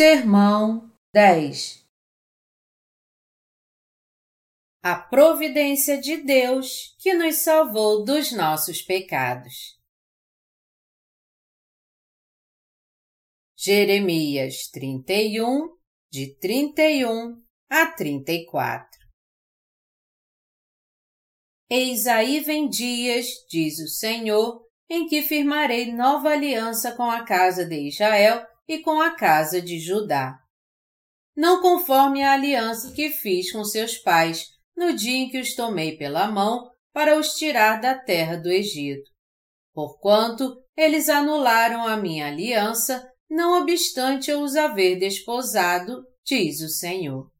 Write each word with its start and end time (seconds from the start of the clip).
Sermão 0.00 0.94
10 1.12 1.84
A 4.80 4.94
providência 4.94 6.00
de 6.00 6.18
Deus 6.18 6.94
que 7.00 7.14
nos 7.14 7.38
salvou 7.38 8.04
dos 8.04 8.30
nossos 8.30 8.80
pecados. 8.80 9.76
Jeremias 13.58 14.68
31, 14.70 15.76
de 16.12 16.38
31 16.38 17.44
a 17.68 17.90
34 17.90 19.00
Eis 21.68 22.06
aí 22.06 22.38
vem 22.38 22.68
dias, 22.68 23.26
diz 23.50 23.80
o 23.80 23.88
Senhor, 23.88 24.64
em 24.88 25.08
que 25.08 25.22
firmarei 25.22 25.92
nova 25.92 26.28
aliança 26.28 26.94
com 26.94 27.10
a 27.10 27.24
casa 27.24 27.66
de 27.66 27.88
Israel 27.88 28.46
e 28.68 28.80
com 28.80 29.00
a 29.00 29.16
casa 29.16 29.62
de 29.62 29.80
Judá. 29.80 30.38
Não 31.34 31.62
conforme 31.62 32.22
a 32.22 32.32
aliança 32.32 32.92
que 32.92 33.10
fiz 33.10 33.50
com 33.50 33.64
seus 33.64 33.96
pais 33.96 34.46
no 34.76 34.94
dia 34.94 35.16
em 35.16 35.30
que 35.30 35.40
os 35.40 35.54
tomei 35.54 35.96
pela 35.96 36.30
mão 36.30 36.70
para 36.92 37.18
os 37.18 37.34
tirar 37.34 37.80
da 37.80 37.98
terra 37.98 38.36
do 38.36 38.50
Egito. 38.50 39.10
Porquanto 39.72 40.62
eles 40.76 41.08
anularam 41.08 41.86
a 41.86 41.96
minha 41.96 42.26
aliança, 42.26 43.08
não 43.30 43.62
obstante 43.62 44.30
eu 44.30 44.42
os 44.42 44.56
haver 44.56 44.98
desposado, 44.98 46.04
diz 46.24 46.60
o 46.60 46.68
Senhor. 46.68 47.30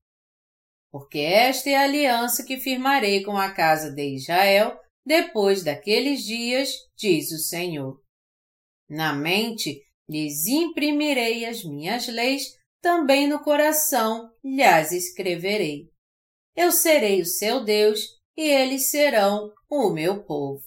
Porque 0.90 1.18
esta 1.18 1.68
é 1.68 1.76
a 1.76 1.84
aliança 1.84 2.44
que 2.44 2.58
firmarei 2.58 3.22
com 3.22 3.36
a 3.36 3.52
casa 3.52 3.90
de 3.92 4.14
Israel 4.14 4.78
depois 5.04 5.64
daqueles 5.64 6.22
dias, 6.22 6.70
diz 6.96 7.32
o 7.32 7.38
Senhor. 7.38 7.98
Na 8.88 9.12
mente 9.12 9.82
lhes 10.08 10.46
imprimirei 10.46 11.44
as 11.44 11.62
minhas 11.62 12.08
leis, 12.08 12.42
também 12.80 13.28
no 13.28 13.40
coração 13.40 14.30
lhes 14.42 14.92
escreverei. 14.92 15.90
Eu 16.56 16.72
serei 16.72 17.20
o 17.20 17.26
seu 17.26 17.62
Deus 17.62 18.00
e 18.36 18.42
eles 18.42 18.90
serão 18.90 19.52
o 19.68 19.90
meu 19.90 20.24
povo. 20.24 20.62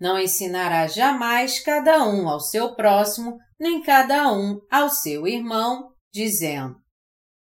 Não 0.00 0.18
ensinará 0.18 0.86
jamais 0.86 1.58
cada 1.60 2.04
um 2.04 2.28
ao 2.28 2.38
seu 2.38 2.74
próximo, 2.74 3.36
nem 3.58 3.82
cada 3.82 4.32
um 4.32 4.60
ao 4.70 4.88
seu 4.88 5.26
irmão, 5.26 5.92
dizendo: 6.12 6.76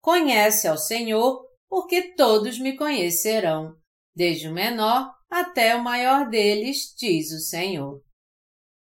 Conhece 0.01 0.67
ao 0.67 0.77
Senhor, 0.77 1.41
porque 1.69 2.13
todos 2.15 2.59
me 2.59 2.75
conhecerão, 2.75 3.75
desde 4.13 4.49
o 4.49 4.53
menor 4.53 5.09
até 5.29 5.75
o 5.75 5.83
maior 5.83 6.29
deles, 6.29 6.93
diz 6.97 7.31
o 7.31 7.39
Senhor 7.39 8.03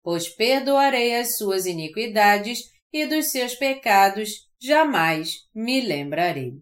pois 0.03 0.27
perdoarei 0.27 1.15
as 1.15 1.37
suas 1.37 1.65
iniquidades 1.65 2.71
e 2.91 3.07
dos 3.07 3.31
seus 3.31 3.55
pecados 3.55 4.49
jamais 4.61 5.47
me 5.55 5.81
lembrarei. 5.81 6.53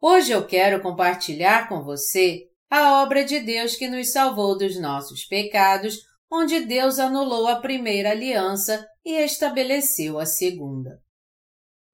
Hoje 0.00 0.32
eu 0.32 0.46
quero 0.46 0.82
compartilhar 0.82 1.68
com 1.68 1.82
você 1.82 2.48
a 2.70 3.02
obra 3.02 3.24
de 3.24 3.40
Deus 3.40 3.74
que 3.74 3.88
nos 3.88 4.12
salvou 4.12 4.56
dos 4.56 4.78
nossos 4.78 5.24
pecados, 5.24 5.98
onde 6.30 6.60
Deus 6.60 6.98
anulou 6.98 7.46
a 7.46 7.60
primeira 7.60 8.10
aliança 8.10 8.86
e 9.04 9.12
estabeleceu 9.12 10.18
a 10.18 10.26
segunda. 10.26 11.00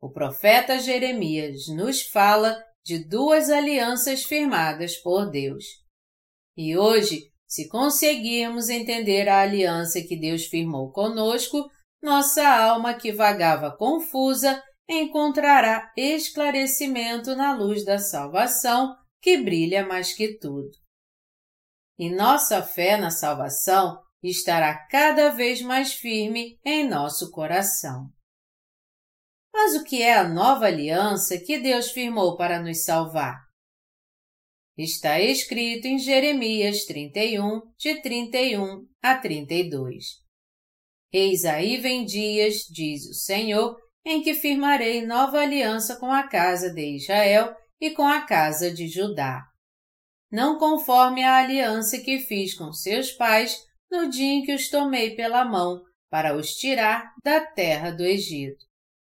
O 0.00 0.10
profeta 0.10 0.78
Jeremias 0.78 1.68
nos 1.68 2.02
fala 2.02 2.60
de 2.82 2.98
duas 2.98 3.50
alianças 3.50 4.24
firmadas 4.24 4.97
por 4.97 5.30
Deus. 5.30 5.64
E 6.56 6.76
hoje 6.76 7.29
se 7.50 7.68
conseguirmos 7.68 8.68
entender 8.68 9.28
a 9.28 9.40
aliança 9.40 10.00
que 10.00 10.16
Deus 10.16 10.46
firmou 10.46 10.92
conosco, 10.92 11.68
nossa 12.00 12.46
alma 12.48 12.94
que 12.94 13.12
vagava 13.12 13.76
confusa 13.76 14.62
encontrará 14.88 15.92
esclarecimento 15.96 17.34
na 17.34 17.52
luz 17.52 17.84
da 17.84 17.98
salvação 17.98 18.94
que 19.20 19.36
brilha 19.36 19.84
mais 19.84 20.12
que 20.12 20.38
tudo. 20.38 20.70
E 21.98 22.08
nossa 22.08 22.62
fé 22.62 22.96
na 22.96 23.10
salvação 23.10 24.00
estará 24.22 24.86
cada 24.86 25.30
vez 25.30 25.60
mais 25.60 25.92
firme 25.92 26.56
em 26.64 26.88
nosso 26.88 27.32
coração. 27.32 28.08
Mas 29.52 29.74
o 29.74 29.82
que 29.82 30.02
é 30.02 30.16
a 30.16 30.28
nova 30.28 30.66
aliança 30.66 31.36
que 31.36 31.58
Deus 31.58 31.90
firmou 31.90 32.36
para 32.36 32.62
nos 32.62 32.84
salvar? 32.84 33.49
Está 34.82 35.20
escrito 35.20 35.84
em 35.84 35.98
Jeremias 35.98 36.86
31, 36.86 37.60
de 37.76 38.00
31 38.00 38.88
a 39.02 39.14
32. 39.14 40.04
Eis 41.12 41.44
aí 41.44 41.76
vem 41.76 42.02
dias, 42.02 42.62
diz 42.70 43.04
o 43.04 43.12
Senhor, 43.12 43.76
em 44.06 44.22
que 44.22 44.32
firmarei 44.32 45.04
nova 45.04 45.38
aliança 45.38 45.96
com 45.96 46.10
a 46.10 46.26
casa 46.26 46.72
de 46.72 46.96
Israel 46.96 47.54
e 47.78 47.91
com 47.91 48.06
a 48.08 48.22
casa 48.22 48.72
de 48.72 48.88
Judá. 48.88 49.42
Não 50.32 50.58
conforme 50.58 51.22
a 51.22 51.36
aliança 51.36 51.98
que 51.98 52.20
fiz 52.20 52.54
com 52.54 52.72
seus 52.72 53.12
pais 53.12 53.62
no 53.91 54.08
dia 54.08 54.32
em 54.32 54.42
que 54.42 54.54
os 54.54 54.70
tomei 54.70 55.14
pela 55.14 55.44
mão 55.44 55.82
para 56.08 56.34
os 56.34 56.54
tirar 56.54 57.12
da 57.22 57.38
terra 57.44 57.91
do 57.91 58.02
Egito. 58.02 58.64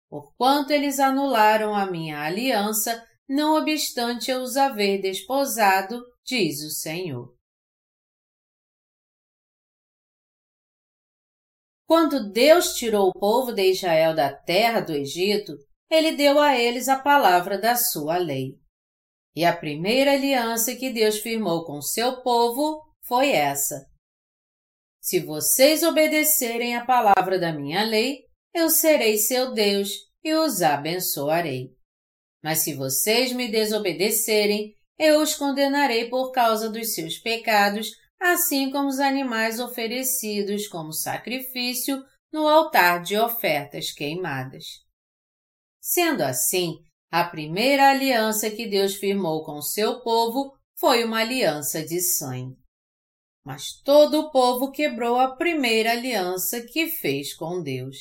Porquanto 0.09 0.73
eles 0.73 1.01
anularam 1.01 1.75
a 1.75 1.91
minha 1.91 2.21
aliança, 2.21 3.05
não 3.29 3.57
obstante 3.57 4.31
eu 4.31 4.43
os 4.43 4.57
haver 4.57 5.01
desposado, 5.01 6.03
diz 6.25 6.63
o 6.63 6.71
Senhor. 6.71 7.35
Quando 11.87 12.31
Deus 12.33 12.75
tirou 12.75 13.09
o 13.09 13.19
povo 13.19 13.53
de 13.53 13.71
Israel 13.71 14.15
da 14.15 14.35
terra 14.35 14.81
do 14.81 14.93
Egito, 14.93 15.53
ele 15.89 16.17
deu 16.17 16.41
a 16.41 16.59
eles 16.59 16.89
a 16.89 16.99
palavra 16.99 17.59
da 17.59 17.77
sua 17.77 18.19
lei. 18.19 18.59
E 19.37 19.45
a 19.45 19.57
primeira 19.57 20.13
aliança 20.13 20.75
que 20.75 20.91
Deus 20.91 21.19
firmou 21.19 21.65
com 21.65 21.81
seu 21.81 22.23
povo 22.23 22.83
foi 23.05 23.31
essa. 23.31 23.87
Se 25.01 25.21
vocês 25.21 25.85
obedecerem 25.85 26.75
a 26.75 26.85
palavra 26.85 27.39
da 27.39 27.53
minha 27.53 27.85
lei, 27.85 28.25
eu 28.53 28.69
serei 28.69 29.19
seu 29.19 29.53
Deus 29.53 29.91
e 30.25 30.35
os 30.35 30.63
abençoarei. 30.63 31.76
Mas 32.47 32.61
se 32.61 32.75
vocês 32.75 33.33
me 33.33 33.49
desobedecerem, 33.49 34.73
eu 34.97 35.21
os 35.21 35.35
condenarei 35.35 36.09
por 36.09 36.31
causa 36.31 36.71
dos 36.71 36.95
seus 36.95 37.19
pecados, 37.19 37.91
assim 38.21 38.71
como 38.71 38.89
os 38.89 39.01
animais 39.01 39.59
oferecidos 39.59 40.69
como 40.69 40.93
sacrifício 40.93 42.01
no 42.33 42.47
altar 42.47 43.03
de 43.03 43.19
ofertas 43.19 43.91
queimadas. 43.91 44.63
Sendo 45.81 46.23
assim, 46.23 46.77
a 47.11 47.25
primeira 47.25 47.91
aliança 47.91 48.49
que 48.49 48.69
Deus 48.69 48.95
firmou 48.95 49.45
com 49.45 49.61
seu 49.61 50.01
povo 50.03 50.57
foi 50.79 51.03
uma 51.03 51.23
aliança 51.23 51.85
de 51.85 52.01
sangue. 52.01 52.55
Mas 53.45 53.73
todo 53.85 54.21
o 54.21 54.31
povo 54.31 54.71
quebrou 54.71 55.19
a 55.19 55.35
primeira 55.35 55.91
aliança 55.91 56.61
que 56.63 56.87
fez 56.91 57.35
com 57.35 57.61
Deus. 57.61 57.97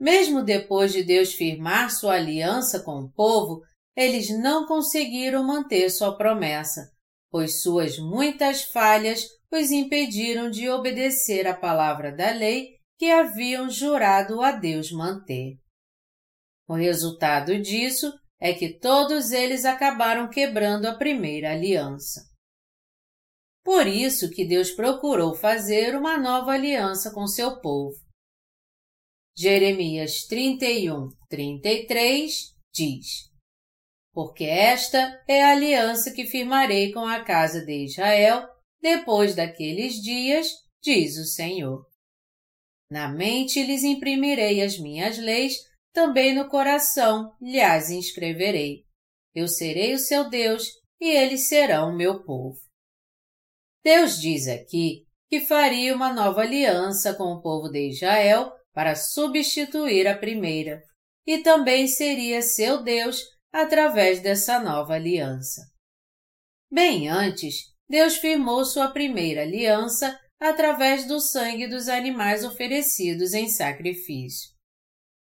Mesmo 0.00 0.42
depois 0.42 0.92
de 0.92 1.02
Deus 1.02 1.34
firmar 1.34 1.90
sua 1.90 2.14
aliança 2.14 2.80
com 2.80 3.02
o 3.02 3.12
povo, 3.12 3.62
eles 3.94 4.30
não 4.30 4.66
conseguiram 4.66 5.44
manter 5.44 5.90
sua 5.90 6.16
promessa, 6.16 6.90
pois 7.30 7.60
suas 7.60 7.98
muitas 7.98 8.62
falhas 8.62 9.26
os 9.52 9.70
impediram 9.70 10.48
de 10.48 10.70
obedecer 10.70 11.46
a 11.46 11.54
palavra 11.54 12.10
da 12.10 12.30
lei 12.30 12.78
que 12.98 13.10
haviam 13.10 13.68
jurado 13.68 14.40
a 14.40 14.52
Deus 14.52 14.90
manter. 14.90 15.58
O 16.66 16.74
resultado 16.74 17.60
disso 17.60 18.10
é 18.40 18.54
que 18.54 18.78
todos 18.78 19.32
eles 19.32 19.66
acabaram 19.66 20.30
quebrando 20.30 20.86
a 20.86 20.94
primeira 20.94 21.50
aliança. 21.50 22.22
Por 23.62 23.86
isso 23.86 24.30
que 24.30 24.46
Deus 24.46 24.70
procurou 24.70 25.34
fazer 25.34 25.94
uma 25.94 26.16
nova 26.16 26.52
aliança 26.52 27.10
com 27.12 27.26
seu 27.26 27.60
povo. 27.60 28.09
Jeremias 29.36 30.26
31, 30.26 31.08
33 31.28 32.32
diz: 32.74 33.30
Porque 34.12 34.44
esta 34.44 35.22
é 35.28 35.42
a 35.42 35.52
aliança 35.52 36.12
que 36.12 36.26
firmarei 36.26 36.92
com 36.92 37.06
a 37.06 37.24
casa 37.24 37.64
de 37.64 37.84
Israel 37.84 38.46
depois 38.80 39.34
daqueles 39.34 39.94
dias, 39.94 40.48
diz 40.82 41.16
o 41.16 41.24
Senhor. 41.24 41.86
Na 42.90 43.08
mente 43.08 43.62
lhes 43.62 43.84
imprimirei 43.84 44.62
as 44.62 44.78
minhas 44.78 45.18
leis, 45.18 45.54
também 45.92 46.34
no 46.34 46.48
coração 46.48 47.32
lhes 47.40 47.90
inscreverei. 47.90 48.84
Eu 49.34 49.46
serei 49.46 49.94
o 49.94 49.98
seu 49.98 50.28
Deus 50.28 50.64
e 51.00 51.08
eles 51.08 51.48
serão 51.48 51.90
o 51.90 51.96
meu 51.96 52.24
povo. 52.24 52.58
Deus 53.82 54.20
diz 54.20 54.48
aqui 54.48 55.06
que 55.28 55.40
faria 55.40 55.94
uma 55.94 56.12
nova 56.12 56.42
aliança 56.42 57.14
com 57.14 57.32
o 57.32 57.40
povo 57.40 57.68
de 57.68 57.88
Israel 57.88 58.52
para 58.72 58.94
substituir 58.94 60.06
a 60.06 60.16
primeira, 60.16 60.82
e 61.26 61.38
também 61.38 61.86
seria 61.86 62.42
seu 62.42 62.82
Deus 62.82 63.22
através 63.52 64.20
dessa 64.20 64.60
nova 64.60 64.94
aliança. 64.94 65.62
Bem 66.70 67.08
antes, 67.08 67.70
Deus 67.88 68.16
firmou 68.16 68.64
sua 68.64 68.90
primeira 68.90 69.42
aliança 69.42 70.18
através 70.38 71.06
do 71.06 71.20
sangue 71.20 71.66
dos 71.66 71.88
animais 71.88 72.44
oferecidos 72.44 73.34
em 73.34 73.48
sacrifício. 73.48 74.50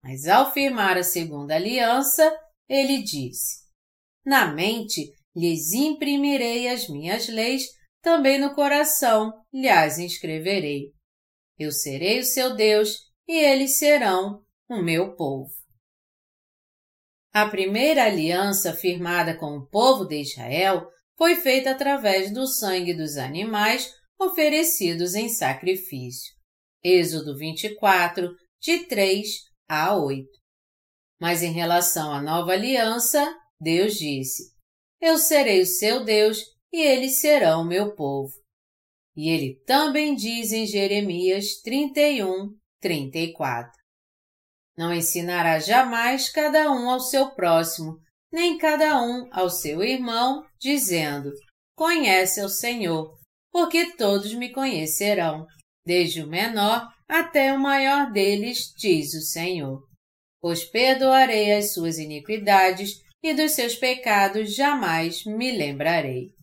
Mas 0.02 0.26
ao 0.26 0.52
firmar 0.52 0.96
a 0.96 1.02
segunda 1.02 1.54
aliança, 1.54 2.32
ele 2.68 3.02
disse: 3.02 3.64
Na 4.24 4.46
mente 4.54 5.12
lhes 5.34 5.72
imprimirei 5.72 6.68
as 6.68 6.88
minhas 6.88 7.28
leis, 7.28 7.64
também 8.00 8.38
no 8.38 8.54
coração 8.54 9.32
lhes 9.52 9.98
inscreverei. 9.98 10.92
Eu 11.58 11.72
serei 11.72 12.20
o 12.20 12.24
seu 12.24 12.54
Deus 12.54 13.12
e 13.26 13.38
eles 13.38 13.78
serão 13.78 14.44
o 14.68 14.82
meu 14.82 15.14
povo. 15.14 15.52
A 17.32 17.48
primeira 17.48 18.04
aliança 18.04 18.72
firmada 18.72 19.36
com 19.36 19.56
o 19.56 19.66
povo 19.66 20.04
de 20.04 20.20
Israel 20.20 20.88
foi 21.16 21.36
feita 21.36 21.70
através 21.70 22.32
do 22.32 22.46
sangue 22.46 22.94
dos 22.94 23.16
animais 23.16 23.92
oferecidos 24.18 25.14
em 25.14 25.28
sacrifício. 25.28 26.32
Êxodo 26.82 27.36
24, 27.36 28.30
de 28.60 28.86
3 28.86 29.26
a 29.68 29.96
8. 29.96 30.28
Mas 31.20 31.42
em 31.42 31.52
relação 31.52 32.12
à 32.12 32.20
nova 32.20 32.52
aliança, 32.52 33.34
Deus 33.60 33.94
disse: 33.94 34.52
Eu 35.00 35.18
serei 35.18 35.62
o 35.62 35.66
seu 35.66 36.04
Deus 36.04 36.38
e 36.72 36.82
eles 36.82 37.20
serão 37.20 37.62
o 37.62 37.66
meu 37.66 37.94
povo. 37.94 38.32
E 39.16 39.30
ele 39.30 39.60
também 39.64 40.14
diz 40.14 40.52
em 40.52 40.66
Jeremias 40.66 41.60
31, 41.62 42.54
34. 42.84 43.72
Não 44.76 44.92
ensinará 44.92 45.58
jamais 45.58 46.28
cada 46.28 46.70
um 46.70 46.90
ao 46.90 47.00
seu 47.00 47.30
próximo, 47.30 47.96
nem 48.30 48.58
cada 48.58 49.00
um 49.02 49.26
ao 49.32 49.48
seu 49.48 49.82
irmão, 49.82 50.44
dizendo: 50.60 51.30
Conhece 51.74 52.42
o 52.42 52.48
Senhor, 52.48 53.16
porque 53.50 53.96
todos 53.96 54.34
me 54.34 54.52
conhecerão, 54.52 55.46
desde 55.86 56.22
o 56.22 56.26
menor 56.26 56.86
até 57.08 57.54
o 57.54 57.58
maior 57.58 58.12
deles, 58.12 58.74
diz 58.76 59.14
o 59.14 59.22
Senhor. 59.22 59.82
Pois 60.42 60.62
perdoarei 60.62 61.54
as 61.54 61.72
suas 61.72 61.96
iniquidades 61.96 63.00
e 63.22 63.32
dos 63.32 63.52
seus 63.52 63.74
pecados 63.76 64.54
jamais 64.54 65.24
me 65.24 65.56
lembrarei. 65.56 66.34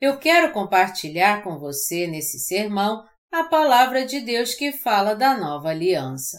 Eu 0.00 0.18
quero 0.18 0.52
compartilhar 0.52 1.44
com 1.44 1.60
você 1.60 2.08
nesse 2.08 2.40
sermão 2.40 3.06
a 3.32 3.44
palavra 3.44 4.04
de 4.04 4.20
Deus 4.20 4.54
que 4.54 4.72
fala 4.72 5.14
da 5.14 5.34
nova 5.34 5.70
aliança. 5.70 6.36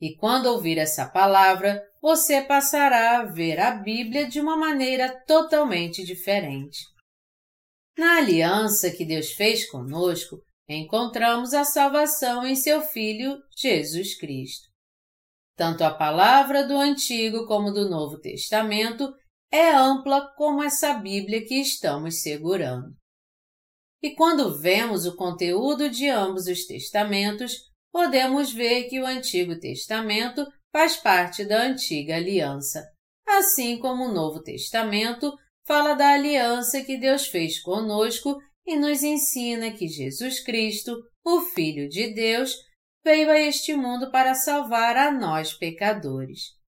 E 0.00 0.16
quando 0.16 0.46
ouvir 0.46 0.76
essa 0.76 1.08
palavra, 1.08 1.80
você 2.02 2.42
passará 2.42 3.20
a 3.20 3.24
ver 3.26 3.60
a 3.60 3.70
Bíblia 3.70 4.26
de 4.26 4.40
uma 4.40 4.56
maneira 4.56 5.08
totalmente 5.24 6.04
diferente. 6.04 6.80
Na 7.96 8.16
aliança 8.16 8.90
que 8.90 9.04
Deus 9.04 9.30
fez 9.32 9.70
conosco, 9.70 10.38
encontramos 10.68 11.54
a 11.54 11.64
salvação 11.64 12.44
em 12.44 12.56
seu 12.56 12.82
Filho, 12.82 13.38
Jesus 13.56 14.18
Cristo. 14.18 14.68
Tanto 15.54 15.84
a 15.84 15.94
palavra 15.94 16.66
do 16.66 16.76
Antigo 16.76 17.46
como 17.46 17.70
do 17.70 17.88
Novo 17.88 18.18
Testamento 18.18 19.14
é 19.52 19.70
ampla 19.70 20.32
como 20.36 20.62
essa 20.62 20.94
Bíblia 20.94 21.44
que 21.46 21.60
estamos 21.60 22.22
segurando. 22.22 22.99
E 24.02 24.14
quando 24.14 24.58
vemos 24.58 25.04
o 25.04 25.14
conteúdo 25.14 25.90
de 25.90 26.08
ambos 26.08 26.46
os 26.46 26.64
testamentos, 26.66 27.52
podemos 27.92 28.52
ver 28.52 28.84
que 28.84 29.00
o 29.00 29.06
Antigo 29.06 29.58
Testamento 29.58 30.46
faz 30.72 30.96
parte 30.96 31.44
da 31.44 31.62
Antiga 31.62 32.16
Aliança, 32.16 32.82
assim 33.26 33.78
como 33.78 34.04
o 34.04 34.12
Novo 34.12 34.42
Testamento 34.42 35.32
fala 35.66 35.94
da 35.94 36.14
aliança 36.14 36.82
que 36.82 36.96
Deus 36.96 37.26
fez 37.26 37.60
conosco 37.60 38.38
e 38.66 38.76
nos 38.76 39.02
ensina 39.02 39.70
que 39.70 39.86
Jesus 39.88 40.42
Cristo, 40.42 40.96
o 41.24 41.42
Filho 41.42 41.88
de 41.88 42.12
Deus, 42.14 42.54
veio 43.04 43.30
a 43.30 43.38
este 43.38 43.74
mundo 43.74 44.10
para 44.10 44.34
salvar 44.34 44.96
a 44.96 45.10
nós 45.10 45.52
pecadores. 45.52 46.58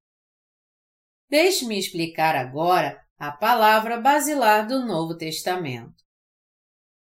Deixe-me 1.29 1.77
explicar 1.77 2.35
agora 2.35 3.01
a 3.17 3.31
palavra 3.31 3.99
basilar 3.99 4.67
do 4.67 4.85
Novo 4.85 5.17
Testamento. 5.17 6.02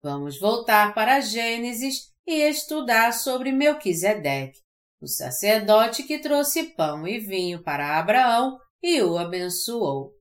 Vamos 0.02 0.38
voltar 0.40 0.94
para 0.94 1.20
Gênesis 1.20 2.10
e 2.26 2.32
estudar 2.48 3.12
sobre 3.12 3.52
Melquisedeque, 3.52 4.58
o 4.98 5.06
sacerdote 5.06 6.04
que 6.04 6.18
trouxe 6.18 6.74
pão 6.74 7.06
e 7.06 7.18
vinho 7.18 7.62
para 7.62 7.98
Abraão 7.98 8.58
e 8.82 9.02
o 9.02 9.18
abençoou. 9.18 10.14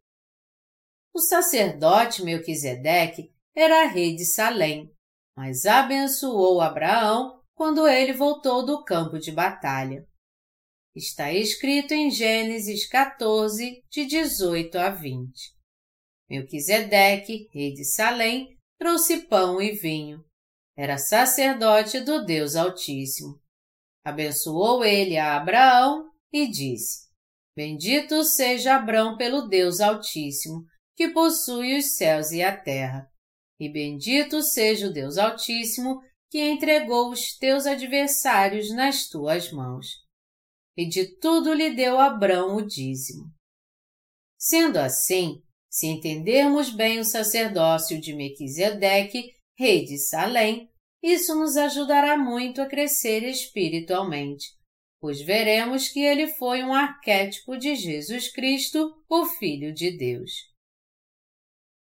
O 1.13 1.19
sacerdote 1.19 2.23
Melquisedeque 2.23 3.31
era 3.55 3.87
rei 3.87 4.15
de 4.15 4.25
Salém, 4.25 4.91
mas 5.35 5.65
abençoou 5.65 6.59
Abraão 6.59 7.41
quando 7.55 7.87
ele 7.87 8.11
voltou 8.11 8.65
do 8.65 8.83
campo 8.83 9.17
de 9.17 9.31
batalha. 9.31 10.05
Está 10.93 11.31
escrito 11.31 11.93
em 11.93 12.11
Gênesis 12.11 12.85
14, 12.89 13.81
de 13.89 14.05
18 14.05 14.77
a 14.77 14.89
20. 14.89 15.57
Melquisedeque, 16.29 17.47
rei 17.53 17.73
de 17.73 17.85
Salém, 17.85 18.58
trouxe 18.79 19.27
pão 19.27 19.61
e 19.61 19.73
vinho. 19.73 20.23
Era 20.75 20.97
sacerdote 20.97 21.99
do 21.99 22.23
Deus 22.23 22.55
Altíssimo. 22.55 23.39
Abençoou 24.03 24.83
ele 24.83 25.17
a 25.17 25.35
Abraão 25.35 26.09
e 26.31 26.47
disse: 26.47 27.09
Bendito 27.55 28.23
seja 28.23 28.77
Abraão 28.77 29.17
pelo 29.17 29.41
Deus 29.41 29.81
Altíssimo, 29.81 30.65
que 30.95 31.09
possui 31.09 31.77
os 31.77 31.97
céus 31.97 32.31
e 32.31 32.41
a 32.41 32.55
terra. 32.55 33.11
E 33.59 33.69
bendito 33.69 34.41
seja 34.41 34.87
o 34.87 34.93
Deus 34.93 35.17
Altíssimo, 35.17 36.01
que 36.29 36.39
entregou 36.39 37.11
os 37.11 37.37
teus 37.37 37.65
adversários 37.65 38.73
nas 38.73 39.09
tuas 39.09 39.51
mãos. 39.51 39.87
E 40.77 40.87
de 40.87 41.17
tudo 41.19 41.53
lhe 41.53 41.75
deu 41.75 41.99
Abrão 41.99 42.55
o 42.55 42.65
dízimo. 42.65 43.25
Sendo 44.37 44.77
assim, 44.77 45.43
se 45.69 45.87
entendermos 45.87 46.71
bem 46.71 46.99
o 46.99 47.05
sacerdócio 47.05 48.01
de 48.01 48.13
Mequisedeque, 48.13 49.31
rei 49.57 49.85
de 49.85 49.97
Salém, 49.97 50.69
isso 51.01 51.35
nos 51.35 51.55
ajudará 51.55 52.17
muito 52.17 52.61
a 52.61 52.65
crescer 52.65 53.23
espiritualmente, 53.23 54.47
pois 54.99 55.21
veremos 55.21 55.87
que 55.87 55.99
ele 55.99 56.27
foi 56.27 56.63
um 56.63 56.73
arquétipo 56.73 57.57
de 57.57 57.75
Jesus 57.75 58.31
Cristo, 58.31 58.93
o 59.09 59.25
Filho 59.25 59.73
de 59.73 59.95
Deus. 59.95 60.31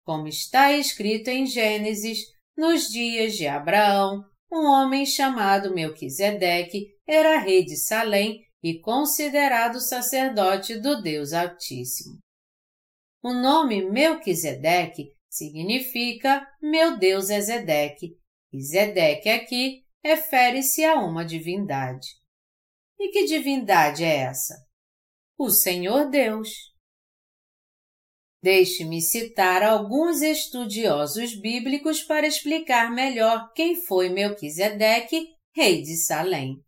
Como 0.05 0.27
está 0.27 0.73
escrito 0.73 1.29
em 1.29 1.47
Gênesis, 1.47 2.19
nos 2.57 2.89
dias 2.89 3.37
de 3.37 3.47
Abraão, 3.47 4.25
um 4.51 4.67
homem 4.67 5.07
chamado 5.07 5.75
Melquisedeque 5.75 6.89
era 7.07 7.39
rei 7.39 7.65
de 7.65 7.77
Salém 7.77 8.43
e 8.63 8.81
considerado 8.81 9.81
sacerdote 9.81 10.81
do 10.81 11.01
Deus 11.01 11.33
Altíssimo. 11.33 12.19
O 13.23 13.33
nome 13.33 13.83
Melquisedeque 13.83 15.13
significa 15.29 16.47
meu 16.63 16.97
Deus 16.97 17.31
é 17.31 17.41
Zedeque, 17.41 18.17
e 18.53 18.63
Zedeque 18.63 19.29
aqui 19.29 19.85
refere-se 20.03 20.85
a 20.85 20.95
uma 20.95 21.25
divindade. 21.25 22.07
E 22.99 23.11
que 23.11 23.27
divindade 23.27 24.05
é 24.05 24.17
essa? 24.19 24.55
O 25.37 25.51
Senhor 25.51 26.09
Deus. 26.11 26.49
Deixe-me 28.41 29.03
citar 29.03 29.65
alguns 29.65 30.23
estudiosos 30.23 31.35
bíblicos 31.41 32.03
para 32.03 32.27
explicar 32.27 32.91
melhor 32.93 33.53
quem 33.53 33.85
foi 33.85 34.09
Melquisedeque, 34.09 35.27
rei 35.55 35.83
de 35.83 35.97
Salém. 35.97 36.63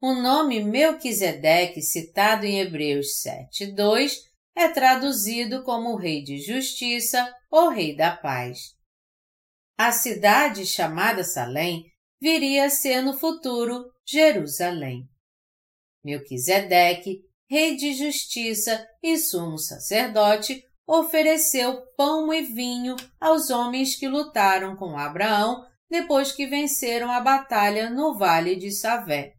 O 0.00 0.14
nome 0.14 0.62
Melquisedeque, 0.62 1.82
citado 1.82 2.46
em 2.46 2.60
Hebreus 2.60 3.20
7:2, 3.20 4.31
é 4.54 4.68
traduzido 4.68 5.62
como 5.62 5.96
Rei 5.96 6.22
de 6.22 6.38
Justiça 6.38 7.34
ou 7.50 7.70
Rei 7.70 7.96
da 7.96 8.16
Paz. 8.16 8.58
A 9.78 9.90
cidade 9.90 10.66
chamada 10.66 11.24
Salém 11.24 11.84
viria 12.20 12.66
a 12.66 12.70
ser 12.70 13.02
no 13.02 13.18
futuro 13.18 13.90
Jerusalém. 14.06 15.08
Melquisedeque, 16.04 17.20
rei 17.48 17.76
de 17.76 17.94
justiça 17.94 18.86
e 19.02 19.16
sumo 19.18 19.58
sacerdote, 19.58 20.62
ofereceu 20.86 21.82
pão 21.96 22.32
e 22.32 22.42
vinho 22.42 22.96
aos 23.20 23.50
homens 23.50 23.96
que 23.96 24.08
lutaram 24.08 24.76
com 24.76 24.98
Abraão 24.98 25.64
depois 25.88 26.32
que 26.32 26.46
venceram 26.46 27.10
a 27.10 27.20
batalha 27.20 27.90
no 27.90 28.16
Vale 28.16 28.56
de 28.56 28.70
Savé. 28.70 29.34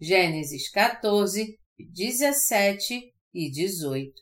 Gênesis 0.00 0.70
14, 0.70 1.58
17 1.78 3.12
e 3.32 3.50
18. 3.50 4.12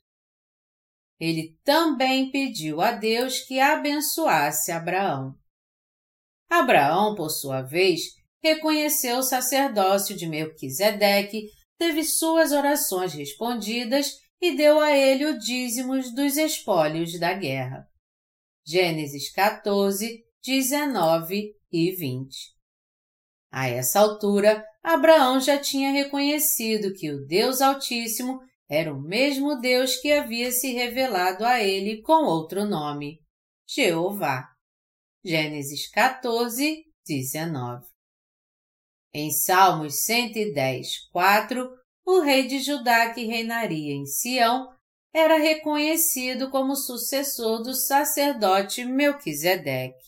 Ele 1.23 1.57
também 1.63 2.33
pediu 2.33 2.81
a 2.81 2.91
Deus 2.91 3.39
que 3.39 3.61
abençoasse 3.61 4.73
Abraão. 4.73 5.37
Abraão, 6.51 7.15
por 7.15 7.31
sua 7.31 7.63
vez, 7.63 8.01
reconheceu 8.43 9.19
o 9.19 9.23
sacerdócio 9.23 10.17
de 10.17 10.27
Melquisedeque, 10.27 11.47
teve 11.79 12.03
suas 12.03 12.51
orações 12.51 13.15
respondidas 13.15 14.19
e 14.41 14.57
deu 14.57 14.81
a 14.81 14.91
ele 14.91 15.27
o 15.27 15.39
dízimos 15.39 16.13
dos 16.13 16.37
espólios 16.37 17.17
da 17.21 17.33
guerra. 17.33 17.87
Gênesis 18.67 19.33
14, 19.33 20.25
19 20.45 21.55
e 21.71 21.93
20. 21.93 22.37
A 23.49 23.69
essa 23.69 24.01
altura, 24.01 24.67
Abraão 24.83 25.39
já 25.39 25.57
tinha 25.57 25.93
reconhecido 25.93 26.93
que 26.93 27.13
o 27.13 27.25
Deus 27.25 27.61
Altíssimo 27.61 28.41
era 28.73 28.91
o 28.91 28.99
mesmo 28.99 29.61
Deus 29.61 29.97
que 29.97 30.11
havia 30.11 30.51
se 30.51 30.73
revelado 30.73 31.45
a 31.45 31.63
ele 31.63 32.01
com 32.01 32.25
outro 32.25 32.65
nome, 32.65 33.21
Jeová. 33.69 34.49
Gênesis 35.23 35.91
14, 35.91 36.83
19. 37.07 37.85
Em 39.13 39.31
Salmos 39.31 40.07
110, 40.07 41.11
4, 41.11 41.71
o 42.07 42.21
rei 42.21 42.47
de 42.47 42.61
Judá 42.61 43.13
que 43.13 43.27
reinaria 43.27 43.93
em 43.93 44.07
Sião 44.07 44.75
era 45.13 45.37
reconhecido 45.37 46.51
como 46.51 46.75
sucessor 46.75 47.63
do 47.63 47.75
sacerdote 47.75 48.87
Melquisedeque. 48.87 50.01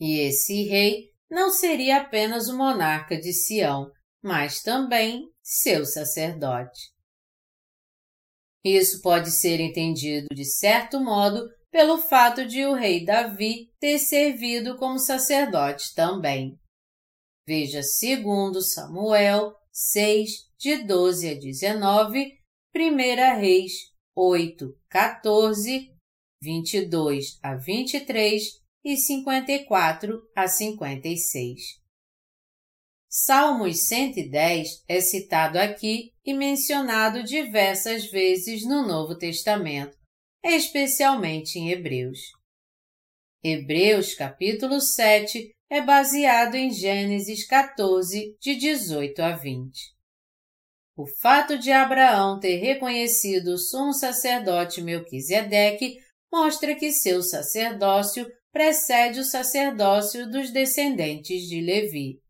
E 0.00 0.20
esse 0.20 0.64
rei 0.64 1.10
não 1.30 1.50
seria 1.50 1.98
apenas 1.98 2.48
o 2.48 2.56
monarca 2.56 3.20
de 3.20 3.34
Sião, 3.34 3.92
mas 4.22 4.62
também 4.62 5.30
seu 5.48 5.86
sacerdote. 5.86 6.92
Isso 8.62 9.00
pode 9.00 9.30
ser 9.30 9.60
entendido 9.60 10.26
de 10.34 10.44
certo 10.44 11.00
modo 11.00 11.48
pelo 11.70 11.96
fato 11.96 12.44
de 12.44 12.66
o 12.66 12.74
rei 12.74 13.02
Davi 13.02 13.72
ter 13.80 13.98
servido 13.98 14.76
como 14.76 14.98
sacerdote 14.98 15.94
também. 15.94 16.60
Veja 17.46 17.82
segundo 17.82 18.60
Samuel 18.60 19.54
6, 19.72 20.50
de 20.58 20.84
12 20.84 21.30
a 21.30 21.34
19, 21.34 22.38
1 22.76 23.40
Reis 23.40 23.72
8, 24.14 24.78
14, 24.90 25.94
22 26.42 27.38
a 27.42 27.54
23 27.54 28.42
e 28.84 28.96
54 28.98 30.30
a 30.36 30.46
56. 30.46 31.87
Salmos 33.20 33.80
110 33.88 34.84
é 34.86 35.00
citado 35.00 35.58
aqui 35.58 36.12
e 36.24 36.32
mencionado 36.32 37.24
diversas 37.24 38.06
vezes 38.06 38.64
no 38.64 38.86
Novo 38.86 39.18
Testamento, 39.18 39.98
especialmente 40.40 41.58
em 41.58 41.68
Hebreus. 41.72 42.20
Hebreus 43.42 44.14
capítulo 44.14 44.80
7 44.80 45.50
é 45.68 45.82
baseado 45.82 46.54
em 46.54 46.70
Gênesis 46.72 47.44
14, 47.44 48.36
de 48.40 48.54
18 48.54 49.20
a 49.20 49.32
20. 49.34 49.96
O 50.96 51.04
fato 51.04 51.58
de 51.58 51.72
Abraão 51.72 52.38
ter 52.38 52.58
reconhecido 52.58 53.48
o 53.48 53.58
sumo 53.58 53.92
sacerdote 53.92 54.80
Melquisedeque 54.80 55.98
mostra 56.32 56.72
que 56.76 56.92
seu 56.92 57.20
sacerdócio 57.20 58.30
precede 58.52 59.18
o 59.18 59.24
sacerdócio 59.24 60.30
dos 60.30 60.52
descendentes 60.52 61.48
de 61.48 61.60
Levi. 61.60 62.22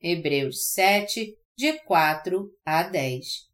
Hebreus 0.00 0.72
7, 0.72 1.36
de 1.56 1.74
4 1.84 2.50
a 2.64 2.82
10. 2.82 3.48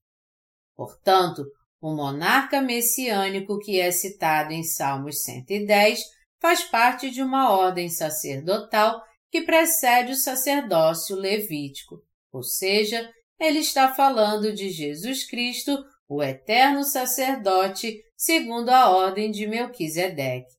Portanto, 0.76 1.44
o 1.80 1.94
monarca 1.94 2.60
messiânico 2.60 3.58
que 3.58 3.80
é 3.80 3.90
citado 3.90 4.52
em 4.52 4.62
Salmos 4.62 5.22
110 5.22 6.00
faz 6.40 6.64
parte 6.64 7.10
de 7.10 7.22
uma 7.22 7.50
ordem 7.50 7.88
sacerdotal 7.88 9.02
que 9.30 9.42
precede 9.42 10.12
o 10.12 10.16
sacerdócio 10.16 11.16
levítico, 11.16 12.02
ou 12.32 12.42
seja, 12.42 13.10
ele 13.38 13.58
está 13.58 13.94
falando 13.94 14.52
de 14.52 14.70
Jesus 14.70 15.24
Cristo, 15.28 15.84
o 16.08 16.22
eterno 16.22 16.84
sacerdote, 16.84 18.02
segundo 18.16 18.70
a 18.70 18.90
ordem 18.90 19.30
de 19.30 19.46
Melquisedeque. 19.46 20.54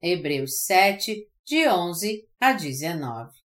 Hebreus 0.00 0.64
7, 0.64 1.26
de 1.44 1.68
11 1.68 2.28
a 2.40 2.52
19. 2.52 3.45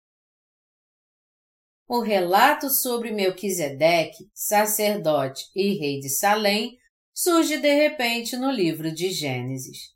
O 1.90 2.00
relato 2.00 2.68
sobre 2.68 3.10
Melquisedeque, 3.10 4.28
sacerdote 4.34 5.46
e 5.56 5.78
rei 5.78 5.98
de 6.00 6.10
Salém, 6.10 6.76
surge 7.14 7.56
de 7.56 7.74
repente 7.74 8.36
no 8.36 8.50
livro 8.50 8.92
de 8.92 9.10
Gênesis. 9.10 9.94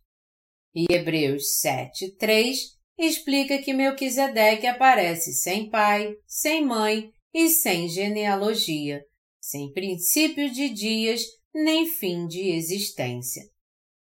E 0.75 0.87
Hebreus 0.91 1.59
7, 1.61 2.17
3 2.17 2.59
explica 2.97 3.59
que 3.59 3.75
Melquisedeque 3.75 4.67
aparece 4.67 5.35
sem 5.35 5.69
pai, 5.69 6.15
sem 6.27 6.65
mãe 6.65 7.11
e 7.35 7.51
sem 7.51 7.87
genealogia, 7.91 9.05
sem 9.39 9.71
princípio 9.71 10.51
de 10.51 10.71
dias 10.71 11.21
nem 11.55 11.85
fim 11.85 12.27
de 12.27 12.53
existência. 12.53 13.43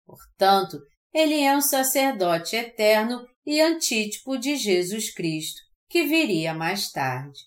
Portanto, 0.05 0.77
ele 1.13 1.39
é 1.39 1.55
um 1.55 1.61
sacerdote 1.61 2.57
eterno 2.57 3.25
e 3.45 3.61
antítipo 3.61 4.37
de 4.37 4.57
Jesus 4.57 5.09
Cristo, 5.13 5.61
que 5.87 6.03
viria 6.03 6.53
mais 6.53 6.91
tarde. 6.91 7.39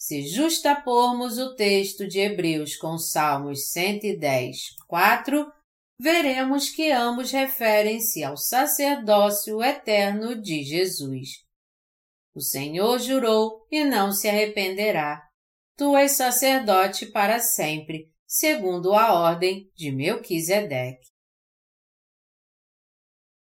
Se 0.00 0.26
justapormos 0.26 1.36
o 1.36 1.54
texto 1.54 2.08
de 2.08 2.20
Hebreus 2.20 2.74
com 2.74 2.96
Salmos 2.96 3.70
110, 3.70 4.76
4, 4.88 5.52
veremos 5.98 6.70
que 6.70 6.90
ambos 6.90 7.30
referem-se 7.30 8.24
ao 8.24 8.34
sacerdócio 8.34 9.62
eterno 9.62 10.40
de 10.40 10.64
Jesus. 10.64 11.44
O 12.34 12.40
Senhor 12.40 12.98
jurou 12.98 13.66
e 13.70 13.84
não 13.84 14.10
se 14.10 14.26
arrependerá. 14.26 15.20
Tu 15.76 15.94
és 15.94 16.12
sacerdote 16.12 17.04
para 17.04 17.38
sempre, 17.38 18.10
segundo 18.26 18.94
a 18.94 19.12
ordem 19.12 19.70
de 19.76 19.92
Melquisedeque. 19.92 21.09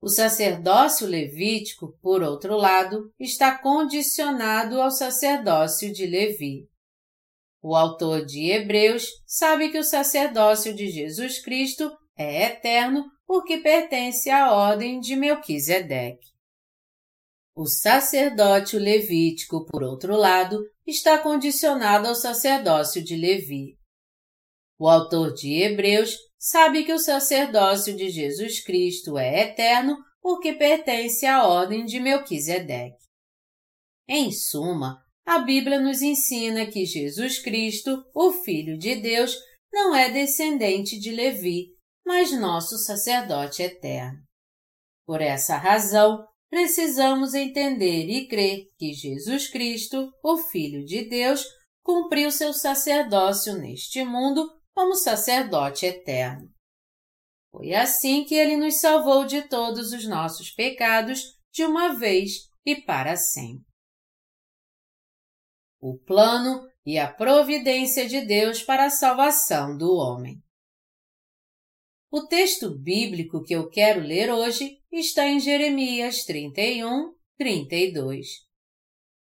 O 0.03 0.10
sacerdócio 0.10 1.07
levítico, 1.07 1.98
por 2.01 2.22
outro 2.22 2.57
lado, 2.57 3.10
está 3.17 3.57
condicionado 3.57 4.81
ao 4.81 4.91
sacerdócio 4.91 5.93
de 5.93 6.05
Levi. 6.05 6.67
O 7.62 7.74
autor 7.74 8.25
de 8.25 8.51
Hebreus 8.51 9.07
sabe 9.25 9.72
que 9.72 9.79
o 9.79 9.83
sacerdócio 9.83 10.75
de 10.75 10.89
Jesus 10.89 11.41
Cristo 11.41 11.89
é 12.17 12.48
eterno 12.48 13.05
porque 13.25 13.60
pertence 13.60 14.29
à 14.29 14.51
ordem 14.51 15.00
de 15.00 15.15
Melquisedeque. 15.15 16.33
O 17.55 17.65
sacerdócio 17.65 18.77
levítico, 18.77 19.65
por 19.67 19.83
outro 19.83 20.17
lado, 20.17 20.60
está 20.86 21.17
condicionado 21.17 22.10
ao 22.10 22.15
sacerdócio 22.15 23.01
de 23.01 23.15
Levi. 23.15 23.77
O 24.77 24.89
autor 24.89 25.33
de 25.33 25.62
Hebreus 25.62 26.17
sabe 26.43 26.83
que 26.83 26.91
o 26.91 27.00
sacerdócio 27.00 27.95
de 27.95 28.09
Jesus 28.09 28.62
Cristo 28.62 29.17
é 29.17 29.43
eterno 29.43 29.97
porque 30.21 30.51
pertence 30.51 31.25
à 31.25 31.47
ordem 31.47 31.85
de 31.85 32.01
Melquisedeque. 32.01 32.97
Em 34.05 34.29
suma, 34.29 35.01
a 35.25 35.39
Bíblia 35.39 35.79
nos 35.79 36.01
ensina 36.01 36.65
que 36.65 36.85
Jesus 36.85 37.39
Cristo, 37.39 38.03
o 38.13 38.33
Filho 38.33 38.77
de 38.77 38.95
Deus, 38.95 39.38
não 39.71 39.95
é 39.95 40.12
descendente 40.12 41.00
de 41.00 41.12
Levi, 41.12 41.69
mas 42.05 42.38
nosso 42.38 42.77
sacerdote 42.77 43.63
eterno. 43.63 44.19
Por 45.05 45.21
essa 45.21 45.55
razão, 45.55 46.27
precisamos 46.50 47.33
entender 47.33 48.09
e 48.09 48.27
crer 48.27 48.65
que 48.77 48.91
Jesus 48.91 49.47
Cristo, 49.47 50.12
o 50.21 50.38
Filho 50.38 50.83
de 50.83 51.07
Deus, 51.07 51.45
cumpriu 51.81 52.29
seu 52.29 52.53
sacerdócio 52.53 53.57
neste 53.57 54.03
mundo 54.03 54.45
como 54.74 54.96
sacerdote 54.96 55.86
eterno. 55.86 56.51
Foi 57.51 57.74
assim 57.74 58.25
que 58.25 58.34
ele 58.34 58.58
nos 58.58 58.80
salvou 58.80 59.25
de 59.25 59.48
todos 59.48 59.94
os 59.94 60.08
nossos 60.08 60.50
pecados 60.50 61.22
de 61.51 61.63
uma 61.63 61.94
vez 61.94 62.50
e 62.65 62.75
para 62.75 63.15
sempre. 63.15 63.65
O 65.80 65.98
plano 66.00 66.68
e 66.86 66.98
a 66.98 67.12
providência 67.12 68.08
de 68.08 68.22
Deus 68.22 68.63
para 68.63 68.86
a 68.86 68.89
salvação 68.89 69.77
do 69.77 69.94
homem. 69.94 70.42
O 72.12 72.27
texto 72.27 72.70
bíblico 72.70 73.44
que 73.44 73.53
eu 73.53 73.70
quero 73.70 74.01
ler 74.01 74.32
hoje 74.32 74.80
está 74.92 75.27
em 75.27 75.39
Jeremias 75.39 76.24
31, 76.25 77.13
32. 77.38 78.27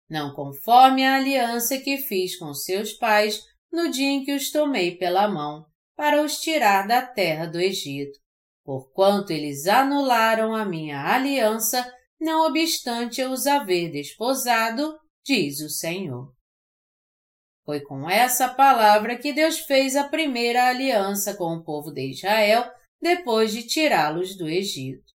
Não 0.10 0.34
conforme 0.34 1.06
a 1.06 1.16
aliança 1.16 1.78
que 1.80 1.98
fiz 1.98 2.38
com 2.38 2.54
seus 2.54 2.94
pais 2.94 3.44
no 3.72 3.90
dia 3.90 4.10
em 4.10 4.24
que 4.24 4.34
os 4.34 4.52
tomei 4.52 4.98
pela 4.98 5.28
mão, 5.28 5.66
para 5.96 6.22
os 6.22 6.40
tirar 6.40 6.88
da 6.88 7.06
terra 7.06 7.46
do 7.46 7.60
Egito, 7.60 8.18
porquanto 8.64 9.32
eles 9.32 9.68
anularam 9.68 10.56
a 10.56 10.66
minha 10.66 11.02
aliança, 11.02 11.86
não 12.20 12.48
obstante 12.48 13.22
eu 13.22 13.32
os 13.32 13.48
haver 13.48 13.92
desposado, 13.92 14.98
diz 15.26 15.60
o 15.60 15.70
Senhor. 15.70 16.34
Foi 17.66 17.82
com 17.82 18.10
essa 18.10 18.50
palavra 18.50 19.18
que 19.18 19.32
Deus 19.32 19.60
fez 19.60 19.96
a 19.96 20.08
primeira 20.08 20.68
aliança 20.68 21.36
com 21.36 21.56
o 21.56 21.64
povo 21.64 21.92
de 21.92 22.12
Israel 22.12 22.70
depois 23.02 23.52
de 23.52 23.68
tirá-los 23.68 24.36
do 24.36 24.48
Egito. 24.48 25.14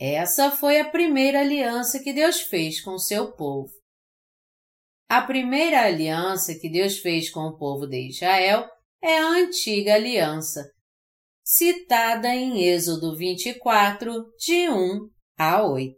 Essa 0.00 0.50
foi 0.50 0.80
a 0.80 0.88
primeira 0.88 1.40
aliança 1.40 1.98
que 1.98 2.12
Deus 2.12 2.40
fez 2.40 2.80
com 2.80 2.98
seu 2.98 3.32
povo. 3.32 3.72
A 5.10 5.22
primeira 5.22 5.84
aliança 5.84 6.54
que 6.54 6.68
Deus 6.68 6.98
fez 6.98 7.30
com 7.30 7.40
o 7.40 7.56
povo 7.56 7.86
de 7.86 8.08
Israel 8.10 8.68
é 9.02 9.18
a 9.18 9.28
antiga 9.28 9.94
aliança, 9.94 10.70
citada 11.42 12.28
em 12.28 12.62
Êxodo 12.62 13.16
24, 13.16 14.26
de 14.38 14.68
1 14.68 15.08
a 15.38 15.66
8. 15.66 15.96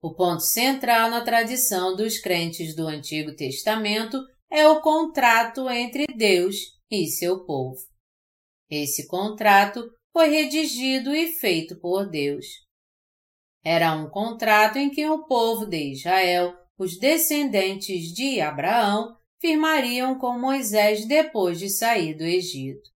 O 0.00 0.14
ponto 0.14 0.40
central 0.40 1.10
na 1.10 1.22
tradição 1.22 1.94
dos 1.94 2.18
crentes 2.18 2.74
do 2.74 2.86
Antigo 2.86 3.36
Testamento 3.36 4.18
é 4.50 4.66
o 4.66 4.80
contrato 4.80 5.68
entre 5.68 6.06
Deus 6.06 6.56
e 6.90 7.08
seu 7.08 7.44
povo. 7.44 7.76
Esse 8.70 9.06
contrato 9.06 9.86
foi 10.14 10.30
redigido 10.30 11.14
e 11.14 11.34
feito 11.34 11.78
por 11.78 12.08
Deus. 12.08 12.46
Era 13.62 13.94
um 13.94 14.08
contrato 14.08 14.78
em 14.78 14.88
que 14.88 15.06
o 15.06 15.26
povo 15.26 15.66
de 15.66 15.92
Israel, 15.92 16.54
os 16.78 16.96
descendentes 16.96 18.12
de 18.14 18.40
Abraão, 18.40 19.16
firmariam 19.40 20.18
com 20.18 20.38
Moisés 20.38 21.06
depois 21.06 21.58
de 21.58 21.68
sair 21.68 22.14
do 22.14 22.24
Egito. 22.24 22.88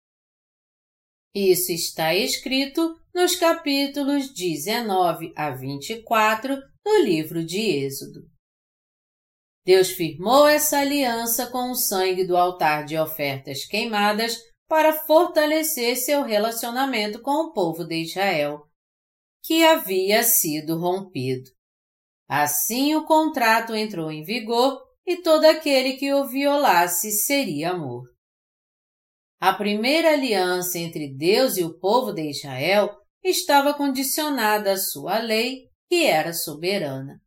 Isso 1.34 1.72
está 1.72 2.14
escrito 2.14 3.00
nos 3.14 3.36
capítulos 3.36 4.32
19 4.32 5.32
a 5.36 5.50
24 5.50 6.56
do 6.84 7.02
livro 7.02 7.44
de 7.44 7.58
Êxodo. 7.58 8.28
Deus 9.64 9.90
firmou 9.90 10.48
essa 10.48 10.78
aliança 10.78 11.46
com 11.50 11.70
o 11.70 11.74
sangue 11.74 12.24
do 12.24 12.36
altar 12.36 12.84
de 12.84 12.98
ofertas 12.98 13.64
queimadas 13.64 14.36
para 14.68 14.92
fortalecer 14.92 15.96
seu 15.96 16.22
relacionamento 16.22 17.20
com 17.20 17.46
o 17.46 17.52
povo 17.52 17.84
de 17.84 18.02
Israel, 18.02 18.66
que 19.44 19.64
havia 19.64 20.22
sido 20.22 20.78
rompido. 20.78 21.50
Assim 22.32 22.94
o 22.94 23.04
contrato 23.04 23.74
entrou 23.74 24.08
em 24.08 24.22
vigor 24.22 24.80
e 25.04 25.16
todo 25.16 25.46
aquele 25.46 25.94
que 25.94 26.14
o 26.14 26.28
violasse 26.28 27.10
seria 27.10 27.76
morto. 27.76 28.14
A 29.40 29.52
primeira 29.52 30.12
aliança 30.12 30.78
entre 30.78 31.12
Deus 31.12 31.56
e 31.56 31.64
o 31.64 31.76
povo 31.76 32.12
de 32.12 32.30
Israel 32.30 32.96
estava 33.20 33.74
condicionada 33.74 34.70
à 34.70 34.76
sua 34.76 35.18
lei, 35.18 35.64
que 35.88 36.04
era 36.06 36.32
soberana. 36.32 37.20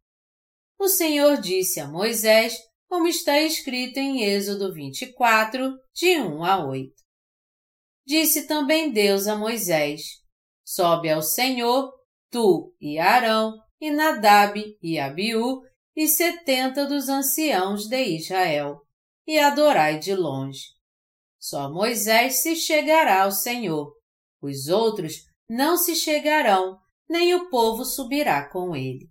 O 0.79 0.88
Senhor 0.88 1.36
disse 1.41 1.81
a 1.81 1.88
Moisés, 1.88 2.55
como 2.88 3.05
está 3.05 3.41
escrito 3.41 3.98
em 3.98 4.24
Êxodo 4.24 4.74
24, 4.74 5.77
de 5.93 6.17
1 6.17 6.45
a 6.45 6.65
8. 6.65 6.93
Disse 8.05 8.48
também 8.48 8.89
Deus 8.89 9.27
a 9.27 9.36
Moisés: 9.36 10.01
Sobe 10.65 11.10
ao 11.10 11.22
Senhor, 11.22 11.91
tu 12.31 12.74
e 12.79 12.98
Arão, 12.98 13.62
e 13.84 13.92
Nadab 13.92 14.78
e 14.82 14.98
Abiú, 14.98 15.62
e 15.94 16.08
setenta 16.08 16.86
dos 16.86 17.10
anciãos 17.10 17.86
de 17.86 18.02
Israel, 18.02 18.80
e 19.28 19.38
adorai 19.38 20.00
de 20.00 20.16
longe. 20.16 20.68
Só 21.38 21.70
Moisés 21.70 22.42
se 22.42 22.56
chegará 22.56 23.24
ao 23.24 23.32
Senhor, 23.34 23.94
os 24.42 24.70
outros 24.70 25.25
não 25.50 25.75
se 25.75 25.98
chegarão, 25.98 26.78
nem 27.10 27.36
o 27.36 27.50
povo 27.50 27.84
subirá 27.84 28.50
com 28.50 28.74
ele. 28.74 29.10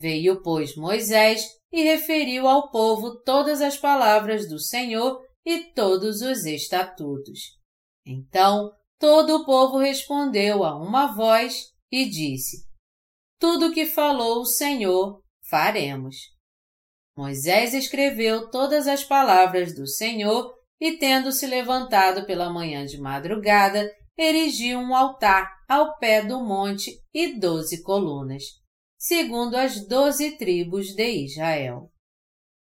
Veio, 0.00 0.40
pois, 0.42 0.76
Moisés 0.76 1.44
e 1.72 1.82
referiu 1.82 2.46
ao 2.46 2.70
povo 2.70 3.20
todas 3.24 3.60
as 3.60 3.76
palavras 3.76 4.48
do 4.48 4.60
Senhor 4.60 5.20
e 5.44 5.72
todos 5.72 6.22
os 6.22 6.44
estatutos. 6.44 7.58
Então 8.06 8.70
todo 9.00 9.38
o 9.38 9.44
povo 9.44 9.78
respondeu 9.78 10.62
a 10.62 10.76
uma 10.76 11.12
voz 11.16 11.72
e 11.90 12.08
disse: 12.08 12.70
Tudo 13.42 13.66
o 13.66 13.72
que 13.72 13.86
falou 13.86 14.42
o 14.42 14.46
Senhor, 14.46 15.20
faremos. 15.50 16.14
Moisés 17.16 17.74
escreveu 17.74 18.48
todas 18.52 18.86
as 18.86 19.02
palavras 19.02 19.74
do 19.74 19.84
Senhor 19.84 20.54
e, 20.80 20.92
tendo 20.92 21.32
se 21.32 21.48
levantado 21.48 22.24
pela 22.24 22.52
manhã 22.52 22.86
de 22.86 23.00
madrugada, 23.00 23.90
erigiu 24.16 24.78
um 24.78 24.94
altar 24.94 25.50
ao 25.68 25.98
pé 25.98 26.22
do 26.22 26.38
monte 26.38 26.92
e 27.12 27.36
doze 27.36 27.82
colunas, 27.82 28.44
segundo 28.96 29.56
as 29.56 29.88
doze 29.88 30.36
tribos 30.36 30.94
de 30.94 31.10
Israel. 31.24 31.90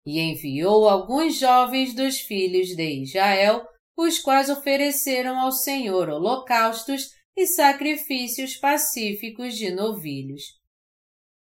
E 0.05 0.21
enviou 0.21 0.87
alguns 0.87 1.37
jovens 1.37 1.93
dos 1.93 2.21
filhos 2.21 2.69
de 2.77 3.03
Israel, 3.03 3.67
os 3.97 4.19
quais 4.19 4.49
ofereceram 4.49 5.37
ao 5.37 5.51
Senhor 5.51 6.07
holocaustos 6.07 7.09
e 7.35 7.45
sacrifícios 7.45 8.55
pacíficos 8.55 9.57
de 9.57 9.69
novilhos. 9.69 10.60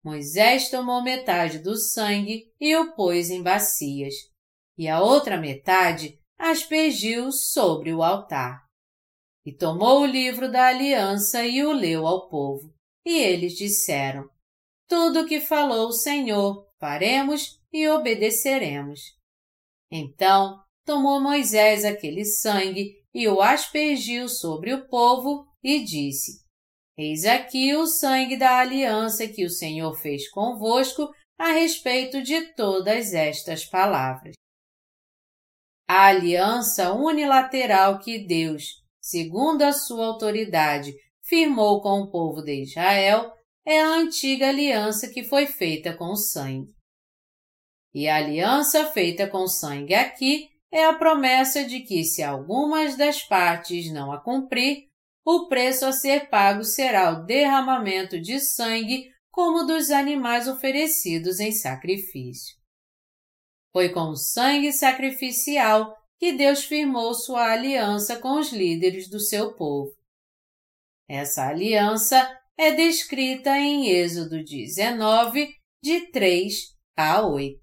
Moisés 0.06 0.70
tomou 0.70 1.02
metade 1.02 1.58
do 1.58 1.76
sangue 1.76 2.54
e 2.62 2.76
o 2.76 2.94
pôs 2.94 3.32
em 3.32 3.42
bacias, 3.42 4.14
e 4.78 4.88
a 4.88 5.02
outra 5.02 5.36
metade 5.36 6.20
aspergiu 6.38 7.32
sobre 7.32 7.92
o 7.92 8.04
altar. 8.04 8.64
E 9.44 9.52
tomou 9.52 10.02
o 10.02 10.06
livro 10.06 10.52
da 10.52 10.68
aliança 10.68 11.44
e 11.44 11.64
o 11.64 11.72
leu 11.72 12.06
ao 12.06 12.30
povo. 12.30 12.72
E 13.04 13.18
eles 13.18 13.54
disseram: 13.54 14.30
Tudo 14.88 15.22
o 15.22 15.26
que 15.26 15.42
falou 15.42 15.88
o 15.88 15.94
Senhor, 15.94 16.68
faremos 16.80 17.60
e 17.74 17.90
obedeceremos. 17.90 19.00
Então 19.92 20.62
tomou 20.86 21.20
Moisés 21.20 21.84
aquele 21.84 22.26
sangue 22.26 23.04
e 23.12 23.28
o 23.28 23.42
aspergiu 23.42 24.30
sobre 24.30 24.72
o 24.72 24.88
povo 24.88 25.48
e 25.64 25.84
disse: 25.84 26.45
Eis 26.98 27.26
aqui 27.26 27.76
o 27.76 27.86
sangue 27.86 28.38
da 28.38 28.60
aliança 28.60 29.28
que 29.28 29.44
o 29.44 29.50
Senhor 29.50 29.94
fez 29.96 30.30
convosco 30.30 31.14
a 31.38 31.52
respeito 31.52 32.22
de 32.22 32.54
todas 32.54 33.14
estas 33.14 33.66
palavras. 33.66 34.34
A 35.88 36.08
aliança 36.08 36.94
unilateral 36.94 38.00
que 38.00 38.26
Deus, 38.26 38.82
segundo 39.02 39.62
a 39.64 39.74
sua 39.74 40.06
autoridade, 40.08 40.94
firmou 41.22 41.82
com 41.82 42.02
o 42.02 42.10
povo 42.10 42.42
de 42.42 42.64
Israel 42.64 43.32
é 43.66 43.82
a 43.82 43.90
antiga 43.90 44.50
aliança 44.50 45.10
que 45.10 45.24
foi 45.24 45.48
feita 45.48 45.96
com 45.96 46.16
sangue. 46.16 46.74
E 47.94 48.08
a 48.08 48.16
aliança 48.16 48.86
feita 48.92 49.28
com 49.28 49.48
sangue 49.48 49.94
aqui 49.94 50.50
é 50.72 50.86
a 50.86 50.94
promessa 50.94 51.64
de 51.66 51.82
que, 51.82 52.04
se 52.04 52.24
algumas 52.24 52.98
das 52.98 53.22
partes 53.24 53.92
não 53.92 54.12
a 54.12 54.20
cumprir, 54.22 54.90
o 55.26 55.48
preço 55.48 55.88
a 55.88 55.92
ser 55.92 56.30
pago 56.30 56.64
será 56.64 57.12
o 57.12 57.26
derramamento 57.26 58.22
de 58.22 58.40
sangue 58.40 59.12
como 59.32 59.66
dos 59.66 59.90
animais 59.90 60.48
oferecidos 60.48 61.40
em 61.40 61.52
sacrifício. 61.52 62.56
Foi 63.74 63.90
com 63.90 64.16
sangue 64.16 64.72
sacrificial 64.72 65.98
que 66.18 66.32
Deus 66.32 66.64
firmou 66.64 67.14
sua 67.14 67.52
aliança 67.52 68.20
com 68.20 68.40
os 68.40 68.54
líderes 68.54 69.10
do 69.10 69.20
seu 69.20 69.54
povo. 69.56 69.92
Essa 71.10 71.48
aliança 71.48 72.40
é 72.58 72.72
descrita 72.72 73.58
em 73.58 73.90
Êxodo 73.90 74.44
19, 74.44 75.54
de 75.84 76.12
3 76.12 76.54
a 76.96 77.28
8. 77.28 77.60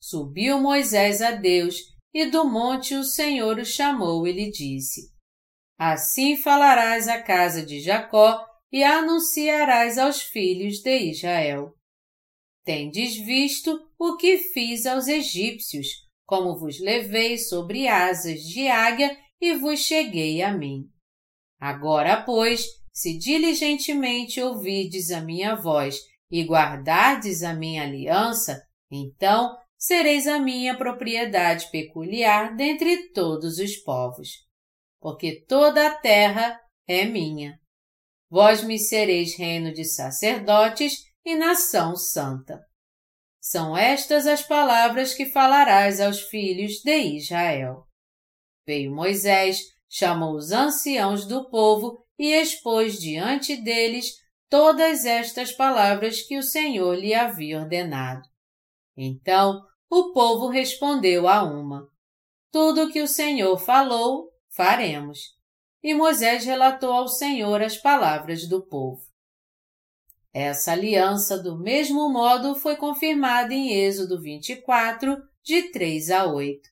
Subiu 0.00 0.58
Moisés 0.58 1.22
a 1.22 1.30
Deus, 1.30 1.76
e 2.12 2.26
do 2.26 2.44
monte 2.44 2.94
o 2.94 3.04
Senhor 3.04 3.58
o 3.58 3.64
chamou 3.64 4.26
e 4.26 4.32
lhe 4.32 4.50
disse: 4.50 5.13
Assim 5.78 6.36
falarás 6.36 7.08
à 7.08 7.20
casa 7.20 7.64
de 7.64 7.80
Jacó 7.80 8.44
e 8.70 8.82
anunciarás 8.82 9.98
aos 9.98 10.22
filhos 10.22 10.80
de 10.80 11.10
Israel. 11.10 11.74
Tendes 12.64 13.16
visto 13.16 13.78
o 13.98 14.16
que 14.16 14.38
fiz 14.38 14.86
aos 14.86 15.06
egípcios, 15.06 15.86
como 16.24 16.56
vos 16.58 16.80
levei 16.80 17.36
sobre 17.36 17.86
asas 17.88 18.40
de 18.40 18.68
águia 18.68 19.16
e 19.40 19.54
vos 19.54 19.80
cheguei 19.80 20.42
a 20.42 20.52
mim. 20.52 20.88
Agora, 21.60 22.22
pois, 22.22 22.66
se 22.92 23.18
diligentemente 23.18 24.40
ouvides 24.40 25.10
a 25.10 25.20
minha 25.20 25.54
voz 25.54 26.00
e 26.30 26.42
guardardes 26.44 27.42
a 27.42 27.52
minha 27.52 27.82
aliança, 27.82 28.62
então 28.90 29.56
sereis 29.76 30.26
a 30.26 30.38
minha 30.38 30.76
propriedade 30.76 31.70
peculiar 31.70 32.56
dentre 32.56 33.10
todos 33.12 33.58
os 33.58 33.76
povos. 33.76 34.43
Porque 35.04 35.44
toda 35.44 35.86
a 35.86 35.94
terra 35.94 36.58
é 36.88 37.04
minha. 37.04 37.60
Vós 38.30 38.64
me 38.64 38.78
sereis 38.78 39.36
reino 39.36 39.70
de 39.70 39.84
sacerdotes 39.84 40.94
e 41.22 41.36
nação 41.36 41.94
santa. 41.94 42.58
São 43.38 43.76
estas 43.76 44.26
as 44.26 44.42
palavras 44.42 45.12
que 45.12 45.26
falarás 45.26 46.00
aos 46.00 46.22
filhos 46.22 46.80
de 46.82 46.96
Israel. 47.18 47.86
Veio 48.66 48.94
Moisés, 48.94 49.58
chamou 49.90 50.36
os 50.36 50.52
anciãos 50.52 51.28
do 51.28 51.50
povo 51.50 52.02
e 52.18 52.32
expôs 52.32 52.98
diante 52.98 53.56
deles 53.56 54.10
todas 54.48 55.04
estas 55.04 55.52
palavras 55.52 56.22
que 56.22 56.38
o 56.38 56.42
Senhor 56.42 56.94
lhe 56.94 57.12
havia 57.12 57.60
ordenado. 57.60 58.26
Então 58.96 59.60
o 59.90 60.14
povo 60.14 60.48
respondeu 60.48 61.28
a 61.28 61.42
uma: 61.42 61.86
Tudo 62.50 62.84
o 62.84 62.90
que 62.90 63.02
o 63.02 63.06
Senhor 63.06 63.58
falou, 63.58 64.32
faremos. 64.54 65.34
E 65.82 65.92
Moisés 65.94 66.44
relatou 66.44 66.92
ao 66.92 67.08
Senhor 67.08 67.62
as 67.62 67.76
palavras 67.76 68.48
do 68.48 68.66
povo. 68.66 69.02
Essa 70.32 70.72
aliança, 70.72 71.38
do 71.38 71.58
mesmo 71.58 72.10
modo, 72.10 72.56
foi 72.56 72.76
confirmada 72.76 73.52
em 73.52 73.72
Êxodo 73.72 74.20
24, 74.20 75.16
de 75.44 75.70
3 75.70 76.10
a 76.10 76.26
8. 76.26 76.68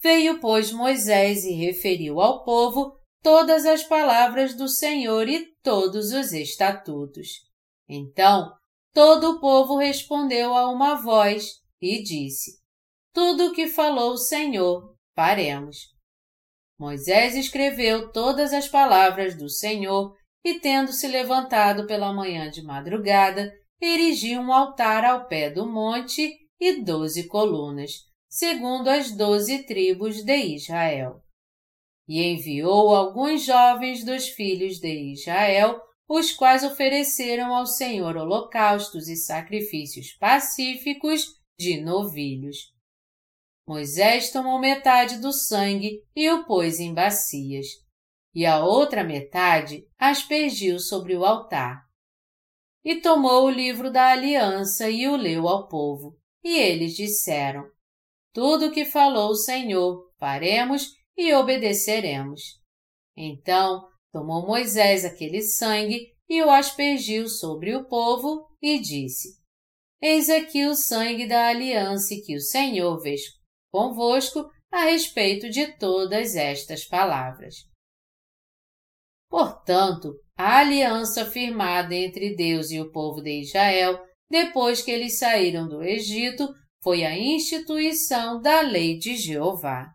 Veio, 0.00 0.38
pois, 0.38 0.70
Moisés 0.70 1.44
e 1.44 1.52
referiu 1.52 2.20
ao 2.20 2.44
povo 2.44 2.96
todas 3.22 3.64
as 3.64 3.82
palavras 3.82 4.54
do 4.54 4.68
Senhor 4.68 5.28
e 5.28 5.46
todos 5.62 6.12
os 6.12 6.32
estatutos. 6.32 7.40
Então, 7.88 8.52
todo 8.92 9.30
o 9.30 9.40
povo 9.40 9.78
respondeu 9.78 10.54
a 10.54 10.70
uma 10.70 10.94
voz 10.96 11.54
e 11.80 12.02
disse: 12.02 12.60
Tudo 13.12 13.46
o 13.46 13.52
que 13.52 13.66
falou 13.66 14.12
o 14.12 14.18
Senhor, 14.18 14.94
faremos. 15.16 15.93
Moisés 16.84 17.34
escreveu 17.34 18.12
todas 18.12 18.52
as 18.52 18.68
palavras 18.68 19.34
do 19.34 19.48
Senhor 19.48 20.14
e, 20.44 20.60
tendo 20.60 20.92
se 20.92 21.08
levantado 21.08 21.86
pela 21.86 22.12
manhã 22.12 22.50
de 22.50 22.62
madrugada, 22.62 23.50
erigiu 23.80 24.42
um 24.42 24.52
altar 24.52 25.02
ao 25.02 25.26
pé 25.26 25.48
do 25.48 25.66
monte 25.66 26.30
e 26.60 26.82
doze 26.82 27.26
colunas, 27.26 27.90
segundo 28.28 28.88
as 28.88 29.10
doze 29.10 29.62
tribos 29.62 30.22
de 30.22 30.36
Israel. 30.36 31.22
E 32.06 32.22
enviou 32.22 32.94
alguns 32.94 33.46
jovens 33.46 34.04
dos 34.04 34.28
filhos 34.28 34.78
de 34.78 35.12
Israel, 35.14 35.80
os 36.06 36.32
quais 36.32 36.62
ofereceram 36.62 37.54
ao 37.54 37.64
Senhor 37.66 38.14
holocaustos 38.14 39.08
e 39.08 39.16
sacrifícios 39.16 40.12
pacíficos 40.18 41.28
de 41.58 41.80
novilhos. 41.80 42.73
Moisés 43.66 44.30
tomou 44.30 44.58
metade 44.58 45.18
do 45.18 45.32
sangue 45.32 46.02
e 46.14 46.28
o 46.30 46.44
pôs 46.44 46.78
em 46.78 46.92
bacias, 46.92 47.66
e 48.34 48.44
a 48.44 48.62
outra 48.62 49.02
metade 49.02 49.88
aspergiu 49.98 50.78
sobre 50.78 51.16
o 51.16 51.24
altar. 51.24 51.82
E 52.84 52.96
tomou 52.96 53.46
o 53.46 53.50
livro 53.50 53.90
da 53.90 54.08
aliança 54.08 54.90
e 54.90 55.08
o 55.08 55.16
leu 55.16 55.48
ao 55.48 55.66
povo, 55.66 56.18
e 56.42 56.58
eles 56.58 56.94
disseram: 56.94 57.64
Tudo 58.34 58.66
o 58.66 58.70
que 58.70 58.84
falou 58.84 59.30
o 59.30 59.36
Senhor, 59.36 60.12
faremos 60.18 60.90
e 61.16 61.32
obedeceremos. 61.32 62.42
Então 63.16 63.88
tomou 64.12 64.46
Moisés 64.46 65.06
aquele 65.06 65.40
sangue 65.40 66.12
e 66.28 66.42
o 66.42 66.50
aspergiu 66.50 67.28
sobre 67.28 67.74
o 67.74 67.86
povo 67.86 68.46
e 68.60 68.78
disse: 68.78 69.38
Eis 70.02 70.28
aqui 70.28 70.66
o 70.66 70.74
sangue 70.74 71.26
da 71.26 71.48
aliança 71.48 72.14
que 72.26 72.36
o 72.36 72.40
Senhor 72.40 73.00
fez 73.00 73.22
convosco 73.74 74.48
a 74.70 74.84
respeito 74.84 75.50
de 75.50 75.76
todas 75.78 76.36
estas 76.36 76.84
palavras. 76.84 77.56
Portanto, 79.28 80.14
a 80.38 80.58
aliança 80.58 81.28
firmada 81.28 81.92
entre 81.92 82.36
Deus 82.36 82.70
e 82.70 82.80
o 82.80 82.92
povo 82.92 83.20
de 83.20 83.40
Israel, 83.40 84.00
depois 84.30 84.80
que 84.80 84.92
eles 84.92 85.18
saíram 85.18 85.68
do 85.68 85.82
Egito, 85.82 86.54
foi 86.84 87.04
a 87.04 87.18
instituição 87.18 88.40
da 88.40 88.60
lei 88.60 88.96
de 88.96 89.16
Jeová. 89.16 89.92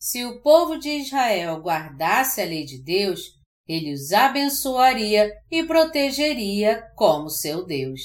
Se 0.00 0.24
o 0.24 0.40
povo 0.40 0.78
de 0.78 0.90
Israel 0.90 1.60
guardasse 1.60 2.40
a 2.40 2.44
lei 2.44 2.64
de 2.64 2.80
Deus, 2.80 3.22
ele 3.66 3.92
os 3.92 4.12
abençoaria 4.12 5.32
e 5.50 5.64
protegeria 5.64 6.80
como 6.94 7.28
seu 7.28 7.66
Deus. 7.66 8.00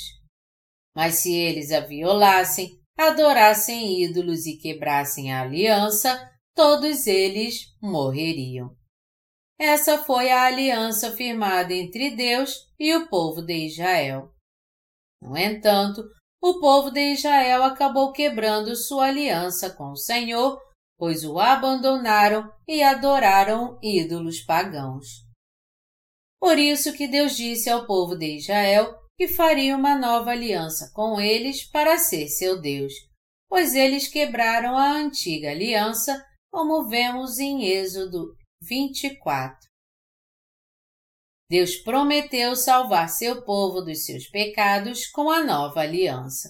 Mas 0.96 1.16
se 1.16 1.32
eles 1.32 1.72
a 1.72 1.82
violassem, 1.82 2.84
adorassem 2.98 4.04
ídolos 4.04 4.46
e 4.46 4.58
quebrassem 4.58 5.34
a 5.34 5.42
aliança, 5.42 6.32
todos 6.54 7.08
eles 7.08 7.76
morreriam. 7.82 8.76
Essa 9.60 9.98
foi 9.98 10.32
a 10.32 10.44
aliança 10.44 11.12
firmada 11.12 11.74
entre 11.74 12.16
Deus 12.16 12.54
e 12.80 12.96
o 12.96 13.08
povo 13.08 13.42
de 13.42 13.68
Israel. 13.68 14.32
No 15.22 15.38
entanto, 15.38 16.04
o 16.42 16.60
povo 16.60 16.92
de 16.92 17.14
Israel 17.14 17.64
acabou 17.64 18.12
quebrando 18.12 18.76
sua 18.76 19.06
aliança 19.06 19.70
com 19.70 19.92
o 19.92 19.98
Senhor 19.98 20.60
pois 20.98 21.24
o 21.24 21.40
abandonaram 21.40 22.50
e 22.68 22.82
adoraram 22.82 23.78
ídolos 23.82 24.42
pagãos. 24.42 25.26
Por 26.40 26.58
isso 26.58 26.94
que 26.94 27.08
Deus 27.08 27.36
disse 27.36 27.70
ao 27.70 27.86
povo 27.86 28.16
de 28.16 28.38
Israel 28.38 28.96
que 29.18 29.28
faria 29.28 29.76
uma 29.76 29.98
nova 29.98 30.32
aliança 30.32 30.92
com 30.94 31.20
eles 31.20 31.64
para 31.64 31.98
ser 31.98 32.28
seu 32.28 32.60
Deus, 32.60 32.94
pois 33.48 33.74
eles 33.74 34.08
quebraram 34.08 34.78
a 34.78 34.92
antiga 34.92 35.52
aliança, 35.52 36.24
como 36.52 36.88
vemos 36.88 37.40
em 37.40 37.66
Êxodo 37.66 38.36
24. 38.62 39.58
Deus 41.50 41.76
prometeu 41.78 42.56
salvar 42.56 43.08
seu 43.08 43.44
povo 43.44 43.82
dos 43.82 44.06
seus 44.06 44.28
pecados 44.28 45.08
com 45.08 45.30
a 45.30 45.44
nova 45.44 45.82
aliança. 45.82 46.50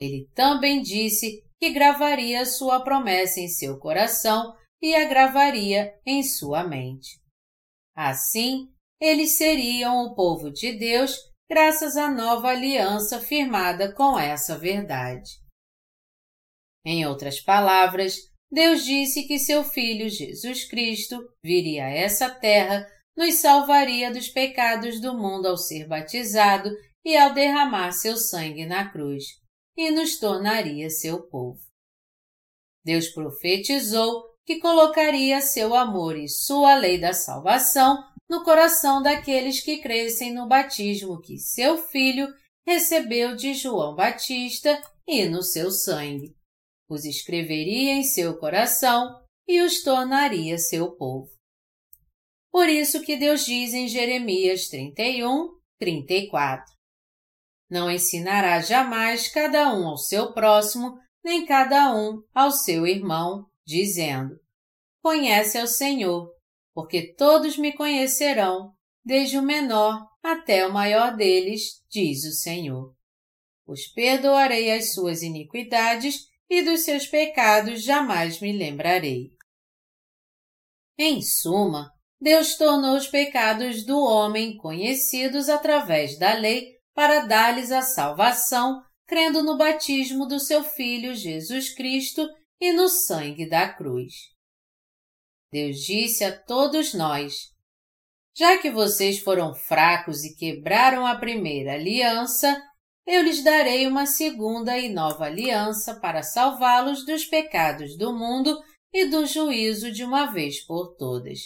Ele 0.00 0.28
também 0.34 0.82
disse 0.82 1.42
que 1.58 1.70
gravaria 1.70 2.44
sua 2.44 2.80
promessa 2.80 3.40
em 3.40 3.48
seu 3.48 3.78
coração 3.78 4.54
e 4.80 4.94
a 4.94 5.04
gravaria 5.04 5.94
em 6.04 6.22
sua 6.22 6.64
mente. 6.64 7.20
Assim, 7.94 8.68
eles 9.00 9.36
seriam 9.36 10.04
o 10.04 10.14
povo 10.14 10.50
de 10.50 10.72
Deus 10.72 11.16
graças 11.48 11.96
à 11.96 12.10
nova 12.10 12.48
aliança 12.48 13.20
firmada 13.20 13.92
com 13.92 14.18
essa 14.18 14.58
verdade. 14.58 15.30
Em 16.84 17.06
outras 17.06 17.40
palavras, 17.40 18.16
Deus 18.50 18.84
disse 18.84 19.26
que 19.26 19.38
seu 19.38 19.64
Filho 19.64 20.08
Jesus 20.08 20.64
Cristo 20.64 21.18
viria 21.42 21.86
a 21.86 21.90
essa 21.90 22.30
terra, 22.30 22.86
nos 23.16 23.34
salvaria 23.34 24.12
dos 24.12 24.28
pecados 24.28 25.00
do 25.00 25.16
mundo 25.16 25.46
ao 25.46 25.56
ser 25.56 25.86
batizado 25.88 26.70
e 27.04 27.16
ao 27.16 27.32
derramar 27.32 27.92
seu 27.92 28.16
sangue 28.16 28.66
na 28.66 28.90
cruz 28.90 29.24
e 29.76 29.90
nos 29.90 30.18
tornaria 30.18 30.88
seu 30.90 31.22
povo. 31.28 31.60
Deus 32.84 33.08
profetizou 33.08 34.24
que 34.44 34.60
colocaria 34.60 35.40
seu 35.40 35.74
amor 35.74 36.16
e 36.16 36.28
sua 36.28 36.76
lei 36.76 37.00
da 37.00 37.12
salvação 37.12 37.98
no 38.28 38.42
coração 38.42 39.02
daqueles 39.02 39.60
que 39.60 39.78
crescem 39.78 40.32
no 40.32 40.48
batismo 40.48 41.20
que 41.20 41.38
seu 41.38 41.76
filho 41.76 42.28
recebeu 42.66 43.36
de 43.36 43.54
João 43.54 43.94
Batista 43.94 44.82
e 45.06 45.26
no 45.26 45.42
seu 45.42 45.70
sangue. 45.70 46.34
Os 46.88 47.04
escreveria 47.04 47.92
em 47.92 48.02
seu 48.02 48.36
coração 48.38 49.20
e 49.46 49.60
os 49.60 49.82
tornaria 49.82 50.58
seu 50.58 50.92
povo. 50.92 51.30
Por 52.50 52.68
isso 52.68 53.02
que 53.02 53.16
Deus 53.16 53.44
diz 53.44 53.74
em 53.74 53.86
Jeremias 53.86 54.68
31, 54.68 55.50
34: 55.78 56.76
não 57.68 57.90
ensinará 57.90 58.60
jamais 58.60 59.28
cada 59.28 59.74
um 59.74 59.88
ao 59.88 59.98
seu 59.98 60.32
próximo, 60.32 60.98
nem 61.24 61.44
cada 61.44 61.94
um 61.94 62.22
ao 62.32 62.52
seu 62.52 62.86
irmão, 62.86 63.46
dizendo: 63.66 64.38
Conhece 65.02 65.58
ao 65.58 65.66
Senhor, 65.66 66.30
porque 66.76 67.14
todos 67.14 67.56
me 67.56 67.72
conhecerão, 67.72 68.74
desde 69.02 69.38
o 69.38 69.42
menor 69.42 69.98
até 70.22 70.66
o 70.66 70.70
maior 70.70 71.16
deles, 71.16 71.82
diz 71.88 72.22
o 72.24 72.32
Senhor. 72.32 72.94
Os 73.66 73.86
perdoarei 73.86 74.70
as 74.70 74.92
suas 74.92 75.22
iniquidades 75.22 76.26
e 76.50 76.62
dos 76.62 76.82
seus 76.82 77.06
pecados 77.06 77.82
jamais 77.82 78.42
me 78.42 78.52
lembrarei. 78.52 79.30
Em 80.98 81.22
suma, 81.22 81.90
Deus 82.20 82.58
tornou 82.58 82.94
os 82.94 83.08
pecados 83.08 83.82
do 83.82 83.98
homem 83.98 84.58
conhecidos 84.58 85.48
através 85.48 86.18
da 86.18 86.34
lei 86.34 86.76
para 86.92 87.20
dar-lhes 87.20 87.72
a 87.72 87.80
salvação, 87.80 88.82
crendo 89.06 89.42
no 89.42 89.56
batismo 89.56 90.26
do 90.26 90.38
seu 90.38 90.62
Filho 90.62 91.14
Jesus 91.14 91.74
Cristo 91.74 92.28
e 92.60 92.70
no 92.70 92.86
sangue 92.90 93.48
da 93.48 93.66
cruz. 93.66 94.35
Deus 95.56 95.78
disse 95.78 96.22
a 96.22 96.38
todos 96.38 96.92
nós: 96.92 97.32
Já 98.36 98.58
que 98.58 98.70
vocês 98.70 99.20
foram 99.20 99.54
fracos 99.54 100.22
e 100.22 100.36
quebraram 100.36 101.06
a 101.06 101.16
primeira 101.16 101.72
aliança, 101.72 102.62
eu 103.06 103.22
lhes 103.22 103.42
darei 103.42 103.86
uma 103.86 104.04
segunda 104.04 104.76
e 104.78 104.92
nova 104.92 105.24
aliança 105.24 105.98
para 105.98 106.22
salvá-los 106.22 107.06
dos 107.06 107.24
pecados 107.24 107.96
do 107.96 108.12
mundo 108.12 108.54
e 108.92 109.06
do 109.06 109.24
juízo 109.24 109.90
de 109.90 110.04
uma 110.04 110.26
vez 110.26 110.62
por 110.66 110.94
todas. 110.94 111.38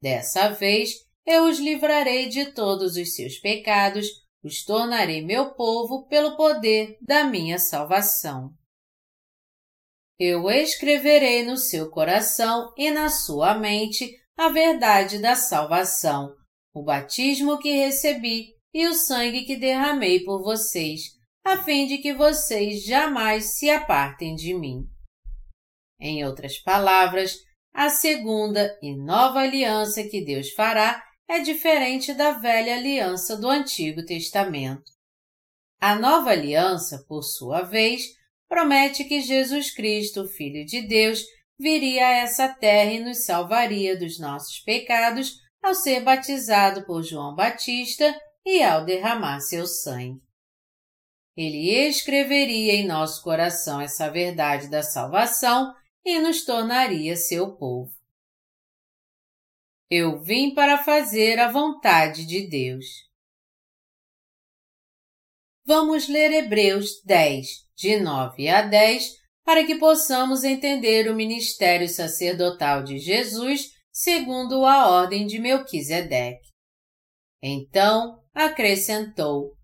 Dessa 0.00 0.48
vez, 0.48 0.94
eu 1.26 1.44
os 1.44 1.58
livrarei 1.58 2.26
de 2.26 2.54
todos 2.54 2.96
os 2.96 3.14
seus 3.14 3.38
pecados 3.38 4.06
os 4.42 4.64
tornarei 4.64 5.22
meu 5.22 5.52
povo 5.52 6.06
pelo 6.06 6.38
poder 6.38 6.96
da 7.02 7.24
minha 7.24 7.58
salvação. 7.58 8.50
Eu 10.22 10.50
escreverei 10.50 11.46
no 11.46 11.56
seu 11.56 11.88
coração 11.88 12.74
e 12.76 12.90
na 12.90 13.08
sua 13.08 13.54
mente 13.54 14.20
a 14.36 14.50
verdade 14.50 15.18
da 15.18 15.34
salvação, 15.34 16.36
o 16.74 16.82
batismo 16.84 17.58
que 17.58 17.72
recebi 17.72 18.54
e 18.74 18.86
o 18.86 18.92
sangue 18.92 19.46
que 19.46 19.56
derramei 19.56 20.22
por 20.22 20.42
vocês, 20.42 21.04
a 21.42 21.64
fim 21.64 21.86
de 21.86 21.96
que 21.96 22.12
vocês 22.12 22.84
jamais 22.84 23.56
se 23.56 23.70
apartem 23.70 24.34
de 24.34 24.52
mim. 24.52 24.84
Em 25.98 26.22
outras 26.22 26.58
palavras, 26.58 27.38
a 27.72 27.88
segunda 27.88 28.78
e 28.82 28.94
nova 28.94 29.40
aliança 29.40 30.04
que 30.04 30.22
Deus 30.22 30.50
fará 30.50 31.02
é 31.26 31.38
diferente 31.38 32.12
da 32.12 32.32
velha 32.32 32.76
aliança 32.76 33.38
do 33.38 33.48
Antigo 33.48 34.04
Testamento. 34.04 34.92
A 35.80 35.94
nova 35.94 36.28
aliança, 36.28 37.02
por 37.08 37.22
sua 37.22 37.62
vez, 37.62 38.19
promete 38.50 39.04
que 39.04 39.20
Jesus 39.20 39.70
Cristo, 39.70 40.26
Filho 40.26 40.66
de 40.66 40.82
Deus, 40.82 41.22
viria 41.56 42.04
a 42.04 42.10
essa 42.16 42.48
terra 42.48 42.90
e 42.90 42.98
nos 42.98 43.24
salvaria 43.24 43.96
dos 43.96 44.18
nossos 44.18 44.58
pecados 44.58 45.36
ao 45.62 45.72
ser 45.72 46.02
batizado 46.02 46.84
por 46.84 47.04
João 47.04 47.32
Batista 47.32 48.12
e 48.44 48.60
ao 48.60 48.84
derramar 48.84 49.38
seu 49.40 49.68
sangue. 49.68 50.20
Ele 51.36 51.70
escreveria 51.70 52.74
em 52.74 52.86
nosso 52.86 53.22
coração 53.22 53.80
essa 53.80 54.10
verdade 54.10 54.68
da 54.68 54.82
salvação 54.82 55.72
e 56.04 56.18
nos 56.18 56.44
tornaria 56.44 57.14
seu 57.14 57.56
povo. 57.56 57.92
Eu 59.88 60.20
vim 60.20 60.52
para 60.54 60.82
fazer 60.82 61.38
a 61.38 61.50
vontade 61.50 62.26
de 62.26 62.48
Deus. 62.48 62.84
Vamos 65.64 66.08
ler 66.08 66.32
Hebreus 66.32 67.00
10, 67.04 67.69
de 67.80 67.98
9 67.98 68.46
a 68.46 68.60
10, 68.60 69.16
para 69.42 69.64
que 69.64 69.76
possamos 69.76 70.44
entender 70.44 71.10
o 71.10 71.16
ministério 71.16 71.88
sacerdotal 71.88 72.84
de 72.84 72.98
Jesus 72.98 73.70
segundo 73.90 74.66
a 74.66 74.86
ordem 74.90 75.26
de 75.26 75.38
Melquisedeque. 75.38 76.50
Então 77.42 78.22
acrescentou: 78.34 79.54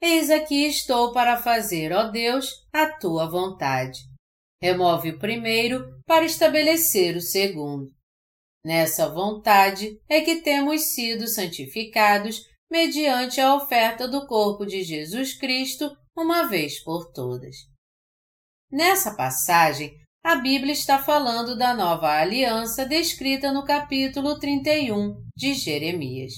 Eis 0.00 0.30
aqui 0.30 0.66
estou 0.66 1.12
para 1.12 1.36
fazer, 1.36 1.92
ó 1.92 2.04
Deus, 2.04 2.50
a 2.72 2.98
tua 2.98 3.28
vontade. 3.28 4.00
Remove 4.62 5.10
o 5.10 5.18
primeiro 5.18 5.84
para 6.06 6.24
estabelecer 6.24 7.16
o 7.16 7.20
segundo. 7.20 7.92
Nessa 8.64 9.08
vontade 9.10 10.00
é 10.08 10.22
que 10.22 10.40
temos 10.40 10.94
sido 10.94 11.28
santificados 11.28 12.42
mediante 12.70 13.40
a 13.40 13.54
oferta 13.54 14.08
do 14.08 14.26
corpo 14.26 14.64
de 14.64 14.82
Jesus 14.82 15.34
Cristo 15.34 15.94
uma 16.22 16.48
vez 16.48 16.82
por 16.82 17.10
todas. 17.12 17.56
Nessa 18.70 19.14
passagem, 19.14 19.92
a 20.24 20.36
Bíblia 20.36 20.72
está 20.72 20.98
falando 20.98 21.56
da 21.56 21.74
nova 21.74 22.08
aliança 22.08 22.84
descrita 22.84 23.52
no 23.52 23.64
capítulo 23.64 24.38
31 24.38 25.24
de 25.36 25.54
Jeremias. 25.54 26.32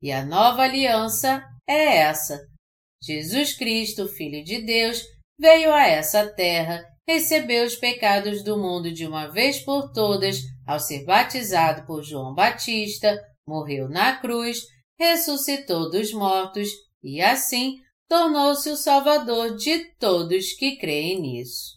E 0.00 0.12
a 0.12 0.24
nova 0.24 0.62
aliança 0.62 1.44
é 1.68 1.98
essa. 1.98 2.40
Jesus 3.02 3.52
Cristo, 3.56 4.08
Filho 4.08 4.42
de 4.44 4.62
Deus, 4.62 5.02
veio 5.38 5.72
a 5.72 5.86
essa 5.86 6.26
terra, 6.34 6.82
recebeu 7.06 7.64
os 7.64 7.76
pecados 7.76 8.42
do 8.42 8.56
mundo 8.56 8.92
de 8.92 9.06
uma 9.06 9.26
vez 9.26 9.60
por 9.60 9.92
todas 9.92 10.38
ao 10.66 10.78
ser 10.78 11.04
batizado 11.04 11.84
por 11.86 12.02
João 12.02 12.34
Batista, 12.34 13.20
morreu 13.46 13.88
na 13.88 14.16
cruz, 14.18 14.60
ressuscitou 14.98 15.90
dos 15.90 16.12
mortos 16.12 16.70
e, 17.02 17.20
assim, 17.20 17.80
tornou-se 18.08 18.70
o 18.70 18.76
Salvador 18.76 19.56
de 19.56 19.92
todos 19.96 20.52
que 20.54 20.76
creem 20.76 21.20
nisso. 21.20 21.76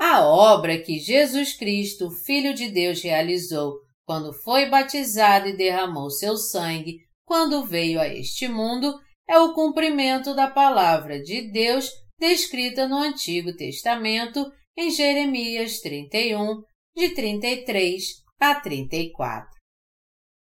A 0.00 0.24
obra 0.24 0.80
que 0.80 0.98
Jesus 0.98 1.52
Cristo, 1.52 2.10
Filho 2.10 2.54
de 2.54 2.70
Deus, 2.70 3.02
realizou 3.02 3.80
quando 4.06 4.32
foi 4.32 4.66
batizado 4.66 5.48
e 5.48 5.56
derramou 5.56 6.10
seu 6.10 6.36
sangue 6.36 7.00
quando 7.26 7.66
veio 7.66 8.00
a 8.00 8.08
este 8.08 8.48
mundo 8.48 8.98
é 9.28 9.38
o 9.38 9.52
cumprimento 9.52 10.34
da 10.34 10.48
palavra 10.48 11.20
de 11.20 11.42
Deus 11.52 11.90
descrita 12.18 12.88
no 12.88 12.96
Antigo 12.96 13.54
Testamento 13.54 14.50
em 14.76 14.90
Jeremias 14.90 15.80
31, 15.80 16.62
de 16.96 17.10
33 17.10 18.02
a 18.40 18.54
34. 18.54 19.50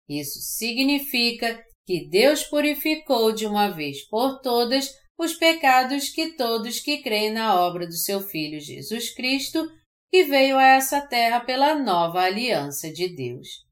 Isso 0.08 0.40
significa 0.40 1.64
que 1.90 2.08
Deus 2.08 2.44
purificou 2.44 3.32
de 3.32 3.48
uma 3.48 3.70
vez 3.70 4.08
por 4.08 4.42
todas 4.42 4.96
os 5.18 5.34
pecados 5.34 6.10
que 6.10 6.34
todos 6.34 6.80
que 6.80 7.02
creem 7.02 7.32
na 7.32 7.60
obra 7.60 7.88
do 7.88 7.96
seu 7.96 8.22
Filho 8.22 8.60
Jesus 8.60 9.12
Cristo, 9.12 9.68
que 10.12 10.24
veio 10.24 10.56
a 10.56 10.68
essa 10.68 11.02
terra 11.02 11.40
pela 11.40 11.74
nova 11.74 12.22
aliança 12.22 12.94
de 12.94 13.10
Deus. 13.16 13.66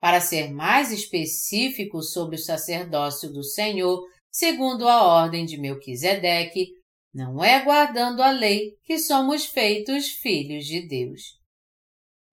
Para 0.00 0.20
ser 0.20 0.52
mais 0.52 0.92
específico 0.92 2.04
sobre 2.04 2.36
o 2.36 2.38
sacerdócio 2.38 3.32
do 3.32 3.42
Senhor, 3.42 4.00
segundo 4.30 4.86
a 4.86 5.02
ordem 5.02 5.44
de 5.44 5.58
Melquisedeque, 5.58 6.68
não 7.12 7.42
é 7.42 7.64
guardando 7.64 8.22
a 8.22 8.30
lei 8.30 8.76
que 8.84 8.96
somos 8.96 9.44
feitos 9.44 10.06
filhos 10.06 10.64
de 10.64 10.86
Deus. 10.86 11.36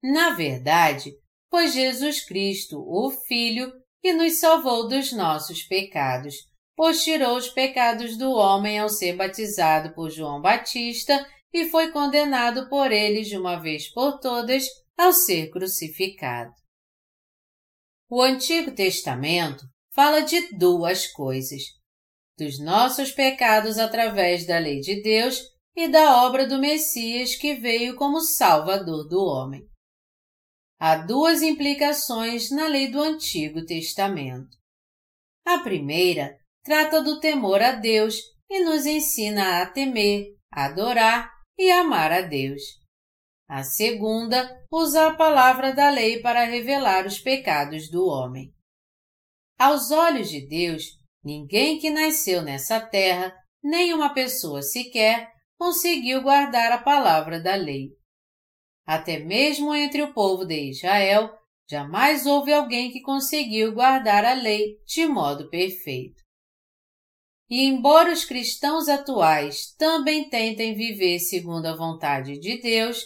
Na 0.04 0.36
verdade, 0.36 1.12
foi 1.50 1.70
Jesus 1.70 2.24
Cristo, 2.24 2.78
o 2.88 3.10
Filho, 3.10 3.74
que 4.06 4.14
nos 4.14 4.34
salvou 4.34 4.88
dos 4.88 5.12
nossos 5.12 5.64
pecados, 5.64 6.36
pois 6.76 7.04
tirou 7.04 7.36
os 7.38 7.50
pecados 7.50 8.16
do 8.16 8.34
homem 8.34 8.78
ao 8.78 8.88
ser 8.88 9.16
batizado 9.16 9.96
por 9.96 10.12
João 10.12 10.40
Batista 10.40 11.28
e 11.52 11.68
foi 11.70 11.92
condenado 11.92 12.70
por 12.70 12.92
eles 12.92 13.28
de 13.28 13.36
uma 13.36 13.56
vez 13.56 13.92
por 13.92 14.20
todas 14.20 14.68
ao 14.96 15.12
ser 15.12 15.50
crucificado. 15.50 16.54
O 18.08 18.22
Antigo 18.22 18.70
Testamento 18.76 19.66
fala 19.92 20.22
de 20.22 20.56
duas 20.56 21.08
coisas: 21.08 21.64
dos 22.38 22.60
nossos 22.60 23.12
pecados 23.12 23.80
através 23.80 24.46
da 24.46 24.60
lei 24.60 24.82
de 24.82 25.02
Deus 25.02 25.42
e 25.76 25.88
da 25.88 26.24
obra 26.24 26.46
do 26.46 26.60
Messias 26.60 27.36
que 27.36 27.56
veio 27.56 27.96
como 27.96 28.22
Salvador 28.22 29.08
do 29.08 29.20
homem. 29.26 29.68
Há 30.88 30.98
duas 30.98 31.42
implicações 31.42 32.52
na 32.52 32.68
lei 32.68 32.92
do 32.92 33.02
Antigo 33.02 33.66
Testamento. 33.66 34.56
A 35.44 35.58
primeira 35.64 36.38
trata 36.64 37.02
do 37.02 37.20
temor 37.20 37.60
a 37.60 37.72
Deus 37.72 38.20
e 38.48 38.64
nos 38.64 38.86
ensina 38.86 39.64
a 39.64 39.66
temer, 39.66 40.36
adorar 40.52 41.32
e 41.58 41.72
amar 41.72 42.12
a 42.12 42.22
Deus. 42.22 42.62
A 43.50 43.64
segunda 43.64 44.64
usa 44.72 45.08
a 45.08 45.16
palavra 45.16 45.74
da 45.74 45.90
lei 45.90 46.22
para 46.22 46.44
revelar 46.44 47.08
os 47.08 47.18
pecados 47.18 47.90
do 47.90 48.06
homem. 48.06 48.54
Aos 49.58 49.90
olhos 49.90 50.30
de 50.30 50.48
Deus, 50.48 50.84
ninguém 51.24 51.80
que 51.80 51.90
nasceu 51.90 52.44
nessa 52.44 52.80
terra, 52.80 53.36
nem 53.64 53.92
uma 53.92 54.14
pessoa 54.14 54.62
sequer, 54.62 55.32
conseguiu 55.58 56.22
guardar 56.22 56.72
a 56.72 56.78
palavra 56.78 57.42
da 57.42 57.56
lei. 57.56 57.90
Até 58.86 59.20
mesmo 59.20 59.74
entre 59.74 60.02
o 60.02 60.14
povo 60.14 60.46
de 60.46 60.70
Israel, 60.70 61.34
jamais 61.70 62.26
houve 62.26 62.54
alguém 62.54 62.92
que 62.92 63.02
conseguiu 63.02 63.74
guardar 63.74 64.24
a 64.24 64.34
lei 64.34 64.78
de 64.86 65.06
modo 65.08 65.50
perfeito. 65.50 66.24
E 67.50 67.64
embora 67.66 68.12
os 68.12 68.26
cristãos 68.26 68.88
atuais 68.88 69.74
também 69.78 70.30
tentem 70.30 70.76
viver 70.76 71.20
segundo 71.20 71.66
a 71.66 71.76
vontade 71.76 72.40
de 72.40 72.62
Deus, 72.62 73.02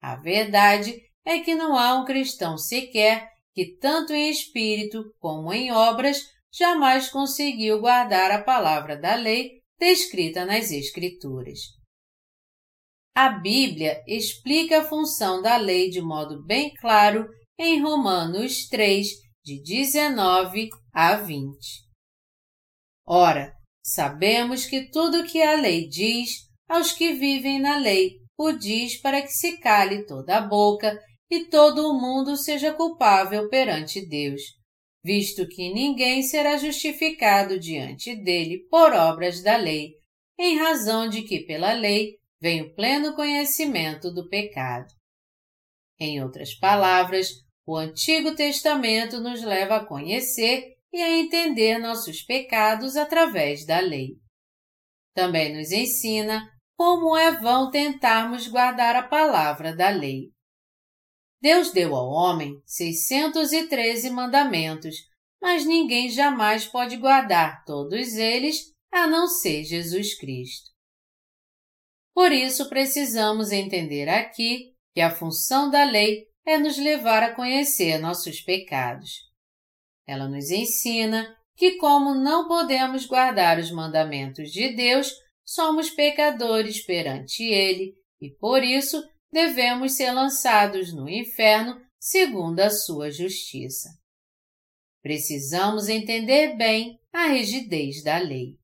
a 0.00 0.16
verdade 0.16 1.00
é 1.24 1.38
que 1.38 1.54
não 1.54 1.76
há 1.76 1.94
um 1.94 2.04
cristão 2.04 2.58
sequer 2.58 3.30
que, 3.54 3.76
tanto 3.76 4.12
em 4.12 4.30
espírito 4.30 5.14
como 5.18 5.52
em 5.52 5.70
obras, 5.70 6.26
jamais 6.52 7.08
conseguiu 7.08 7.80
guardar 7.80 8.30
a 8.30 8.42
palavra 8.42 8.96
da 8.96 9.14
lei 9.14 9.62
descrita 9.78 10.44
nas 10.44 10.70
Escrituras. 10.70 11.58
A 13.14 13.28
Bíblia 13.28 14.02
explica 14.08 14.80
a 14.80 14.84
função 14.84 15.42
da 15.42 15.58
lei 15.58 15.90
de 15.90 16.00
modo 16.00 16.42
bem 16.46 16.72
claro 16.80 17.28
em 17.58 17.78
Romanos 17.78 18.66
3, 18.70 19.06
de 19.44 19.62
19 19.62 20.70
a 20.94 21.16
20. 21.16 21.54
Ora, 23.06 23.52
sabemos 23.84 24.64
que 24.64 24.90
tudo 24.90 25.20
o 25.20 25.26
que 25.26 25.42
a 25.42 25.56
lei 25.56 25.86
diz 25.86 26.48
aos 26.66 26.92
que 26.92 27.12
vivem 27.12 27.60
na 27.60 27.76
lei 27.76 28.16
o 28.38 28.50
diz 28.50 28.96
para 28.96 29.20
que 29.20 29.28
se 29.28 29.58
cale 29.58 30.06
toda 30.06 30.38
a 30.38 30.40
boca 30.40 30.98
e 31.30 31.44
todo 31.44 31.90
o 31.90 32.00
mundo 32.00 32.34
seja 32.34 32.72
culpável 32.72 33.46
perante 33.50 34.08
Deus, 34.08 34.40
visto 35.04 35.46
que 35.46 35.70
ninguém 35.70 36.22
será 36.22 36.56
justificado 36.56 37.60
diante 37.60 38.16
dele 38.16 38.66
por 38.70 38.94
obras 38.94 39.42
da 39.42 39.58
lei, 39.58 39.92
em 40.38 40.56
razão 40.56 41.10
de 41.10 41.22
que 41.22 41.40
pela 41.40 41.74
lei 41.74 42.21
vem 42.42 42.62
o 42.62 42.74
pleno 42.74 43.14
conhecimento 43.14 44.12
do 44.12 44.28
pecado. 44.28 44.92
Em 46.00 46.20
outras 46.20 46.52
palavras, 46.58 47.28
o 47.64 47.76
Antigo 47.76 48.34
Testamento 48.34 49.20
nos 49.20 49.44
leva 49.44 49.76
a 49.76 49.86
conhecer 49.86 50.76
e 50.92 51.00
a 51.00 51.08
entender 51.08 51.78
nossos 51.78 52.20
pecados 52.22 52.96
através 52.96 53.64
da 53.64 53.78
lei. 53.78 54.16
Também 55.14 55.56
nos 55.56 55.70
ensina 55.70 56.50
como 56.76 57.16
é 57.16 57.30
vão 57.30 57.70
tentarmos 57.70 58.48
guardar 58.48 58.96
a 58.96 59.04
palavra 59.04 59.76
da 59.76 59.90
lei. 59.90 60.32
Deus 61.40 61.70
deu 61.70 61.94
ao 61.94 62.08
homem 62.08 62.60
613 62.66 64.10
mandamentos, 64.10 64.96
mas 65.40 65.64
ninguém 65.64 66.10
jamais 66.10 66.66
pode 66.66 66.96
guardar 66.96 67.64
todos 67.64 68.14
eles 68.14 68.72
a 68.92 69.06
não 69.06 69.28
ser 69.28 69.62
Jesus 69.62 70.18
Cristo. 70.18 70.71
Por 72.14 72.32
isso 72.32 72.68
precisamos 72.68 73.52
entender 73.52 74.08
aqui 74.08 74.74
que 74.94 75.00
a 75.00 75.10
função 75.10 75.70
da 75.70 75.84
lei 75.84 76.26
é 76.44 76.58
nos 76.58 76.76
levar 76.76 77.22
a 77.22 77.34
conhecer 77.34 77.98
nossos 77.98 78.40
pecados. 78.40 79.10
Ela 80.06 80.28
nos 80.28 80.50
ensina 80.50 81.36
que, 81.56 81.76
como 81.76 82.14
não 82.14 82.48
podemos 82.48 83.06
guardar 83.06 83.58
os 83.58 83.70
mandamentos 83.70 84.50
de 84.50 84.74
Deus, 84.74 85.12
somos 85.44 85.90
pecadores 85.90 86.84
perante 86.84 87.44
Ele 87.44 87.94
e 88.20 88.30
por 88.30 88.62
isso 88.62 89.02
devemos 89.32 89.92
ser 89.92 90.12
lançados 90.12 90.92
no 90.92 91.08
inferno 91.08 91.80
segundo 91.98 92.60
a 92.60 92.70
sua 92.70 93.10
justiça. 93.10 93.88
precisamos 95.02 95.88
entender 95.88 96.56
bem 96.56 96.98
a 97.12 97.26
rigidez 97.26 98.02
da 98.04 98.18
lei. 98.18 98.56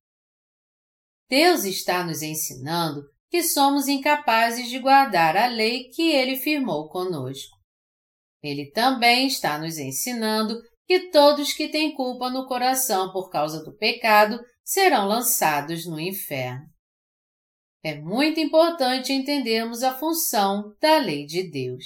Deus 1.28 1.64
está 1.64 2.04
nos 2.04 2.22
ensinando 2.22 3.02
que 3.30 3.42
somos 3.42 3.88
incapazes 3.88 4.68
de 4.68 4.78
guardar 4.78 5.36
a 5.36 5.46
lei 5.46 5.90
que 5.90 6.10
Ele 6.10 6.36
firmou 6.36 6.88
conosco. 6.88 7.56
Ele 8.42 8.70
também 8.70 9.26
está 9.26 9.58
nos 9.58 9.78
ensinando 9.78 10.60
que 10.86 11.10
todos 11.10 11.52
que 11.52 11.68
têm 11.68 11.94
culpa 11.94 12.30
no 12.30 12.46
coração 12.46 13.12
por 13.12 13.28
causa 13.30 13.62
do 13.62 13.76
pecado 13.76 14.40
serão 14.64 15.06
lançados 15.06 15.86
no 15.86 16.00
inferno. 16.00 16.66
É 17.82 17.94
muito 18.00 18.40
importante 18.40 19.12
entendermos 19.12 19.82
a 19.82 19.96
função 19.96 20.74
da 20.80 20.98
lei 20.98 21.26
de 21.26 21.48
Deus. 21.48 21.84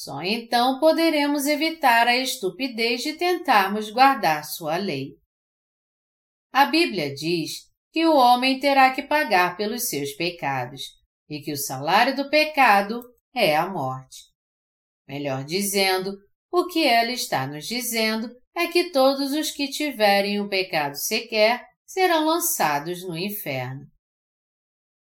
Só 0.00 0.22
então 0.22 0.80
poderemos 0.80 1.46
evitar 1.46 2.08
a 2.08 2.16
estupidez 2.16 3.02
de 3.02 3.14
tentarmos 3.14 3.90
guardar 3.90 4.44
sua 4.44 4.76
lei. 4.76 5.18
A 6.52 6.64
Bíblia 6.64 7.14
diz 7.14 7.69
que 7.92 8.06
o 8.06 8.16
homem 8.16 8.60
terá 8.60 8.92
que 8.92 9.02
pagar 9.02 9.56
pelos 9.56 9.88
seus 9.88 10.12
pecados 10.12 10.82
e 11.28 11.40
que 11.40 11.52
o 11.52 11.56
salário 11.56 12.14
do 12.14 12.28
pecado 12.28 13.02
é 13.34 13.56
a 13.56 13.68
morte. 13.68 14.24
Melhor 15.06 15.44
dizendo, 15.44 16.16
o 16.52 16.66
que 16.66 16.84
ela 16.84 17.12
está 17.12 17.46
nos 17.46 17.66
dizendo 17.66 18.30
é 18.54 18.66
que 18.66 18.90
todos 18.90 19.32
os 19.32 19.50
que 19.50 19.68
tiverem 19.68 20.40
um 20.40 20.48
pecado 20.48 20.96
sequer 20.96 21.64
serão 21.86 22.24
lançados 22.24 23.02
no 23.02 23.16
inferno. 23.16 23.86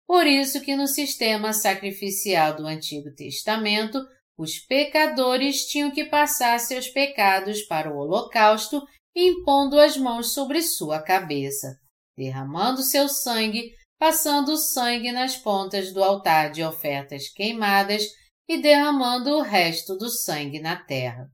Por 0.07 0.27
isso 0.27 0.63
que 0.63 0.75
no 0.75 0.87
sistema 0.87 1.53
sacrificial 1.53 2.57
do 2.57 2.67
Antigo 2.67 3.15
Testamento, 3.15 3.99
os 4.39 4.59
pecadores 4.59 5.67
tinham 5.67 5.91
que 5.91 6.05
passar 6.05 6.59
seus 6.61 6.89
pecados 6.89 7.63
para 7.63 7.93
o 7.93 7.99
holocausto 7.99 8.83
impondo 9.15 9.79
as 9.79 9.97
mãos 9.97 10.33
sobre 10.33 10.63
sua 10.63 11.03
cabeça, 11.03 11.79
derramando 12.19 12.83
seu 12.83 13.09
sangue, 13.09 13.71
passando 13.97 14.53
o 14.53 14.57
sangue 14.57 15.13
nas 15.13 15.37
pontas 15.37 15.93
do 15.93 16.03
altar 16.03 16.51
de 16.51 16.65
ofertas 16.65 17.29
queimadas 17.29 18.03
e 18.49 18.61
derramando 18.61 19.31
o 19.37 19.41
resto 19.41 19.97
do 19.97 20.11
sangue 20.11 20.59
na 20.59 20.75
terra. 20.75 21.29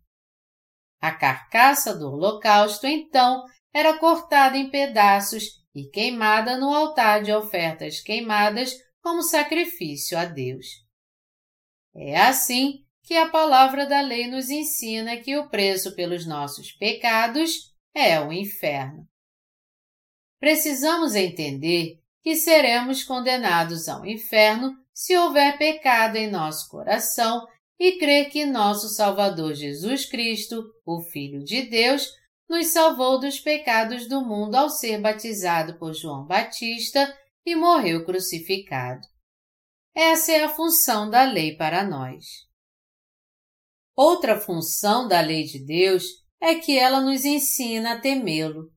A 1.01 1.11
carcaça 1.11 1.97
do 1.97 2.13
holocausto, 2.13 2.87
então, 2.87 3.43
era 3.73 3.99
cortada 3.99 4.59
em 4.59 4.71
pedaços 4.71 5.45
e 5.75 5.89
queimada 5.89 6.59
no 6.59 6.73
altar 6.73 7.23
de 7.23 7.33
ofertas 7.33 8.01
queimadas 8.01 8.75
como 9.03 9.23
sacrifício 9.23 10.19
a 10.19 10.27
Deus. 10.27 10.67
É 11.95 12.21
assim 12.21 12.85
que 13.03 13.15
a 13.17 13.31
palavra 13.31 13.87
da 13.87 14.01
lei 14.01 14.27
nos 14.27 14.51
ensina 14.51 15.17
que 15.17 15.37
o 15.37 15.49
preço 15.49 15.95
pelos 15.95 16.27
nossos 16.27 16.73
pecados 16.73 17.75
é 17.95 18.21
o 18.21 18.33
inferno. 18.33 19.07
Precisamos 20.45 21.15
entender 21.15 22.03
que 22.23 22.37
seremos 22.37 23.03
condenados 23.03 23.89
ao 23.89 24.05
inferno 24.05 24.77
se 24.93 25.17
houver 25.17 25.57
pecado 25.57 26.17
em 26.17 26.31
nosso 26.31 26.69
coração 26.69 27.49
e 27.81 27.93
crer 27.93 28.29
que 28.29 28.45
nosso 28.45 28.91
Salvador 28.91 29.55
Jesus 29.55 30.05
Cristo, 30.05 30.63
o 30.85 31.01
Filho 31.01 31.43
de 31.43 31.63
Deus, 31.63 32.11
nos 32.47 32.67
salvou 32.67 33.19
dos 33.19 33.41
pecados 33.41 34.07
do 34.07 34.21
mundo 34.21 34.57
ao 34.57 34.69
ser 34.69 35.01
batizado 35.01 35.79
por 35.79 35.95
João 35.95 36.27
Batista 36.27 37.19
e 37.47 37.57
morreu 37.57 38.05
crucificado. 38.05 39.01
Essa 39.95 40.33
é 40.33 40.45
a 40.45 40.51
função 40.51 41.09
da 41.09 41.25
lei 41.25 41.57
para 41.57 41.83
nós. 41.83 42.27
Outra 43.97 44.39
função 44.39 45.09
da 45.09 45.23
lei 45.23 45.45
de 45.45 45.65
Deus 45.65 46.05
é 46.39 46.55
que 46.55 46.79
ela 46.79 47.01
nos 47.01 47.25
ensina 47.25 47.95
a 47.95 47.99
temê-lo. 47.99 48.74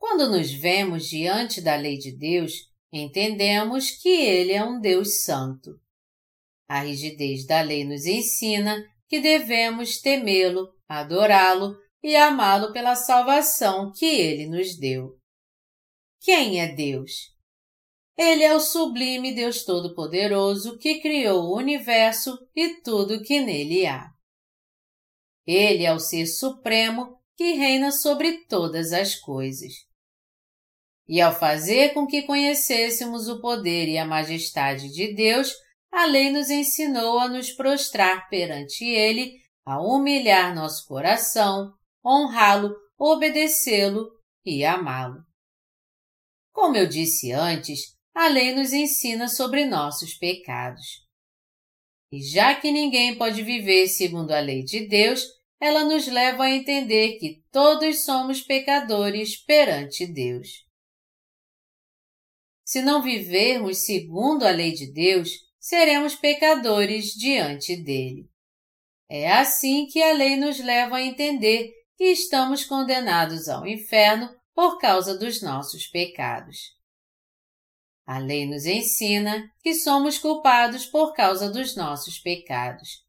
Quando 0.00 0.30
nos 0.30 0.50
vemos 0.50 1.06
diante 1.06 1.60
da 1.60 1.76
lei 1.76 1.98
de 1.98 2.16
Deus, 2.16 2.54
entendemos 2.90 3.90
que 3.90 4.08
Ele 4.08 4.52
é 4.52 4.64
um 4.64 4.80
Deus 4.80 5.22
santo. 5.22 5.78
A 6.66 6.80
rigidez 6.80 7.46
da 7.46 7.60
lei 7.60 7.84
nos 7.84 8.06
ensina 8.06 8.82
que 9.06 9.20
devemos 9.20 10.00
temê-lo, 10.00 10.74
adorá-lo 10.88 11.76
e 12.02 12.16
amá-lo 12.16 12.72
pela 12.72 12.96
salvação 12.96 13.92
que 13.92 14.06
Ele 14.06 14.46
nos 14.46 14.78
deu. 14.78 15.18
Quem 16.18 16.60
é 16.60 16.74
Deus? 16.74 17.36
Ele 18.16 18.42
é 18.42 18.54
o 18.54 18.60
sublime 18.60 19.34
Deus 19.34 19.64
Todo-Poderoso 19.64 20.78
que 20.78 21.00
criou 21.00 21.44
o 21.44 21.56
universo 21.58 22.38
e 22.56 22.80
tudo 22.80 23.22
que 23.22 23.40
nele 23.40 23.86
há. 23.86 24.10
Ele 25.46 25.84
é 25.84 25.92
o 25.92 25.98
Ser 25.98 26.26
Supremo 26.26 27.20
que 27.36 27.52
reina 27.52 27.92
sobre 27.92 28.46
todas 28.46 28.92
as 28.92 29.14
coisas. 29.14 29.89
E 31.10 31.20
ao 31.20 31.34
fazer 31.34 31.92
com 31.92 32.06
que 32.06 32.22
conhecêssemos 32.22 33.26
o 33.26 33.40
poder 33.40 33.88
e 33.88 33.98
a 33.98 34.06
majestade 34.06 34.92
de 34.92 35.12
Deus, 35.12 35.52
a 35.90 36.06
lei 36.06 36.30
nos 36.30 36.50
ensinou 36.50 37.18
a 37.18 37.26
nos 37.26 37.50
prostrar 37.50 38.28
perante 38.28 38.84
Ele, 38.84 39.40
a 39.66 39.82
humilhar 39.82 40.54
nosso 40.54 40.86
coração, 40.86 41.74
honrá-lo, 42.06 42.72
obedecê-lo 42.96 44.08
e 44.46 44.64
amá-lo. 44.64 45.24
Como 46.52 46.76
eu 46.76 46.86
disse 46.86 47.32
antes, 47.32 47.96
a 48.14 48.28
lei 48.28 48.54
nos 48.54 48.72
ensina 48.72 49.26
sobre 49.26 49.64
nossos 49.64 50.14
pecados. 50.14 51.04
E 52.12 52.22
já 52.22 52.54
que 52.54 52.70
ninguém 52.70 53.18
pode 53.18 53.42
viver 53.42 53.88
segundo 53.88 54.30
a 54.30 54.38
lei 54.38 54.62
de 54.62 54.86
Deus, 54.86 55.26
ela 55.60 55.84
nos 55.84 56.06
leva 56.06 56.44
a 56.44 56.50
entender 56.52 57.18
que 57.18 57.42
todos 57.50 58.04
somos 58.04 58.40
pecadores 58.40 59.36
perante 59.36 60.06
Deus. 60.06 60.69
Se 62.70 62.82
não 62.82 63.02
vivermos 63.02 63.78
segundo 63.78 64.44
a 64.44 64.50
lei 64.52 64.70
de 64.70 64.92
Deus, 64.92 65.30
seremos 65.58 66.14
pecadores 66.14 67.06
diante 67.06 67.74
dele. 67.74 68.30
É 69.10 69.28
assim 69.28 69.88
que 69.88 70.00
a 70.00 70.12
lei 70.12 70.36
nos 70.36 70.60
leva 70.60 70.98
a 70.98 71.02
entender 71.02 71.72
que 71.96 72.04
estamos 72.04 72.64
condenados 72.64 73.48
ao 73.48 73.66
inferno 73.66 74.30
por 74.54 74.78
causa 74.78 75.18
dos 75.18 75.42
nossos 75.42 75.88
pecados. 75.88 76.58
A 78.06 78.18
lei 78.18 78.46
nos 78.46 78.64
ensina 78.66 79.50
que 79.64 79.74
somos 79.74 80.16
culpados 80.16 80.86
por 80.86 81.12
causa 81.12 81.50
dos 81.50 81.74
nossos 81.74 82.20
pecados 82.20 83.04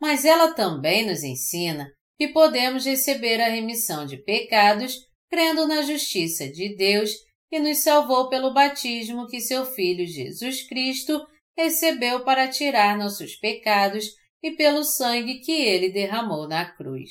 mas 0.00 0.24
ela 0.24 0.54
também 0.54 1.06
nos 1.06 1.22
ensina 1.22 1.92
que 2.16 2.28
podemos 2.28 2.86
receber 2.86 3.38
a 3.38 3.50
remissão 3.50 4.06
de 4.06 4.16
pecados 4.16 4.96
crendo 5.28 5.68
na 5.68 5.82
justiça 5.82 6.48
de 6.48 6.74
Deus 6.74 7.10
que 7.50 7.58
nos 7.58 7.78
salvou 7.78 8.28
pelo 8.28 8.54
batismo 8.54 9.26
que 9.26 9.40
seu 9.40 9.66
Filho 9.66 10.06
Jesus 10.06 10.62
Cristo 10.68 11.20
recebeu 11.58 12.24
para 12.24 12.48
tirar 12.48 12.96
nossos 12.96 13.34
pecados 13.34 14.06
e 14.40 14.52
pelo 14.52 14.84
sangue 14.84 15.40
que 15.40 15.52
ele 15.52 15.90
derramou 15.90 16.48
na 16.48 16.64
cruz. 16.64 17.10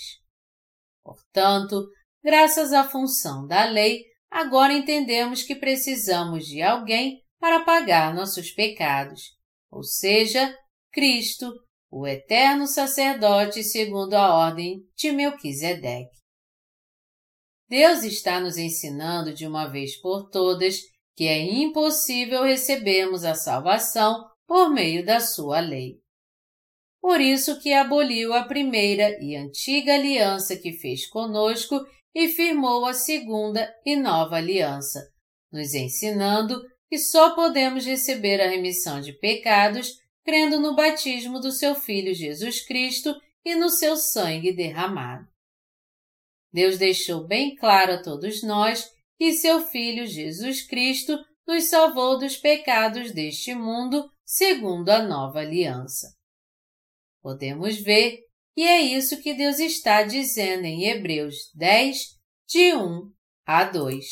Portanto, 1.04 1.86
graças 2.23 2.71
à 2.71 2.88
função 2.88 3.46
da 3.46 3.65
lei, 3.65 4.06
agora 4.31 4.73
entendemos 4.73 5.44
que 5.44 5.56
precisamos 5.56 6.46
de 6.46 6.62
alguém 6.62 7.21
para 7.37 7.65
pagar 7.65 8.15
nossos 8.15 8.50
pecados, 8.52 9.37
ou 9.69 9.83
seja, 9.83 10.58
Cristo, 10.92 11.54
o 11.92 12.08
eterno 12.08 12.65
sacerdote 12.65 13.62
segundo 13.63 14.13
a 14.13 14.35
ordem 14.35 14.85
de 14.96 15.12
Melquisedeque. 15.12 16.19
Deus 17.70 18.04
está 18.04 18.40
nos 18.40 18.58
ensinando 18.58 19.32
de 19.32 19.46
uma 19.46 19.67
vez 19.67 19.96
por 19.96 20.30
todas 20.30 20.82
que 21.15 21.28
é 21.28 21.40
impossível 21.40 22.44
recebermos 22.44 23.24
a 23.24 23.36
salvação 23.36 24.26
por 24.48 24.72
meio 24.72 25.06
da 25.06 25.20
sua 25.20 25.60
lei. 25.60 26.00
Por 27.00 27.22
isso 27.22 27.60
que 27.60 27.72
aboliu 27.72 28.34
a 28.34 28.44
primeira 28.44 29.17
e 29.22 29.36
antiga 29.36 29.94
aliança 29.94 30.58
que 30.58 30.74
fez 30.74 31.08
conosco 31.08 31.80
e 32.15 32.28
firmou 32.28 32.86
a 32.86 32.94
segunda 32.94 33.72
e 33.86 33.96
nova 33.96 34.38
aliança, 34.38 35.08
nos 35.52 35.74
ensinando 35.74 36.60
que 36.90 36.98
só 36.98 37.36
podemos 37.36 37.86
receber 37.86 38.42
a 38.42 38.50
remissão 38.50 39.00
de 39.00 39.13
pecados 39.13 39.94
crendo 40.26 40.60
no 40.60 40.76
batismo 40.76 41.40
do 41.40 41.52
seu 41.52 41.76
Filho 41.76 42.13
Jesus 42.15 42.65
Cristo 42.65 43.15
e 43.46 43.56
no 43.56 43.70
seu 43.70 43.96
sangue 43.96 44.52
derramado. 44.52 45.28
Deus 46.52 46.77
deixou 46.77 47.27
bem 47.27 47.56
claro 47.56 47.93
a 47.93 48.02
todos 48.02 48.43
nós 48.43 48.89
que 49.17 49.33
seu 49.33 49.62
Filho 49.67 50.08
Jesus 50.08 50.62
Cristo 50.65 51.17
nos 51.47 51.65
salvou 51.65 52.17
dos 52.17 52.37
pecados 52.37 53.12
deste 53.12 53.54
mundo 53.54 54.10
segundo 54.23 54.89
a 54.89 55.02
nova 55.02 55.39
aliança. 55.39 56.15
Podemos 57.21 57.79
ver 57.79 58.19
que 58.56 58.62
é 58.62 58.81
isso 58.81 59.21
que 59.21 59.33
Deus 59.33 59.60
está 59.60 60.04
dizendo 60.04 60.65
em 60.65 60.85
Hebreus 60.85 61.35
10, 61.56 61.97
de 62.47 62.73
1 62.73 63.12
a 63.45 63.63
2. 63.63 64.06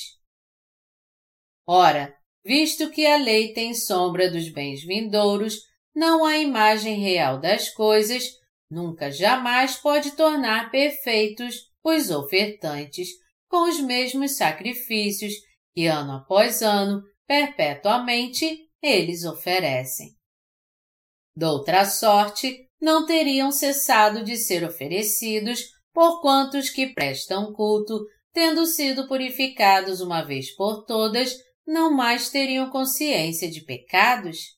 Ora, 1.66 2.16
visto 2.46 2.90
que 2.90 3.06
a 3.06 3.18
lei 3.18 3.54
tem 3.54 3.74
sombra 3.74 4.32
dos 4.32 4.50
bens 4.50 4.84
vindouros, 4.84 5.60
não 5.94 6.24
a 6.26 6.38
imagem 6.38 7.00
real 7.00 7.40
das 7.40 7.70
coisas, 7.70 8.24
nunca 8.70 9.12
jamais 9.12 9.76
pode 9.76 10.16
tornar 10.16 10.72
perfeitos 10.72 11.68
os 11.90 12.10
ofertantes 12.10 13.10
com 13.48 13.70
os 13.70 13.80
mesmos 13.80 14.36
sacrifícios 14.36 15.34
que 15.74 15.86
ano 15.86 16.14
após 16.14 16.62
ano, 16.62 17.02
perpetuamente, 17.26 18.68
eles 18.82 19.24
oferecem. 19.24 20.16
Doutra 21.36 21.86
sorte, 21.86 22.68
não 22.82 23.06
teriam 23.06 23.52
cessado 23.52 24.24
de 24.24 24.38
ser 24.38 24.64
oferecidos 24.64 25.62
por 25.94 26.22
quantos 26.22 26.70
que 26.70 26.94
prestam 26.94 27.54
culto, 27.54 28.06
tendo 28.34 28.66
sido 28.66 29.08
purificados 29.08 30.02
uma 30.02 30.24
vez 30.24 30.56
por 30.56 30.84
todas, 30.86 31.36
não 31.66 31.92
mais 31.92 32.30
teriam 32.30 32.70
consciência 32.70 33.50
de 33.50 33.62
pecados? 33.62 34.58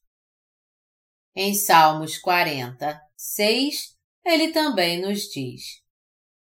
Em 1.35 1.53
Salmos 1.53 2.17
40, 2.17 2.99
6, 3.15 3.95
ele 4.25 4.51
também 4.51 5.01
nos 5.01 5.23
diz: 5.23 5.81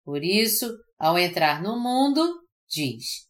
Por 0.05 0.23
isso, 0.23 0.71
ao 0.99 1.17
entrar 1.17 1.63
no 1.63 1.81
mundo, 1.81 2.23
diz: 2.69 3.27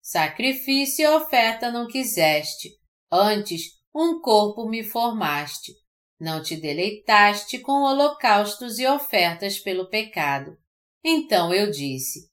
Sacrifício 0.00 1.02
e 1.02 1.08
oferta 1.08 1.72
não 1.72 1.88
quiseste, 1.88 2.68
antes 3.10 3.78
um 3.94 4.20
corpo 4.20 4.68
me 4.68 4.84
formaste. 4.84 5.72
Não 6.20 6.42
te 6.42 6.56
deleitaste 6.56 7.60
com 7.60 7.82
holocaustos 7.84 8.78
e 8.78 8.86
ofertas 8.86 9.58
pelo 9.58 9.88
pecado. 9.88 10.56
Então 11.02 11.54
eu 11.54 11.70
disse: 11.70 12.28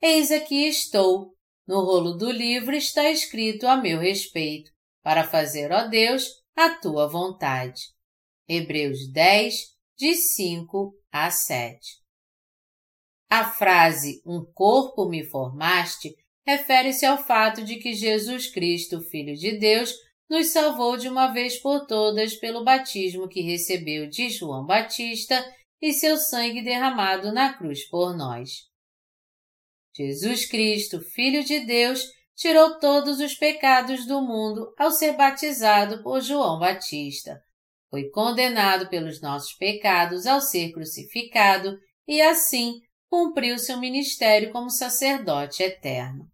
Eis 0.00 0.30
aqui 0.30 0.66
estou. 0.66 1.34
No 1.66 1.84
rolo 1.84 2.14
do 2.14 2.30
livro 2.30 2.74
está 2.74 3.10
escrito 3.10 3.66
a 3.66 3.76
meu 3.76 3.98
respeito, 3.98 4.70
para 5.02 5.22
fazer, 5.22 5.70
ó 5.70 5.86
Deus, 5.86 6.26
a 6.56 6.70
tua 6.70 7.06
vontade. 7.06 7.82
Hebreus 8.48 9.10
10, 9.12 9.54
de 9.98 10.14
5 10.14 10.94
a 11.12 11.30
7. 11.30 11.78
A 13.30 13.44
frase 13.44 14.22
Um 14.24 14.44
corpo 14.44 15.08
me 15.08 15.22
formaste 15.22 16.14
refere-se 16.46 17.04
ao 17.04 17.18
fato 17.18 17.62
de 17.62 17.76
que 17.76 17.92
Jesus 17.92 18.50
Cristo, 18.50 19.02
Filho 19.02 19.34
de 19.34 19.58
Deus, 19.58 19.92
nos 20.30 20.46
salvou 20.46 20.96
de 20.96 21.06
uma 21.06 21.28
vez 21.28 21.58
por 21.58 21.86
todas 21.86 22.34
pelo 22.36 22.64
batismo 22.64 23.28
que 23.28 23.42
recebeu 23.42 24.08
de 24.08 24.30
João 24.30 24.64
Batista 24.64 25.44
e 25.80 25.92
seu 25.92 26.16
sangue 26.16 26.62
derramado 26.62 27.32
na 27.32 27.52
cruz 27.52 27.84
por 27.84 28.16
nós. 28.16 28.66
Jesus 29.94 30.46
Cristo, 30.46 31.00
Filho 31.00 31.44
de 31.44 31.60
Deus, 31.60 32.02
tirou 32.34 32.78
todos 32.78 33.20
os 33.20 33.34
pecados 33.34 34.06
do 34.06 34.22
mundo 34.22 34.72
ao 34.78 34.90
ser 34.90 35.14
batizado 35.16 36.02
por 36.02 36.22
João 36.22 36.58
Batista. 36.58 37.42
Foi 37.90 38.08
condenado 38.10 38.88
pelos 38.88 39.20
nossos 39.20 39.52
pecados 39.54 40.26
ao 40.26 40.40
ser 40.40 40.72
crucificado 40.72 41.78
e, 42.06 42.22
assim, 42.22 42.80
cumpriu 43.10 43.58
seu 43.58 43.78
ministério 43.78 44.52
como 44.52 44.70
sacerdote 44.70 45.62
eterno. 45.62 46.26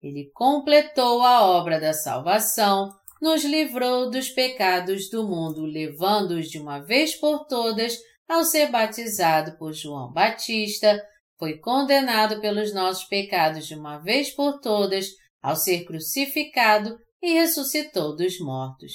Ele 0.00 0.30
completou 0.32 1.22
a 1.22 1.44
obra 1.44 1.80
da 1.80 1.92
salvação, 1.92 2.90
nos 3.20 3.44
livrou 3.44 4.10
dos 4.10 4.30
pecados 4.30 5.10
do 5.10 5.26
mundo, 5.26 5.64
levando-os 5.64 6.48
de 6.48 6.58
uma 6.58 6.78
vez 6.78 7.16
por 7.16 7.46
todas 7.46 7.98
ao 8.28 8.44
ser 8.44 8.70
batizado 8.70 9.56
por 9.58 9.72
João 9.72 10.12
Batista, 10.12 11.02
foi 11.38 11.58
condenado 11.58 12.40
pelos 12.40 12.74
nossos 12.74 13.04
pecados 13.04 13.66
de 13.66 13.74
uma 13.74 13.98
vez 13.98 14.30
por 14.30 14.60
todas 14.60 15.08
ao 15.42 15.56
ser 15.56 15.84
crucificado 15.84 16.98
e 17.22 17.32
ressuscitou 17.32 18.14
dos 18.14 18.38
mortos. 18.38 18.92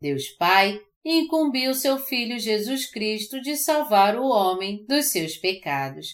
Deus 0.00 0.28
Pai 0.38 0.78
incumbiu 1.04 1.74
seu 1.74 1.98
Filho 1.98 2.38
Jesus 2.38 2.90
Cristo 2.90 3.40
de 3.40 3.56
salvar 3.56 4.16
o 4.16 4.26
homem 4.26 4.84
dos 4.86 5.06
seus 5.10 5.36
pecados, 5.36 6.08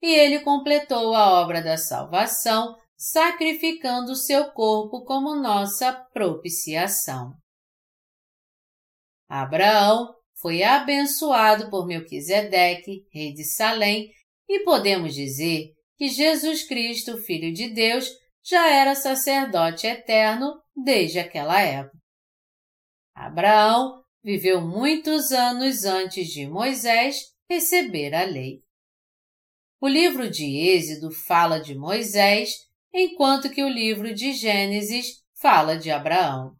e 0.00 0.12
ele 0.12 0.40
completou 0.40 1.14
a 1.14 1.40
obra 1.40 1.62
da 1.62 1.76
salvação 1.76 2.76
sacrificando 2.96 4.14
seu 4.14 4.52
corpo 4.52 5.04
como 5.04 5.34
nossa 5.34 5.92
propiciação. 6.12 7.32
Abraão 9.28 10.14
foi 10.40 10.62
abençoado 10.62 11.70
por 11.70 11.86
Melquisedeque, 11.86 13.06
rei 13.12 13.32
de 13.32 13.44
Salém, 13.44 14.10
e 14.48 14.60
podemos 14.64 15.14
dizer 15.14 15.70
que 15.96 16.08
Jesus 16.08 16.64
Cristo, 16.64 17.16
Filho 17.18 17.52
de 17.52 17.72
Deus, 17.72 18.08
já 18.44 18.68
era 18.68 18.94
sacerdote 18.94 19.86
eterno 19.86 20.60
desde 20.76 21.20
aquela 21.20 21.60
época. 21.60 21.96
Abraão 23.14 24.01
viveu 24.22 24.60
muitos 24.60 25.32
anos 25.32 25.84
antes 25.84 26.28
de 26.28 26.46
Moisés 26.46 27.32
receber 27.48 28.14
a 28.14 28.24
lei. 28.24 28.60
O 29.80 29.88
livro 29.88 30.30
de 30.30 30.44
Êxodo 30.44 31.10
fala 31.10 31.58
de 31.58 31.74
Moisés 31.74 32.50
enquanto 32.94 33.50
que 33.50 33.64
o 33.64 33.68
livro 33.68 34.14
de 34.14 34.32
Gênesis 34.32 35.22
fala 35.40 35.76
de 35.76 35.90
Abraão. 35.90 36.54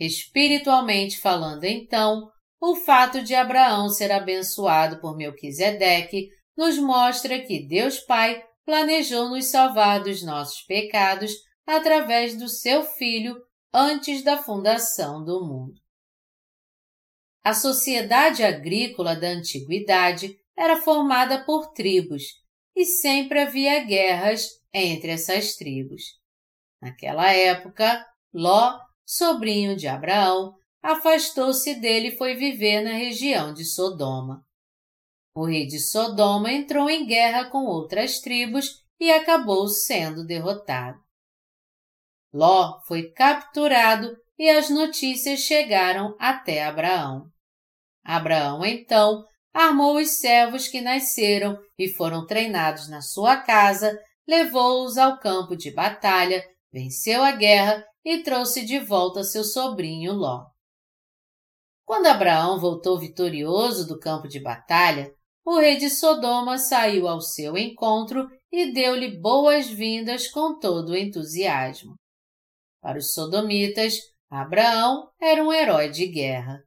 Espiritualmente 0.00 1.20
falando, 1.20 1.64
então, 1.64 2.30
o 2.60 2.74
fato 2.74 3.22
de 3.22 3.34
Abraão 3.34 3.88
ser 3.88 4.10
abençoado 4.10 5.00
por 5.00 5.16
Melquisedeque 5.16 6.28
nos 6.56 6.78
mostra 6.78 7.40
que 7.40 7.66
Deus 7.66 7.98
Pai 8.00 8.42
planejou 8.64 9.28
nos 9.28 9.46
salvar 9.46 10.02
dos 10.02 10.22
nossos 10.22 10.62
pecados 10.62 11.32
através 11.66 12.36
do 12.38 12.48
seu 12.48 12.84
Filho 12.84 13.36
antes 13.72 14.22
da 14.22 14.38
fundação 14.38 15.22
do 15.24 15.44
mundo. 15.44 15.87
A 17.48 17.54
sociedade 17.54 18.44
agrícola 18.44 19.16
da 19.16 19.28
antiguidade 19.28 20.38
era 20.54 20.82
formada 20.82 21.46
por 21.46 21.72
tribos 21.72 22.24
e 22.76 22.84
sempre 22.84 23.40
havia 23.40 23.82
guerras 23.84 24.50
entre 24.70 25.12
essas 25.12 25.56
tribos. 25.56 26.02
Naquela 26.78 27.32
época, 27.32 28.06
Ló, 28.34 28.78
sobrinho 29.02 29.74
de 29.74 29.88
Abraão, 29.88 30.56
afastou-se 30.82 31.74
dele 31.76 32.08
e 32.08 32.16
foi 32.18 32.34
viver 32.34 32.82
na 32.82 32.92
região 32.92 33.54
de 33.54 33.64
Sodoma. 33.64 34.46
O 35.34 35.46
rei 35.46 35.66
de 35.66 35.78
Sodoma 35.78 36.52
entrou 36.52 36.90
em 36.90 37.06
guerra 37.06 37.48
com 37.48 37.64
outras 37.64 38.20
tribos 38.20 38.84
e 39.00 39.10
acabou 39.10 39.68
sendo 39.68 40.22
derrotado. 40.22 41.00
Ló 42.30 42.78
foi 42.86 43.10
capturado 43.12 44.14
e 44.38 44.50
as 44.50 44.68
notícias 44.68 45.40
chegaram 45.40 46.14
até 46.18 46.62
Abraão. 46.62 47.32
Abraão, 48.08 48.64
então, 48.64 49.22
armou 49.52 49.96
os 49.96 50.20
servos 50.20 50.66
que 50.66 50.80
nasceram 50.80 51.58
e 51.78 51.88
foram 51.88 52.24
treinados 52.26 52.88
na 52.88 53.02
sua 53.02 53.36
casa 53.36 53.96
levou-os 54.28 54.98
ao 54.98 55.18
campo 55.18 55.56
de 55.56 55.72
batalha, 55.72 56.46
venceu 56.70 57.22
a 57.22 57.32
guerra 57.32 57.82
e 58.04 58.22
trouxe 58.22 58.64
de 58.64 58.78
volta 58.78 59.24
seu 59.24 59.42
sobrinho 59.42 60.12
Ló. 60.12 60.44
Quando 61.86 62.06
Abraão 62.06 62.60
voltou 62.60 62.98
vitorioso 62.98 63.88
do 63.88 63.98
campo 63.98 64.28
de 64.28 64.38
batalha, 64.38 65.10
o 65.46 65.58
rei 65.58 65.78
de 65.78 65.88
Sodoma 65.88 66.58
saiu 66.58 67.08
ao 67.08 67.22
seu 67.22 67.56
encontro 67.56 68.28
e 68.52 68.70
deu-lhe 68.70 69.18
boas-vindas 69.18 70.28
com 70.28 70.58
todo 70.58 70.90
o 70.90 70.96
entusiasmo. 70.96 71.94
Para 72.82 72.98
os 72.98 73.14
sodomitas, 73.14 73.94
Abraão 74.30 75.08
era 75.18 75.42
um 75.42 75.50
herói 75.50 75.88
de 75.88 76.06
guerra. 76.06 76.62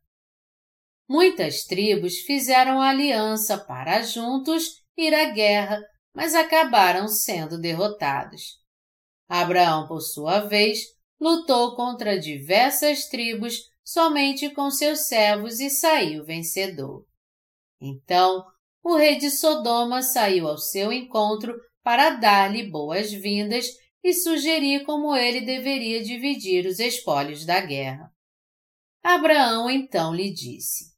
Muitas 1.12 1.66
tribos 1.66 2.20
fizeram 2.20 2.80
aliança 2.80 3.58
para 3.58 4.02
juntos 4.02 4.82
ir 4.96 5.14
à 5.14 5.26
guerra 5.26 5.82
mas 6.14 6.36
acabaram 6.36 7.08
sendo 7.08 7.60
derrotados. 7.60 8.60
Abraão, 9.28 9.88
por 9.88 10.02
sua 10.02 10.42
vez, 10.42 10.80
lutou 11.20 11.76
contra 11.76 12.20
diversas 12.20 13.08
tribos 13.08 13.60
somente 13.84 14.50
com 14.50 14.70
seus 14.70 15.08
servos 15.08 15.60
e 15.60 15.70
saiu 15.70 16.24
vencedor. 16.24 17.06
Então, 17.82 18.46
o 18.82 18.96
rei 18.96 19.18
de 19.18 19.30
Sodoma 19.30 20.02
saiu 20.02 20.48
ao 20.48 20.58
seu 20.58 20.92
encontro 20.92 21.54
para 21.84 22.12
dar-lhe 22.12 22.70
boas-vindas 22.70 23.66
e 24.04 24.14
sugerir 24.14 24.86
como 24.86 25.16
ele 25.16 25.42
deveria 25.42 26.02
dividir 26.02 26.66
os 26.66 26.80
espólios 26.80 27.46
da 27.46 27.60
guerra. 27.60 28.12
Abraão 29.04 29.70
então 29.70 30.14
lhe 30.14 30.32
disse: 30.32 30.91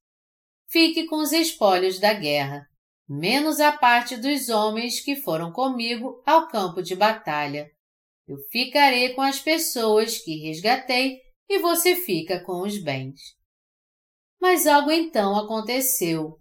Fique 0.74 1.06
com 1.06 1.18
os 1.18 1.32
espólios 1.32 2.00
da 2.00 2.16
guerra, 2.16 2.68
menos 3.08 3.60
a 3.60 3.72
parte 3.72 4.18
dos 4.18 4.50
homens 4.50 5.00
que 5.00 5.16
foram 5.16 5.52
comigo 5.52 6.20
ao 6.26 6.48
campo 6.48 6.82
de 6.82 6.96
batalha. 6.96 7.70
Eu 8.28 8.38
ficarei 8.50 9.14
com 9.14 9.22
as 9.22 9.40
pessoas 9.40 10.18
que 10.18 10.48
resgatei 10.48 11.20
e 11.48 11.60
você 11.60 11.96
fica 11.96 12.44
com 12.44 12.64
os 12.64 12.82
bens. 12.82 13.20
Mas 14.42 14.66
algo 14.66 14.90
então 14.90 15.38
aconteceu. 15.38 16.40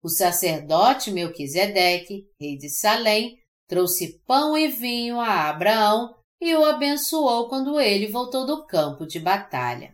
O 0.00 0.08
sacerdote 0.08 1.10
Melquisedeque, 1.10 2.28
rei 2.40 2.56
de 2.56 2.70
Salém, 2.70 3.36
trouxe 3.66 4.20
pão 4.24 4.56
e 4.56 4.68
vinho 4.68 5.18
a 5.18 5.48
Abraão 5.48 6.14
e 6.40 6.54
o 6.54 6.64
abençoou 6.64 7.48
quando 7.48 7.80
ele 7.80 8.06
voltou 8.06 8.46
do 8.46 8.64
campo 8.66 9.04
de 9.04 9.18
batalha. 9.18 9.92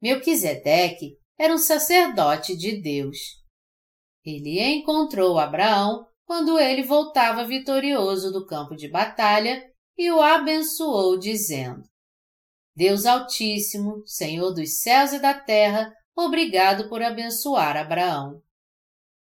Melquisedeque 0.00 1.17
era 1.38 1.54
um 1.54 1.58
sacerdote 1.58 2.56
de 2.56 2.80
Deus. 2.80 3.16
Ele 4.24 4.60
encontrou 4.60 5.38
Abraão 5.38 6.06
quando 6.24 6.58
ele 6.58 6.82
voltava 6.82 7.46
vitorioso 7.46 8.30
do 8.32 8.44
campo 8.44 8.74
de 8.76 8.88
batalha 8.88 9.64
e 9.96 10.10
o 10.10 10.20
abençoou, 10.20 11.18
dizendo: 11.18 11.82
Deus 12.76 13.06
Altíssimo, 13.06 14.06
Senhor 14.06 14.52
dos 14.52 14.80
céus 14.80 15.12
e 15.12 15.18
da 15.18 15.34
terra, 15.34 15.92
obrigado 16.14 16.88
por 16.88 17.02
abençoar 17.02 17.76
Abraão. 17.76 18.42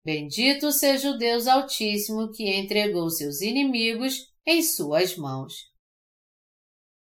Bendito 0.06 0.72
seja 0.72 1.12
o 1.12 1.18
Deus 1.18 1.48
Altíssimo 1.48 2.32
que 2.32 2.50
entregou 2.50 3.10
seus 3.10 3.42
inimigos 3.42 4.32
em 4.46 4.62
suas 4.62 5.16
mãos. 5.16 5.54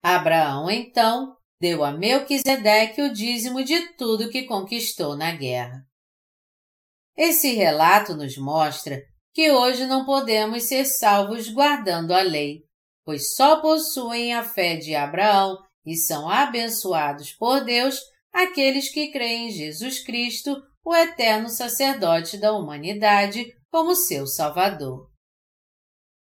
Abraão, 0.02 0.70
então, 0.70 1.36
deu 1.60 1.84
a 1.84 1.92
Melquisedeque 1.92 3.02
o 3.02 3.12
dízimo 3.12 3.62
de 3.62 3.94
tudo 3.94 4.30
que 4.30 4.44
conquistou 4.44 5.16
na 5.16 5.32
guerra. 5.32 5.84
Esse 7.16 7.52
relato 7.52 8.14
nos 8.14 8.36
mostra 8.38 9.02
que 9.34 9.50
hoje 9.50 9.86
não 9.86 10.04
podemos 10.04 10.64
ser 10.64 10.86
salvos 10.86 11.48
guardando 11.48 12.12
a 12.12 12.22
lei, 12.22 12.64
pois 13.04 13.34
só 13.34 13.60
possuem 13.60 14.34
a 14.34 14.42
fé 14.42 14.76
de 14.76 14.94
Abraão 14.94 15.58
e 15.84 15.96
são 15.96 16.28
abençoados 16.28 17.32
por 17.32 17.64
Deus 17.64 18.00
aqueles 18.32 18.88
que 18.88 19.10
creem 19.10 19.48
em 19.48 19.50
Jesus 19.50 20.02
Cristo, 20.02 20.56
o 20.84 20.94
eterno 20.94 21.48
sacerdote 21.48 22.38
da 22.38 22.52
humanidade, 22.52 23.54
como 23.70 23.94
seu 23.94 24.26
Salvador. 24.26 25.10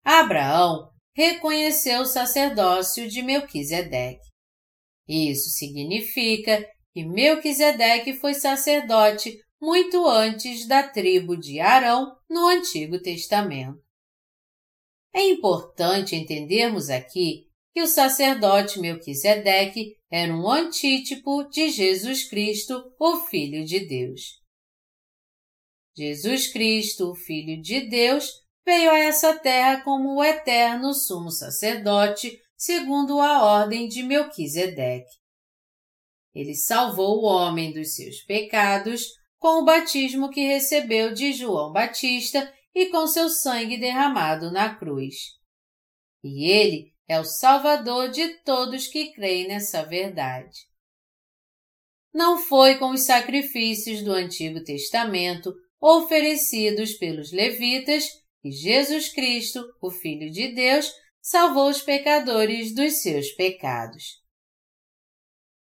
Abraão 0.04 0.90
reconheceu 1.14 2.02
o 2.02 2.06
sacerdócio 2.06 3.08
de 3.08 3.22
Melquisedeque. 3.22 4.29
Isso 5.10 5.50
significa 5.50 6.64
que 6.92 7.04
Melquisedeque 7.04 8.14
foi 8.14 8.32
sacerdote 8.32 9.36
muito 9.60 10.06
antes 10.06 10.68
da 10.68 10.88
tribo 10.88 11.36
de 11.36 11.58
Arão 11.58 12.16
no 12.30 12.46
Antigo 12.46 13.02
Testamento. 13.02 13.82
É 15.12 15.28
importante 15.28 16.14
entendermos 16.14 16.88
aqui 16.90 17.48
que 17.74 17.82
o 17.82 17.88
sacerdote 17.88 18.78
Melquisedeque 18.78 19.96
era 20.08 20.32
um 20.32 20.48
antítipo 20.48 21.42
de 21.50 21.70
Jesus 21.70 22.28
Cristo, 22.28 22.80
o 22.96 23.16
Filho 23.26 23.64
de 23.64 23.80
Deus. 23.80 24.40
Jesus 25.96 26.52
Cristo, 26.52 27.10
o 27.10 27.16
Filho 27.16 27.60
de 27.60 27.88
Deus, 27.88 28.30
veio 28.64 28.92
a 28.92 28.98
essa 29.00 29.36
terra 29.36 29.82
como 29.82 30.14
o 30.14 30.24
eterno 30.24 30.94
sumo 30.94 31.32
sacerdote, 31.32 32.40
segundo 32.60 33.18
a 33.20 33.42
ordem 33.42 33.88
de 33.88 34.02
Melquisedeque. 34.02 35.08
Ele 36.34 36.54
salvou 36.54 37.22
o 37.22 37.24
homem 37.24 37.72
dos 37.72 37.94
seus 37.94 38.20
pecados 38.20 39.06
com 39.38 39.62
o 39.62 39.64
batismo 39.64 40.28
que 40.28 40.46
recebeu 40.46 41.14
de 41.14 41.32
João 41.32 41.72
Batista 41.72 42.52
e 42.74 42.90
com 42.90 43.06
seu 43.06 43.30
sangue 43.30 43.78
derramado 43.78 44.52
na 44.52 44.74
cruz. 44.74 45.14
E 46.22 46.50
ele 46.50 46.92
é 47.08 47.18
o 47.18 47.24
Salvador 47.24 48.10
de 48.10 48.28
todos 48.44 48.86
que 48.86 49.10
creem 49.14 49.48
nessa 49.48 49.82
verdade. 49.82 50.68
Não 52.12 52.36
foi 52.36 52.76
com 52.76 52.90
os 52.90 53.04
sacrifícios 53.04 54.02
do 54.02 54.12
Antigo 54.12 54.62
Testamento 54.62 55.54
oferecidos 55.80 56.92
pelos 56.92 57.32
levitas 57.32 58.04
que 58.42 58.50
Jesus 58.50 59.08
Cristo, 59.08 59.64
o 59.80 59.90
Filho 59.90 60.30
de 60.30 60.48
Deus, 60.48 60.92
salvou 61.22 61.68
os 61.68 61.82
pecadores 61.82 62.74
dos 62.74 63.02
seus 63.02 63.30
pecados. 63.32 64.20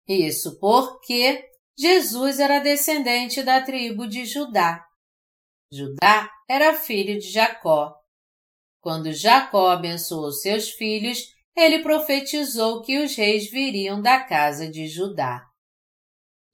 Isso 0.06 0.58
porque 0.58 1.46
Jesus 1.78 2.40
era 2.40 2.58
descendente 2.58 3.42
da 3.42 3.60
tribo 3.60 4.06
de 4.06 4.24
Judá. 4.24 4.84
Judá 5.72 6.30
era 6.48 6.74
filho 6.74 7.18
de 7.18 7.30
Jacó. 7.30 7.94
Quando 8.80 9.12
Jacó 9.12 9.70
abençoou 9.70 10.32
seus 10.32 10.70
filhos, 10.70 11.34
ele 11.54 11.80
profetizou 11.80 12.82
que 12.82 12.98
os 12.98 13.14
reis 13.14 13.50
viriam 13.50 14.00
da 14.00 14.20
casa 14.20 14.70
de 14.70 14.86
Judá. 14.86 15.44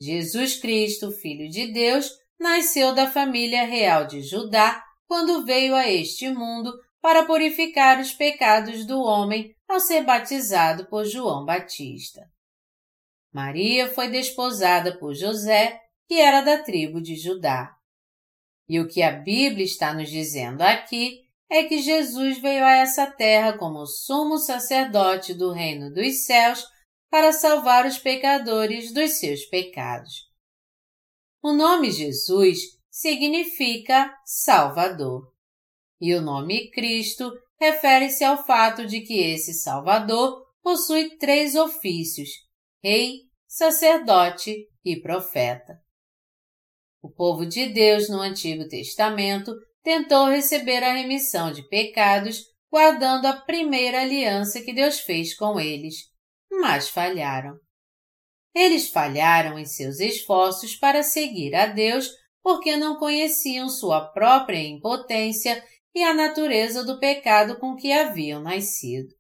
Jesus 0.01 0.57
Cristo, 0.57 1.13
Filho 1.13 1.49
de 1.49 1.73
Deus, 1.73 2.11
nasceu 2.39 2.95
da 2.95 3.11
família 3.11 3.65
real 3.65 4.07
de 4.07 4.21
Judá 4.21 4.83
quando 5.07 5.45
veio 5.45 5.75
a 5.75 5.89
este 5.89 6.29
mundo 6.29 6.73
para 7.05 7.27
purificar 7.27 8.01
os 8.01 8.15
pecados 8.15 8.87
do 8.87 8.99
homem 8.99 9.55
ao 9.69 9.79
ser 9.79 10.05
batizado 10.05 10.87
por 10.87 11.05
João 11.05 11.45
Batista. 11.45 12.23
Maria 13.31 13.93
foi 13.93 14.09
desposada 14.09 14.99
por 14.99 15.13
José, 15.13 15.83
que 16.09 16.15
era 16.15 16.41
da 16.41 16.63
tribo 16.63 17.03
de 17.03 17.15
Judá. 17.15 17.77
E 18.67 18.81
o 18.81 18.89
que 18.89 19.03
a 19.03 19.13
Bíblia 19.13 19.67
está 19.67 19.93
nos 19.93 20.09
dizendo 20.09 20.63
aqui 20.63 21.29
é 21.51 21.65
que 21.65 21.77
Jesus 21.77 22.41
veio 22.41 22.65
a 22.65 22.77
essa 22.77 23.07
terra 23.07 23.59
como 23.59 23.85
sumo 23.85 24.39
sacerdote 24.39 25.35
do 25.35 25.53
reino 25.53 25.93
dos 25.93 26.25
céus 26.25 26.65
para 27.11 27.35
salvar 27.35 27.85
os 27.85 27.99
pecadores 27.99 28.95
dos 28.95 29.19
seus 29.19 29.45
pecados. 29.45 30.31
O 31.43 31.53
nome 31.53 31.91
Jesus 31.91 32.61
significa 32.91 34.11
Salvador. 34.25 35.34
E 36.01 36.15
o 36.15 36.21
nome 36.21 36.71
Cristo 36.71 37.33
refere-se 37.61 38.25
ao 38.25 38.45
fato 38.45 38.87
de 38.87 39.01
que 39.01 39.21
esse 39.21 39.55
Salvador 39.55 40.45
possui 40.63 41.17
três 41.17 41.55
ofícios: 41.55 42.31
rei, 42.83 43.21
sacerdote 43.47 44.69
e 44.85 45.01
profeta. 45.01 45.79
O 47.03 47.11
povo 47.11 47.45
de 47.47 47.67
Deus 47.67 48.09
no 48.09 48.21
Antigo 48.21 48.67
Testamento 48.67 49.55
tentou 49.83 50.27
receber 50.27 50.83
a 50.83 50.95
remissão 50.95 51.53
de 51.53 51.63
pecados 51.69 52.43
guardando 52.71 53.27
a 53.27 53.35
primeira 53.35 54.01
aliança 54.01 54.61
que 54.61 54.73
Deus 54.73 55.01
fez 55.01 55.37
com 55.37 55.61
eles, 55.61 55.97
mas 56.51 56.89
falharam. 56.89 57.57
Eles 58.55 58.89
falharam 58.89 59.59
em 59.59 59.67
seus 59.67 60.01
esforços 60.01 60.75
para 60.75 61.03
seguir 61.03 61.55
a 61.55 61.67
Deus 61.67 62.11
porque 62.43 62.77
não 62.77 62.97
conheciam 62.97 63.69
sua 63.69 64.07
própria 64.13 64.59
impotência 64.59 65.63
e 65.95 66.03
a 66.03 66.13
natureza 66.13 66.83
do 66.83 66.99
pecado 66.99 67.59
com 67.59 67.77
que 67.77 67.93
haviam 67.93 68.43
nascido. 68.43 69.15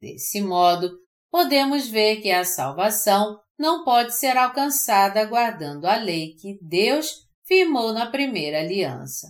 Desse 0.00 0.40
modo, 0.40 0.90
podemos 1.30 1.88
ver 1.88 2.20
que 2.20 2.30
a 2.30 2.44
salvação 2.44 3.40
não 3.58 3.84
pode 3.84 4.16
ser 4.16 4.36
alcançada 4.36 5.24
guardando 5.24 5.86
a 5.86 5.96
lei 5.96 6.34
que 6.34 6.56
Deus 6.62 7.26
firmou 7.44 7.92
na 7.92 8.10
primeira 8.10 8.60
aliança. 8.60 9.26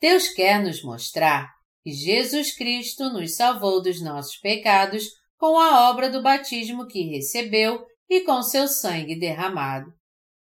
Deus 0.00 0.28
quer 0.28 0.62
nos 0.62 0.82
mostrar 0.82 1.50
que 1.82 1.90
Jesus 1.90 2.54
Cristo 2.54 3.10
nos 3.10 3.34
salvou 3.34 3.82
dos 3.82 4.00
nossos 4.00 4.36
pecados 4.36 5.04
com 5.36 5.58
a 5.58 5.90
obra 5.90 6.08
do 6.08 6.22
batismo 6.22 6.86
que 6.86 7.02
recebeu 7.02 7.84
e 8.08 8.20
com 8.20 8.42
seu 8.42 8.68
sangue 8.68 9.18
derramado, 9.18 9.92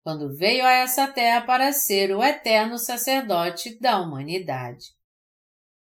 quando 0.03 0.35
veio 0.35 0.65
a 0.65 0.71
essa 0.71 1.07
terra 1.07 1.41
para 1.41 1.71
ser 1.71 2.15
o 2.15 2.23
eterno 2.23 2.77
sacerdote 2.77 3.79
da 3.79 3.99
humanidade. 3.99 4.85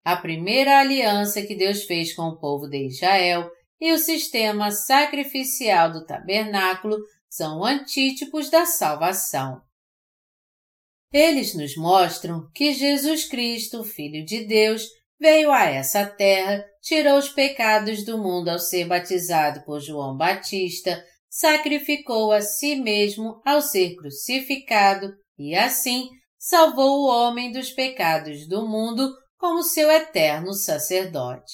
A 0.03 0.15
primeira 0.15 0.79
aliança 0.79 1.41
que 1.41 1.55
Deus 1.55 1.83
fez 1.83 2.13
com 2.13 2.23
o 2.23 2.39
povo 2.39 2.67
de 2.67 2.87
Israel 2.87 3.49
e 3.79 3.91
o 3.91 3.97
sistema 3.97 4.71
sacrificial 4.71 5.91
do 5.91 6.05
tabernáculo 6.05 6.97
são 7.29 7.63
antítipos 7.63 8.49
da 8.49 8.65
salvação. 8.65 9.61
Eles 11.11 11.55
nos 11.55 11.75
mostram 11.75 12.49
que 12.53 12.73
Jesus 12.73 13.25
Cristo, 13.25 13.83
Filho 13.83 14.23
de 14.25 14.45
Deus, 14.45 14.87
veio 15.19 15.51
a 15.51 15.65
essa 15.65 16.05
terra, 16.05 16.63
tirou 16.81 17.17
os 17.17 17.29
pecados 17.29 18.03
do 18.05 18.17
mundo 18.17 18.49
ao 18.49 18.59
ser 18.59 18.85
batizado 18.85 19.63
por 19.65 19.79
João 19.81 20.15
Batista, 20.15 21.03
sacrificou 21.29 22.31
a 22.31 22.41
si 22.41 22.75
mesmo 22.75 23.41
ao 23.45 23.61
ser 23.61 23.95
crucificado 23.95 25.13
e, 25.37 25.55
assim, 25.55 26.09
salvou 26.37 27.01
o 27.01 27.07
homem 27.07 27.51
dos 27.51 27.69
pecados 27.69 28.47
do 28.47 28.67
mundo 28.67 29.13
como 29.37 29.63
seu 29.63 29.89
eterno 29.91 30.53
sacerdote. 30.53 31.53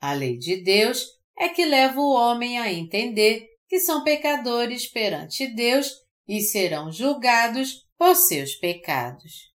A 0.00 0.12
lei 0.12 0.38
de 0.38 0.62
Deus 0.62 1.04
é 1.36 1.48
que 1.48 1.64
leva 1.64 2.00
o 2.00 2.12
homem 2.14 2.58
a 2.58 2.72
entender 2.72 3.46
que 3.68 3.80
são 3.80 4.04
pecadores 4.04 4.86
perante 4.86 5.46
Deus 5.46 5.90
e 6.26 6.40
serão 6.40 6.90
julgados 6.92 7.86
por 7.98 8.14
seus 8.14 8.54
pecados. 8.54 9.50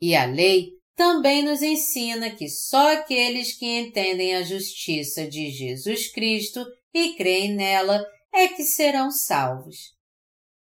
E 0.00 0.14
a 0.14 0.24
lei 0.24 0.72
também 0.94 1.42
nos 1.42 1.62
ensina 1.62 2.34
que 2.34 2.48
só 2.48 2.92
aqueles 2.92 3.56
que 3.56 3.66
entendem 3.66 4.34
a 4.34 4.42
justiça 4.42 5.26
de 5.26 5.50
Jesus 5.50 6.10
Cristo 6.12 6.64
e 6.94 7.14
creem 7.16 7.54
nela 7.54 8.04
é 8.32 8.48
que 8.48 8.62
serão 8.62 9.10
salvos. 9.10 9.94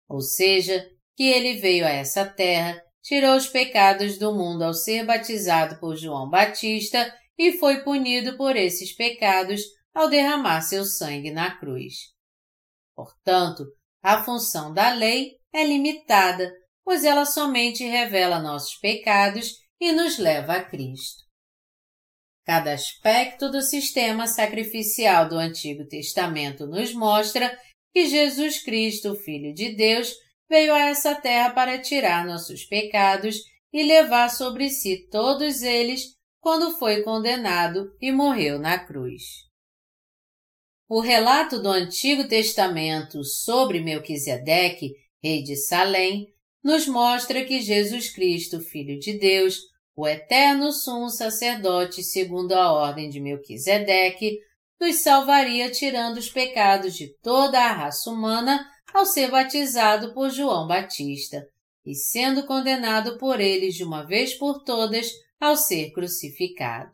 Ou 0.09 0.21
seja, 0.21 0.89
que 1.16 1.25
ele 1.25 1.55
veio 1.55 1.85
a 1.85 1.91
essa 1.91 2.25
terra, 2.25 2.81
tirou 3.03 3.37
os 3.37 3.49
pecados 3.49 4.19
do 4.19 4.35
mundo 4.35 4.62
ao 4.62 4.75
ser 4.75 5.05
batizado 5.05 5.79
por 5.81 5.97
João 5.97 6.29
Batista 6.29 7.12
e 7.37 7.53
foi 7.53 7.83
punido 7.83 8.37
por 8.37 8.57
esses 8.57 8.95
pecados 8.95 9.62
ao 9.95 10.09
derramar 10.09 10.61
seu 10.62 10.85
sangue 10.85 11.31
na 11.31 11.57
cruz. 11.59 11.95
Portanto, 12.95 13.64
a 14.03 14.25
função 14.25 14.73
da 14.73 14.93
lei 14.93 15.33
é 15.53 15.64
limitada, 15.64 16.53
pois 16.85 17.05
ela 17.05 17.25
somente 17.25 17.85
revela 17.85 18.41
nossos 18.41 18.77
pecados 18.77 19.55
e 19.81 19.93
nos 19.93 20.19
leva 20.19 20.55
a 20.55 20.64
Cristo. 20.64 21.28
Cada 22.49 22.72
aspecto 22.72 23.51
do 23.51 23.61
sistema 23.61 24.26
sacrificial 24.26 25.28
do 25.28 25.36
Antigo 25.36 25.84
Testamento 25.84 26.66
nos 26.66 26.94
mostra 26.94 27.55
que 27.92 28.07
Jesus 28.07 28.62
Cristo, 28.62 29.14
Filho 29.14 29.53
de 29.53 29.74
Deus, 29.74 30.14
veio 30.49 30.72
a 30.72 30.80
essa 30.88 31.14
terra 31.14 31.51
para 31.51 31.78
tirar 31.78 32.24
nossos 32.24 32.64
pecados 32.64 33.36
e 33.70 33.82
levar 33.82 34.30
sobre 34.30 34.70
si 34.70 35.07
todos 35.11 35.61
eles 35.61 36.16
quando 36.40 36.72
foi 36.78 37.03
condenado 37.03 37.94
e 38.01 38.11
morreu 38.11 38.59
na 38.59 38.78
cruz. 38.78 39.24
O 40.88 41.01
relato 41.01 41.61
do 41.61 41.68
Antigo 41.68 42.26
Testamento 42.26 43.22
sobre 43.24 43.82
Melquisedeque, 43.82 44.94
rei 45.22 45.42
de 45.42 45.55
Salém, 45.55 46.32
nos 46.64 46.88
mostra 46.88 47.44
que 47.44 47.61
Jesus 47.61 48.09
Cristo, 48.09 48.59
Filho 48.59 48.99
de 48.99 49.18
Deus, 49.18 49.68
o 49.99 50.07
eterno 50.07 50.70
sumo 50.70 51.11
sacerdote 51.11 52.05
segundo 52.05 52.53
a 52.53 52.72
ordem 52.72 53.11
de 53.11 53.18
Melquisedeque, 53.20 54.38
nos 54.80 55.03
salvaria 55.03 55.72
tirando 55.72 56.18
os 56.18 56.30
pecados 56.30 56.94
de 56.94 57.09
toda 57.20 57.59
a 57.59 57.72
raça 57.72 58.09
humana 58.09 58.64
ao 58.94 59.05
ser 59.05 59.28
batizado 59.28 60.14
por 60.14 60.30
João 60.30 60.68
Batista 60.68 61.44
e 61.84 61.96
sendo 61.96 62.46
condenado 62.46 63.18
por 63.18 63.40
eles 63.40 63.74
de 63.74 63.82
uma 63.82 64.07
vez 64.07 64.34
por 64.34 64.62
todas 64.62 65.11
ao 65.40 65.57
ser 65.57 65.90
crucificado. 65.90 66.92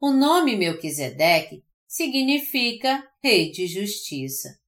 O 0.00 0.10
nome 0.10 0.56
Melquisedeque 0.56 1.62
significa 1.86 3.00
Rei 3.22 3.52
de 3.52 3.68
Justiça. 3.68 4.58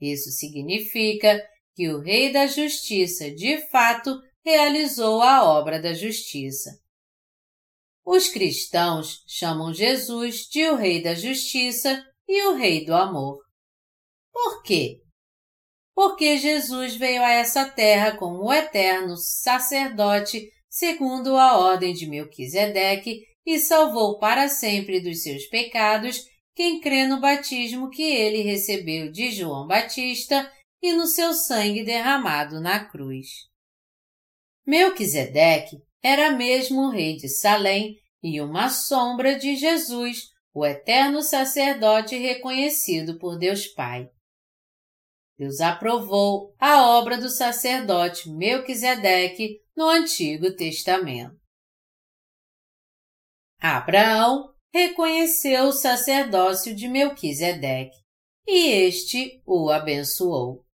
Isso 0.00 0.30
significa 0.30 1.40
que 1.76 1.88
o 1.90 2.00
Rei 2.00 2.32
da 2.32 2.48
Justiça, 2.48 3.30
de 3.30 3.58
fato, 3.68 4.20
realizou 4.44 5.22
a 5.22 5.42
obra 5.42 5.80
da 5.80 5.94
justiça. 5.94 6.78
Os 8.04 8.28
cristãos 8.28 9.24
chamam 9.26 9.72
Jesus 9.72 10.46
de 10.50 10.68
o 10.68 10.76
Rei 10.76 11.02
da 11.02 11.14
Justiça 11.14 12.04
e 12.28 12.46
o 12.48 12.54
Rei 12.54 12.84
do 12.84 12.94
Amor. 12.94 13.38
Por 14.30 14.62
quê? 14.62 15.00
Porque 15.94 16.36
Jesus 16.36 16.96
veio 16.96 17.22
a 17.22 17.30
essa 17.30 17.64
terra 17.64 18.16
como 18.16 18.44
o 18.44 18.52
eterno 18.52 19.16
sacerdote 19.16 20.52
segundo 20.68 21.36
a 21.36 21.56
ordem 21.56 21.94
de 21.94 22.06
Melquisedeque 22.06 23.22
e 23.46 23.58
salvou 23.58 24.18
para 24.18 24.48
sempre 24.48 25.00
dos 25.00 25.22
seus 25.22 25.46
pecados 25.46 26.26
quem 26.54 26.80
crê 26.80 27.06
no 27.06 27.20
batismo 27.20 27.88
que 27.88 28.02
ele 28.02 28.42
recebeu 28.42 29.10
de 29.10 29.30
João 29.30 29.66
Batista 29.66 30.50
e 30.82 30.92
no 30.92 31.06
seu 31.06 31.32
sangue 31.32 31.84
derramado 31.84 32.60
na 32.60 32.84
cruz. 32.84 33.53
Melquisedeque 34.66 35.76
era 36.02 36.30
mesmo 36.30 36.82
o 36.82 36.90
rei 36.90 37.16
de 37.16 37.28
Salém 37.28 37.98
e 38.22 38.40
uma 38.40 38.70
sombra 38.70 39.38
de 39.38 39.56
Jesus, 39.56 40.28
o 40.52 40.64
eterno 40.64 41.22
sacerdote 41.22 42.16
reconhecido 42.16 43.18
por 43.18 43.38
Deus 43.38 43.66
Pai. 43.66 44.08
Deus 45.36 45.60
aprovou 45.60 46.54
a 46.58 46.86
obra 46.88 47.18
do 47.18 47.28
sacerdote 47.28 48.30
Melquisedeque 48.30 49.60
no 49.76 49.88
Antigo 49.88 50.54
Testamento. 50.54 51.36
Abraão 53.60 54.54
reconheceu 54.72 55.64
o 55.64 55.72
sacerdócio 55.72 56.74
de 56.74 56.88
Melquisedeque 56.88 57.96
e 58.46 58.68
este 58.68 59.42
o 59.46 59.70
abençoou. 59.70 60.64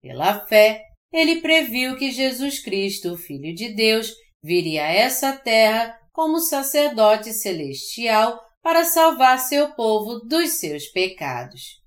Pela 0.00 0.46
fé, 0.46 0.93
ele 1.14 1.40
previu 1.40 1.96
que 1.96 2.10
Jesus 2.10 2.58
Cristo, 2.58 3.16
Filho 3.16 3.54
de 3.54 3.72
Deus, 3.72 4.12
viria 4.42 4.84
a 4.84 4.92
essa 4.92 5.32
terra 5.32 5.96
como 6.12 6.40
sacerdote 6.40 7.32
celestial 7.32 8.40
para 8.60 8.84
salvar 8.84 9.38
seu 9.38 9.72
povo 9.74 10.18
dos 10.26 10.54
seus 10.54 10.88
pecados. 10.88 11.80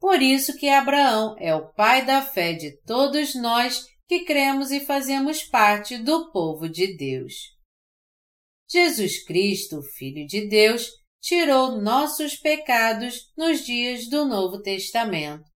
Por 0.00 0.20
isso 0.20 0.56
que 0.58 0.68
Abraão 0.68 1.36
é 1.38 1.54
o 1.54 1.72
pai 1.72 2.04
da 2.04 2.22
fé 2.22 2.54
de 2.54 2.76
todos 2.82 3.36
nós 3.36 3.86
que 4.08 4.24
cremos 4.24 4.72
e 4.72 4.80
fazemos 4.80 5.44
parte 5.44 5.96
do 5.96 6.32
povo 6.32 6.68
de 6.68 6.96
Deus. 6.96 7.34
Jesus 8.68 9.24
Cristo, 9.24 9.80
Filho 9.96 10.26
de 10.26 10.48
Deus, 10.48 10.88
tirou 11.22 11.80
nossos 11.80 12.34
pecados 12.34 13.32
nos 13.36 13.64
dias 13.64 14.08
do 14.08 14.24
Novo 14.24 14.60
Testamento 14.60 15.53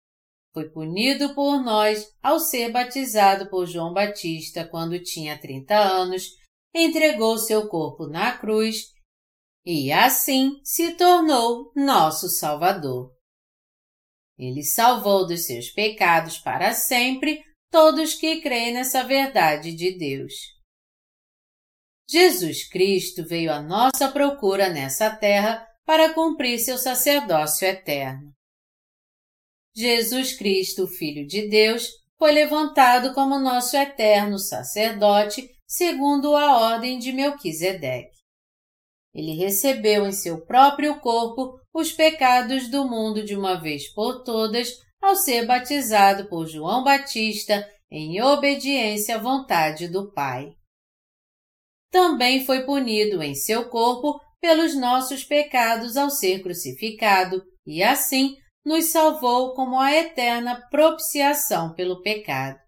foi 0.53 0.69
punido 0.69 1.33
por 1.35 1.63
nós 1.63 2.07
ao 2.21 2.39
ser 2.39 2.71
batizado 2.71 3.49
por 3.49 3.65
João 3.65 3.93
Batista 3.93 4.67
quando 4.67 5.01
tinha 5.01 5.39
30 5.39 5.75
anos, 5.75 6.35
entregou 6.73 7.37
seu 7.37 7.67
corpo 7.67 8.07
na 8.07 8.37
cruz 8.37 8.93
e 9.65 9.91
assim 9.91 10.59
se 10.63 10.93
tornou 10.93 11.71
nosso 11.75 12.27
Salvador. 12.29 13.11
Ele 14.37 14.63
salvou 14.63 15.27
dos 15.27 15.45
seus 15.45 15.69
pecados 15.69 16.37
para 16.37 16.73
sempre 16.73 17.43
todos 17.69 18.15
que 18.15 18.41
creem 18.41 18.73
nessa 18.73 19.03
verdade 19.03 19.75
de 19.75 19.97
Deus. 19.97 20.33
Jesus 22.09 22.67
Cristo 22.67 23.23
veio 23.23 23.51
à 23.51 23.61
nossa 23.61 24.09
procura 24.11 24.69
nessa 24.69 25.15
terra 25.15 25.67
para 25.85 26.13
cumprir 26.13 26.57
seu 26.57 26.77
sacerdócio 26.77 27.67
eterno. 27.67 28.33
Jesus 29.79 30.33
Cristo, 30.33 30.85
Filho 30.87 31.25
de 31.25 31.47
Deus, 31.47 31.87
foi 32.17 32.33
levantado 32.33 33.13
como 33.13 33.39
nosso 33.39 33.77
eterno 33.77 34.37
sacerdote, 34.37 35.49
segundo 35.65 36.35
a 36.35 36.57
ordem 36.57 36.99
de 36.99 37.13
Melquisedeque. 37.13 38.17
Ele 39.13 39.31
recebeu 39.35 40.05
em 40.05 40.11
seu 40.11 40.45
próprio 40.45 40.99
corpo 40.99 41.57
os 41.73 41.93
pecados 41.93 42.69
do 42.69 42.83
mundo 42.83 43.23
de 43.23 43.37
uma 43.37 43.55
vez 43.55 43.87
por 43.93 44.21
todas 44.23 44.73
ao 45.01 45.15
ser 45.15 45.45
batizado 45.45 46.27
por 46.27 46.45
João 46.45 46.83
Batista 46.83 47.65
em 47.89 48.21
obediência 48.21 49.15
à 49.15 49.17
vontade 49.17 49.87
do 49.87 50.11
Pai. 50.11 50.53
Também 51.89 52.45
foi 52.45 52.65
punido 52.65 53.23
em 53.23 53.33
seu 53.33 53.69
corpo 53.69 54.19
pelos 54.41 54.75
nossos 54.75 55.23
pecados 55.23 55.95
ao 55.95 56.09
ser 56.09 56.43
crucificado 56.43 57.41
e 57.65 57.81
assim 57.81 58.35
nos 58.69 58.91
salvou 58.91 59.55
como 59.55 59.79
a 59.79 59.91
eterna 59.91 60.61
propiciação 60.69 61.73
pelo 61.73 62.03
pecado. 62.03 62.59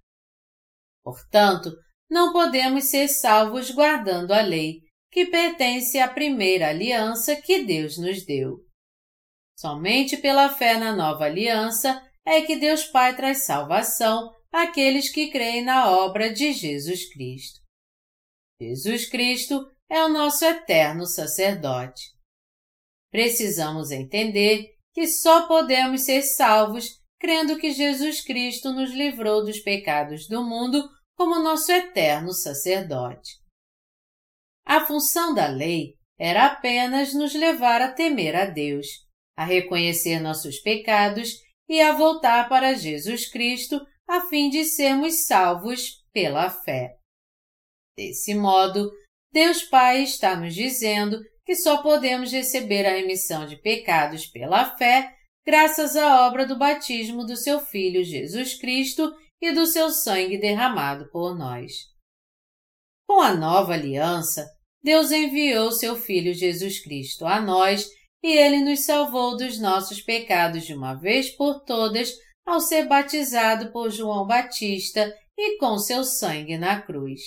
Portanto, 1.03 1.69
não 2.09 2.33
podemos 2.33 2.85
ser 2.85 3.07
salvos 3.07 3.69
guardando 3.69 4.31
a 4.31 4.41
lei, 4.41 4.79
que 5.11 5.27
pertence 5.27 5.99
à 5.99 6.07
primeira 6.07 6.69
aliança 6.69 7.35
que 7.35 7.63
Deus 7.63 7.99
nos 7.99 8.25
deu. 8.25 8.65
Somente 9.55 10.17
pela 10.17 10.49
fé 10.49 10.75
na 10.75 10.91
nova 10.91 11.25
aliança 11.25 12.01
é 12.25 12.41
que 12.41 12.55
Deus 12.55 12.85
Pai 12.85 13.15
traz 13.15 13.45
salvação 13.45 14.33
àqueles 14.51 15.07
que 15.07 15.29
creem 15.29 15.63
na 15.63 15.91
obra 15.91 16.33
de 16.33 16.51
Jesus 16.51 17.13
Cristo. 17.13 17.59
Jesus 18.59 19.07
Cristo 19.07 19.71
é 19.87 20.03
o 20.03 20.09
nosso 20.09 20.43
eterno 20.45 21.05
sacerdote. 21.05 22.09
Precisamos 23.11 23.91
entender 23.91 24.70
que 24.93 25.07
só 25.07 25.47
podemos 25.47 26.01
ser 26.01 26.21
salvos 26.21 27.01
crendo 27.19 27.57
que 27.57 27.71
Jesus 27.71 28.21
Cristo 28.21 28.73
nos 28.73 28.91
livrou 28.91 29.45
dos 29.45 29.59
pecados 29.59 30.27
do 30.27 30.43
mundo 30.43 30.89
como 31.15 31.39
nosso 31.39 31.71
eterno 31.71 32.33
sacerdote. 32.33 33.39
A 34.65 34.85
função 34.85 35.33
da 35.33 35.47
lei 35.47 35.95
era 36.19 36.47
apenas 36.47 37.13
nos 37.13 37.33
levar 37.33 37.81
a 37.81 37.91
temer 37.91 38.35
a 38.35 38.45
Deus, 38.45 38.87
a 39.37 39.45
reconhecer 39.45 40.19
nossos 40.19 40.59
pecados 40.59 41.33
e 41.69 41.79
a 41.81 41.93
voltar 41.93 42.49
para 42.49 42.73
Jesus 42.73 43.29
Cristo 43.29 43.79
a 44.07 44.21
fim 44.27 44.49
de 44.49 44.65
sermos 44.65 45.25
salvos 45.25 46.03
pela 46.11 46.49
fé. 46.49 46.97
Desse 47.95 48.33
modo, 48.33 48.91
Deus 49.31 49.63
Pai 49.63 50.03
está 50.03 50.35
nos 50.35 50.53
dizendo 50.53 51.21
que 51.45 51.55
só 51.55 51.81
podemos 51.81 52.31
receber 52.31 52.85
a 52.85 52.95
remissão 52.95 53.45
de 53.45 53.55
pecados 53.55 54.25
pela 54.25 54.77
fé 54.77 55.15
graças 55.45 55.95
à 55.95 56.27
obra 56.27 56.45
do 56.45 56.57
batismo 56.57 57.25
do 57.25 57.35
seu 57.35 57.59
Filho 57.59 58.03
Jesus 58.03 58.55
Cristo 58.59 59.13
e 59.41 59.51
do 59.51 59.65
seu 59.65 59.89
sangue 59.89 60.37
derramado 60.37 61.09
por 61.11 61.37
nós. 61.37 61.73
Com 63.07 63.19
a 63.21 63.33
nova 63.33 63.73
aliança, 63.73 64.47
Deus 64.83 65.11
enviou 65.11 65.71
seu 65.71 65.95
Filho 65.95 66.33
Jesus 66.33 66.79
Cristo 66.79 67.25
a 67.25 67.41
nós 67.41 67.89
e 68.23 68.37
ele 68.37 68.59
nos 68.59 68.85
salvou 68.85 69.35
dos 69.35 69.59
nossos 69.59 70.01
pecados 70.01 70.63
de 70.65 70.73
uma 70.73 70.93
vez 70.93 71.29
por 71.29 71.63
todas 71.63 72.13
ao 72.45 72.59
ser 72.59 72.87
batizado 72.87 73.71
por 73.71 73.89
João 73.89 74.25
Batista 74.25 75.13
e 75.37 75.57
com 75.57 75.77
seu 75.77 76.03
sangue 76.03 76.57
na 76.57 76.81
cruz. 76.81 77.21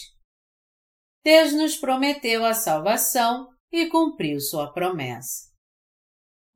Deus 1.24 1.52
nos 1.52 1.76
prometeu 1.76 2.44
a 2.44 2.54
salvação 2.54 3.48
e 3.74 3.88
cumpriu 3.88 4.38
sua 4.38 4.72
promessa. 4.72 5.50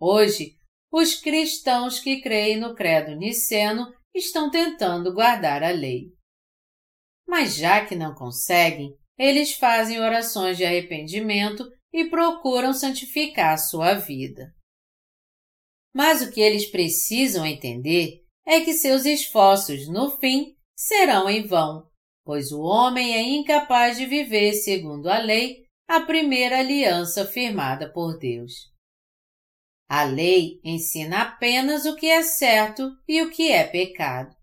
Hoje, 0.01 0.57
os 0.91 1.17
cristãos 1.17 1.99
que 1.99 2.21
creem 2.21 2.61
no 2.61 2.77
credo 2.77 3.17
niceno 3.17 3.93
estão 4.15 4.49
tentando 4.49 5.13
guardar 5.13 5.65
a 5.65 5.71
lei. 5.71 6.13
Mas 7.27 7.57
já 7.57 7.85
que 7.85 7.97
não 7.97 8.15
conseguem, 8.15 8.97
eles 9.19 9.55
fazem 9.55 10.01
orações 10.01 10.57
de 10.57 10.65
arrependimento 10.65 11.69
e 11.93 12.05
procuram 12.09 12.73
santificar 12.73 13.59
sua 13.59 13.95
vida. 13.95 14.55
Mas 15.93 16.23
o 16.23 16.31
que 16.31 16.41
eles 16.41 16.71
precisam 16.71 17.45
entender 17.45 18.23
é 18.47 18.61
que 18.61 18.75
seus 18.75 19.05
esforços, 19.05 19.89
no 19.89 20.17
fim, 20.19 20.57
serão 20.77 21.29
em 21.29 21.45
vão, 21.45 21.91
pois 22.25 22.53
o 22.53 22.61
homem 22.61 23.15
é 23.17 23.23
incapaz 23.23 23.97
de 23.97 24.07
viver 24.07 24.53
segundo 24.53 25.09
a 25.09 25.19
lei, 25.19 25.68
a 25.89 26.01
primeira 26.01 26.59
aliança 26.59 27.25
firmada 27.25 27.91
por 27.91 28.19
Deus. 28.19 28.53
A 29.89 30.05
lei 30.05 30.61
ensina 30.63 31.23
apenas 31.23 31.87
o 31.87 31.97
que 31.97 32.07
é 32.07 32.23
certo 32.23 32.95
e 33.09 33.23
o 33.23 33.31
que 33.31 33.51
é 33.51 33.65
pecado. 33.67 34.37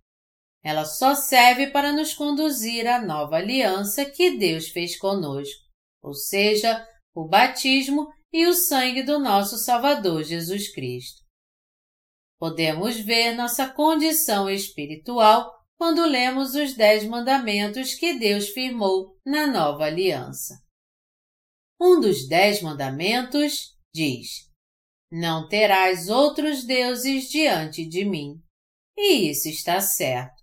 Ela 0.64 0.86
só 0.86 1.14
serve 1.14 1.68
para 1.68 1.92
nos 1.92 2.16
conduzir 2.16 2.88
à 2.88 3.00
nova 3.00 3.36
aliança 3.36 4.04
que 4.04 4.36
Deus 4.36 4.70
fez 4.70 4.98
conosco, 4.98 5.62
ou 6.02 6.16
seja, 6.16 6.84
o 7.14 7.28
batismo 7.28 8.12
e 8.34 8.48
o 8.48 8.54
sangue 8.56 9.04
do 9.04 9.20
nosso 9.20 9.60
Salvador 9.60 10.24
Jesus 10.24 10.74
Cristo. 10.74 11.22
Podemos 12.40 13.00
ver 13.00 13.36
nossa 13.36 13.70
condição 13.70 14.50
espiritual 14.50 15.54
quando 15.78 16.04
lemos 16.08 16.56
os 16.56 16.74
Dez 16.74 17.06
Mandamentos 17.06 17.94
que 17.94 18.18
Deus 18.18 18.50
firmou 18.50 19.16
na 19.24 19.46
nova 19.46 19.84
aliança. 19.84 20.65
Um 21.88 22.00
dos 22.00 22.28
Dez 22.28 22.64
Mandamentos 22.64 23.78
diz: 23.94 24.52
Não 25.12 25.48
terás 25.48 26.10
outros 26.10 26.64
deuses 26.64 27.30
diante 27.30 27.88
de 27.88 28.04
mim. 28.04 28.42
E 28.98 29.30
isso 29.30 29.48
está 29.48 29.80
certo. 29.80 30.42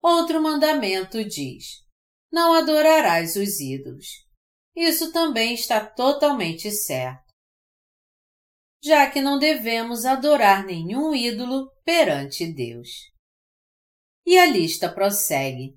Outro 0.00 0.40
mandamento 0.40 1.24
diz: 1.24 1.64
Não 2.32 2.54
adorarás 2.54 3.34
os 3.34 3.58
ídolos. 3.58 4.06
Isso 4.76 5.12
também 5.12 5.52
está 5.52 5.84
totalmente 5.84 6.70
certo. 6.70 7.32
Já 8.84 9.10
que 9.10 9.20
não 9.20 9.40
devemos 9.40 10.04
adorar 10.04 10.64
nenhum 10.64 11.12
ídolo 11.12 11.72
perante 11.84 12.46
Deus. 12.46 12.88
E 14.24 14.38
a 14.38 14.46
lista 14.46 14.88
prossegue: 14.88 15.76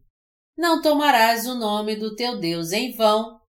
Não 0.56 0.80
tomarás 0.80 1.48
o 1.48 1.56
nome 1.56 1.96
do 1.96 2.16
teu 2.16 2.40
Deus 2.40 2.72
em 2.72 2.96
vão. 2.96 3.44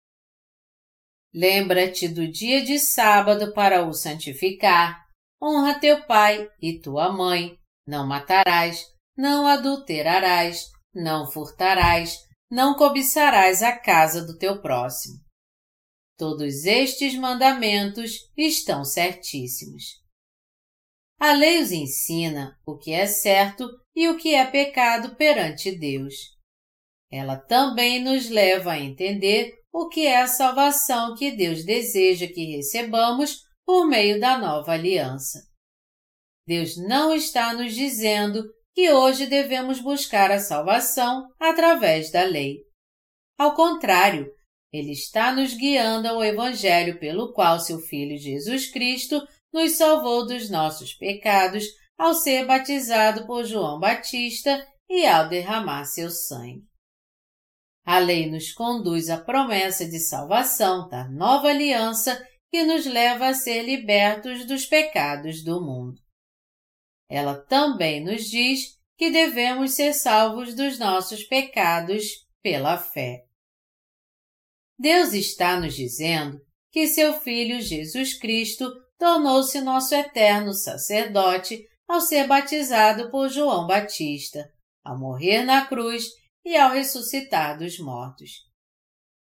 Lembra-te 1.35 2.07
do 2.07 2.27
dia 2.31 2.63
de 2.63 2.79
sábado 2.79 3.53
para 3.53 3.85
o 3.85 3.93
santificar. 3.93 5.03
Honra 5.43 5.79
teu 5.79 6.05
pai 6.05 6.49
e 6.61 6.79
tua 6.79 7.11
mãe. 7.11 7.57
Não 7.85 8.07
matarás 8.07 8.95
não 9.17 9.47
adulterarás, 9.47 10.69
não 10.93 11.29
furtarás, 11.31 12.19
não 12.51 12.75
cobiçarás 12.75 13.61
a 13.63 13.77
casa 13.77 14.25
do 14.25 14.37
teu 14.37 14.61
próximo. 14.61 15.15
Todos 16.17 16.65
estes 16.65 17.15
mandamentos 17.15 18.29
estão 18.37 18.83
certíssimos. 18.83 19.83
A 21.19 21.31
lei 21.31 21.61
os 21.61 21.71
ensina 21.71 22.57
o 22.65 22.77
que 22.77 22.91
é 22.91 23.07
certo 23.07 23.69
e 23.95 24.07
o 24.09 24.17
que 24.17 24.35
é 24.35 24.45
pecado 24.45 25.15
perante 25.15 25.71
Deus. 25.77 26.13
Ela 27.11 27.37
também 27.37 28.03
nos 28.03 28.29
leva 28.29 28.73
a 28.73 28.79
entender 28.79 29.53
o 29.77 29.89
que 29.89 30.07
é 30.07 30.21
a 30.21 30.27
salvação 30.27 31.15
que 31.15 31.31
Deus 31.31 31.65
deseja 31.65 32.27
que 32.27 32.55
recebamos 32.55 33.41
por 33.65 33.85
meio 33.85 34.21
da 34.21 34.37
nova 34.37 34.71
aliança. 34.71 35.37
Deus 36.47 36.77
não 36.77 37.13
está 37.13 37.53
nos 37.53 37.75
dizendo 37.75 38.41
que 38.73 38.89
hoje 38.93 39.25
devemos 39.25 39.81
buscar 39.81 40.31
a 40.31 40.39
salvação 40.39 41.27
através 41.37 42.09
da 42.09 42.23
lei. 42.23 42.59
Ao 43.37 43.53
contrário, 43.53 44.31
ele 44.71 44.93
está 44.93 45.35
nos 45.35 45.53
guiando 45.53 46.07
ao 46.07 46.23
Evangelho 46.23 46.97
pelo 46.97 47.33
qual 47.33 47.59
seu 47.59 47.79
Filho 47.79 48.17
Jesus 48.17 48.71
Cristo 48.71 49.27
nos 49.51 49.73
salvou 49.73 50.25
dos 50.25 50.49
nossos 50.49 50.93
pecados 50.93 51.65
ao 51.97 52.13
ser 52.13 52.45
batizado 52.45 53.27
por 53.27 53.43
João 53.43 53.77
Batista 53.77 54.65
e 54.89 55.05
ao 55.05 55.27
derramar 55.27 55.83
seu 55.83 56.09
sangue. 56.09 56.63
A 57.85 57.99
lei 57.99 58.29
nos 58.29 58.51
conduz 58.51 59.11
à 59.11 59.17
promessa 59.17 59.87
de 59.87 59.99
salvação 59.99 60.89
da 60.89 61.07
nova 61.07 61.49
aliança 61.49 62.19
que 62.51 62.63
nos 62.63 62.85
leva 62.85 63.27
a 63.27 63.33
ser 63.33 63.61
libertos 63.61 64.45
dos 64.45 64.65
pecados 64.65 65.43
do 65.43 65.61
mundo. 65.61 66.01
Ela 67.07 67.35
também 67.35 68.03
nos 68.03 68.25
diz 68.25 68.79
que 68.97 69.11
devemos 69.11 69.73
ser 69.73 69.93
salvos 69.93 70.55
dos 70.55 70.79
nossos 70.79 71.23
pecados 71.23 72.25
pela 72.41 72.77
fé. 72.77 73.25
Deus 74.79 75.13
está 75.13 75.59
nos 75.59 75.75
dizendo 75.75 76.41
que 76.71 76.87
seu 76.87 77.13
Filho 77.21 77.61
Jesus 77.61 78.13
Cristo 78.13 78.69
tornou-se 78.97 79.61
nosso 79.61 79.93
eterno 79.93 80.53
sacerdote 80.53 81.67
ao 81.87 82.01
ser 82.01 82.27
batizado 82.27 83.11
por 83.11 83.29
João 83.29 83.67
Batista, 83.67 84.51
ao 84.83 84.97
morrer 84.97 85.43
na 85.43 85.65
cruz 85.65 86.05
e 86.45 86.55
ao 86.55 86.71
ressuscitar 86.71 87.57
dos 87.57 87.79
mortos. 87.79 88.45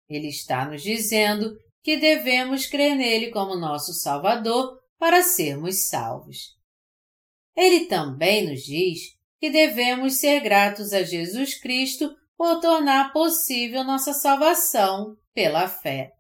Ele 0.09 0.29
está 0.29 0.69
nos 0.69 0.83
dizendo 0.83 1.57
que 1.83 1.97
devemos 1.97 2.67
crer 2.67 2.97
nele 2.97 3.31
como 3.31 3.57
nosso 3.57 3.95
Salvador 3.95 4.79
para 4.99 5.23
sermos 5.23 5.89
salvos. 5.89 6.57
Ele 7.57 7.87
também 7.87 8.49
nos 8.49 8.63
diz 8.63 9.01
que 9.39 9.51
devemos 9.51 10.15
ser 10.15 10.41
gratos 10.41 10.93
a 10.93 11.03
Jesus 11.03 11.59
Cristo 11.61 12.15
por 12.37 12.61
tornar 12.61 13.13
possível 13.13 13.85
nossa 13.85 14.13
salvação 14.13 15.17
pela 15.33 15.69
fé. 15.69 16.11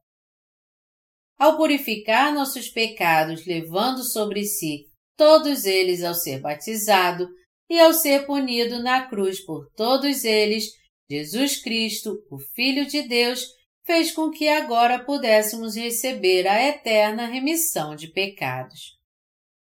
Ao 1.38 1.56
purificar 1.56 2.32
nossos 2.32 2.68
pecados, 2.68 3.44
levando 3.44 4.04
sobre 4.04 4.44
si 4.44 4.86
todos 5.16 5.64
eles 5.64 6.02
ao 6.02 6.14
ser 6.14 6.40
batizado 6.40 7.28
e 7.68 7.80
ao 7.80 7.92
ser 7.92 8.26
punido 8.26 8.82
na 8.82 9.08
cruz 9.08 9.40
por 9.44 9.68
todos 9.74 10.24
eles, 10.24 10.66
Jesus 11.12 11.60
Cristo, 11.60 12.24
o 12.30 12.38
Filho 12.38 12.86
de 12.86 13.02
Deus, 13.02 13.46
fez 13.84 14.12
com 14.12 14.30
que 14.30 14.48
agora 14.48 14.98
pudéssemos 14.98 15.76
receber 15.76 16.48
a 16.48 16.66
eterna 16.66 17.26
remissão 17.26 17.94
de 17.94 18.08
pecados. 18.08 18.98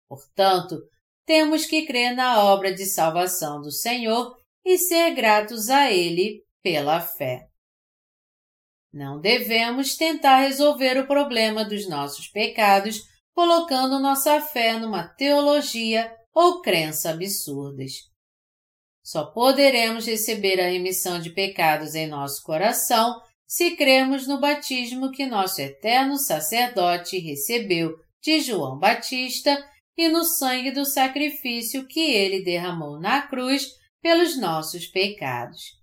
Portanto, 0.07 0.77
temos 1.25 1.65
que 1.65 1.87
crer 1.87 2.15
na 2.15 2.43
obra 2.43 2.71
de 2.71 2.85
salvação 2.85 3.59
do 3.59 3.71
Senhor 3.71 4.37
e 4.63 4.77
ser 4.77 5.15
gratos 5.15 5.67
a 5.71 5.91
Ele 5.91 6.43
pela 6.61 7.01
fé. 7.01 7.47
Não 8.93 9.19
devemos 9.19 9.95
tentar 9.95 10.41
resolver 10.41 10.99
o 10.99 11.07
problema 11.07 11.65
dos 11.65 11.89
nossos 11.89 12.27
pecados 12.27 13.01
colocando 13.33 13.99
nossa 13.99 14.39
fé 14.41 14.77
numa 14.77 15.07
teologia 15.07 16.15
ou 16.35 16.61
crença 16.61 17.09
absurdas. 17.09 18.10
Só 19.03 19.25
poderemos 19.25 20.05
receber 20.05 20.59
a 20.59 20.69
remissão 20.69 21.19
de 21.19 21.31
pecados 21.31 21.95
em 21.95 22.07
nosso 22.07 22.43
coração 22.43 23.21
se 23.47 23.75
crermos 23.75 24.27
no 24.27 24.39
batismo 24.39 25.11
que 25.11 25.25
nosso 25.25 25.59
eterno 25.59 26.17
sacerdote 26.17 27.19
recebeu 27.19 27.97
de 28.21 28.39
João 28.39 28.79
Batista 28.79 29.57
e 29.97 30.07
no 30.07 30.23
sangue 30.23 30.71
do 30.71 30.85
sacrifício 30.85 31.87
que 31.87 31.99
ele 31.99 32.43
derramou 32.43 32.99
na 32.99 33.27
cruz 33.27 33.67
pelos 34.01 34.37
nossos 34.37 34.87
pecados. 34.87 35.81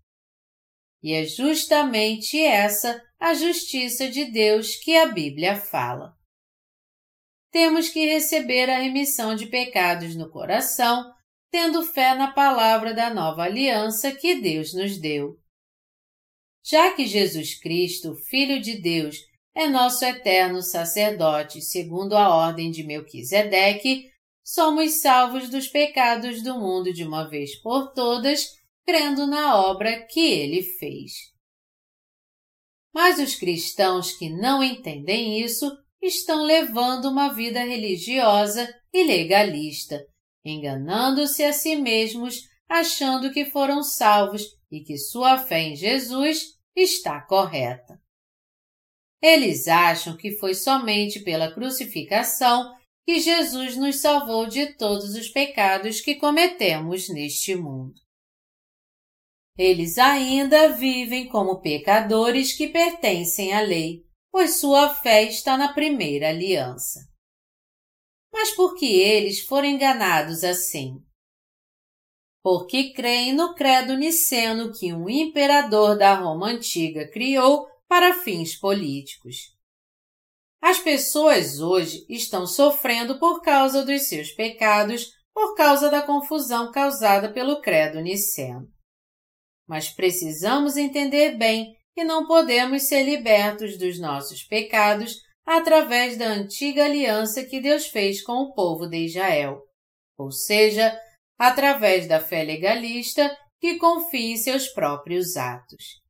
E 1.03 1.13
é 1.13 1.25
justamente 1.25 2.41
essa 2.41 3.03
a 3.21 3.35
justiça 3.35 4.09
de 4.09 4.25
Deus 4.27 4.77
que 4.77 4.97
a 4.97 5.07
Bíblia 5.07 5.57
fala. 5.57 6.17
Temos 7.51 7.89
que 7.89 8.07
receber 8.07 8.71
a 8.71 8.79
remissão 8.79 9.35
de 9.35 9.47
pecados 9.47 10.15
no 10.15 10.31
coração, 10.31 11.13
tendo 11.51 11.83
fé 11.83 12.15
na 12.15 12.33
palavra 12.33 12.95
da 12.95 13.13
nova 13.13 13.43
aliança 13.43 14.13
que 14.13 14.37
Deus 14.37 14.75
nos 14.75 14.99
deu. 14.99 15.37
Já 16.65 16.93
que 16.93 17.07
Jesus 17.07 17.59
Cristo, 17.59 18.15
Filho 18.29 18.61
de 18.61 18.81
Deus, 18.81 19.17
é 19.55 19.67
nosso 19.67 20.05
eterno 20.05 20.63
sacerdote, 20.63 21.61
segundo 21.61 22.17
a 22.17 22.29
ordem 22.29 22.71
de 22.71 22.85
Melquisedeque, 22.85 24.11
somos 24.45 25.01
salvos 25.01 25.49
dos 25.49 25.69
pecados 25.69 26.43
do 26.43 26.59
mundo 26.59 26.93
de 26.93 27.05
uma 27.05 27.29
vez 27.29 27.61
por 27.61 27.93
todas, 27.93 28.47
crendo 28.87 29.27
na 29.27 29.61
obra 29.61 30.07
que 30.07 30.21
ele 30.21 30.63
fez. 30.63 31.13
Mas 32.95 33.19
os 33.19 33.35
cristãos 33.35 34.13
que 34.13 34.31
não 34.31 34.63
entendem 34.63 35.41
isso 35.41 35.71
estão 36.01 36.45
levando 36.45 37.07
uma 37.07 37.33
vida 37.33 37.61
religiosa 37.61 38.73
e 38.93 39.05
legalista, 39.05 40.03
enganando-se 40.49 41.45
a 41.45 41.53
si 41.53 41.77
mesmos, 41.77 42.49
achando 42.69 43.33
que 43.33 43.47
foram 43.47 43.83
salvos 43.83 44.43
e 44.71 44.81
que 44.81 44.97
sua 44.97 45.39
fé 45.39 45.61
em 45.61 45.77
Jesus 45.77 46.59
está 46.77 47.21
correta. 47.21 48.01
Eles 49.21 49.67
acham 49.67 50.17
que 50.17 50.33
foi 50.33 50.55
somente 50.55 51.21
pela 51.21 51.53
crucificação 51.53 52.77
que 53.05 53.21
Jesus 53.21 53.77
nos 53.77 54.01
salvou 54.01 54.47
de 54.47 54.75
todos 54.75 55.15
os 55.15 55.29
pecados 55.29 56.01
que 56.01 56.17
cometemos 56.17 57.09
neste 57.09 57.57
mundo. 57.57 57.95
eles 59.57 59.99
ainda 59.99 60.69
vivem 60.69 61.27
como 61.27 61.61
pecadores 61.61 62.53
que 62.53 62.69
pertencem 62.69 63.53
à 63.53 63.61
lei, 63.61 64.05
pois 64.31 64.61
sua 64.61 64.95
fé 64.95 65.25
está 65.25 65.57
na 65.57 65.73
primeira 65.73 66.29
aliança. 66.29 67.08
Mas 68.33 68.51
por 68.55 68.75
que 68.77 68.87
eles 68.87 69.41
foram 69.41 69.69
enganados 69.69 70.45
assim? 70.45 71.03
Porque 72.43 72.93
creem 72.93 73.33
no 73.33 73.55
credo 73.55 73.97
niceno 73.97 74.73
que 74.73 74.93
um 74.93 75.09
imperador 75.09 75.99
da 75.99 76.15
Roma 76.15 76.49
antiga 76.49 77.11
criou 77.11 77.67
para 77.89 78.23
fins 78.23 78.55
políticos. 78.55 79.57
As 80.61 80.79
pessoas 80.79 81.61
hoje 81.61 82.05
estão 82.09 82.47
sofrendo 82.47 83.19
por 83.19 83.41
causa 83.43 83.85
dos 83.85 84.09
seus 84.09 84.31
pecados, 84.33 85.13
por 85.33 85.55
causa 85.55 85.91
da 85.91 86.03
confusão 86.03 86.73
causada 86.73 87.33
pelo 87.33 87.61
credo 87.61 88.01
niceno. 88.01 88.69
Mas 89.67 89.89
precisamos 89.89 90.77
entender 90.77 91.37
bem 91.37 91.77
que 91.95 92.03
não 92.05 92.27
podemos 92.27 92.85
ser 92.85 93.03
libertos 93.03 93.79
dos 93.79 93.99
nossos 94.01 94.43
pecados 94.43 95.17
através 95.51 96.19
da 96.19 96.27
antiga 96.27 96.85
aliança 96.85 97.43
que 97.43 97.59
Deus 97.59 97.87
fez 97.87 98.23
com 98.23 98.35
o 98.35 98.53
povo 98.53 98.87
de 98.87 98.99
Israel, 98.99 99.63
ou 100.19 100.31
seja, 100.31 100.95
através 101.39 102.07
da 102.07 102.21
fé 102.21 102.43
legalista 102.43 103.35
que 103.59 103.79
confia 103.79 104.35
em 104.35 104.37
seus 104.37 104.69
próprios 104.69 105.39
atos. 105.39 106.03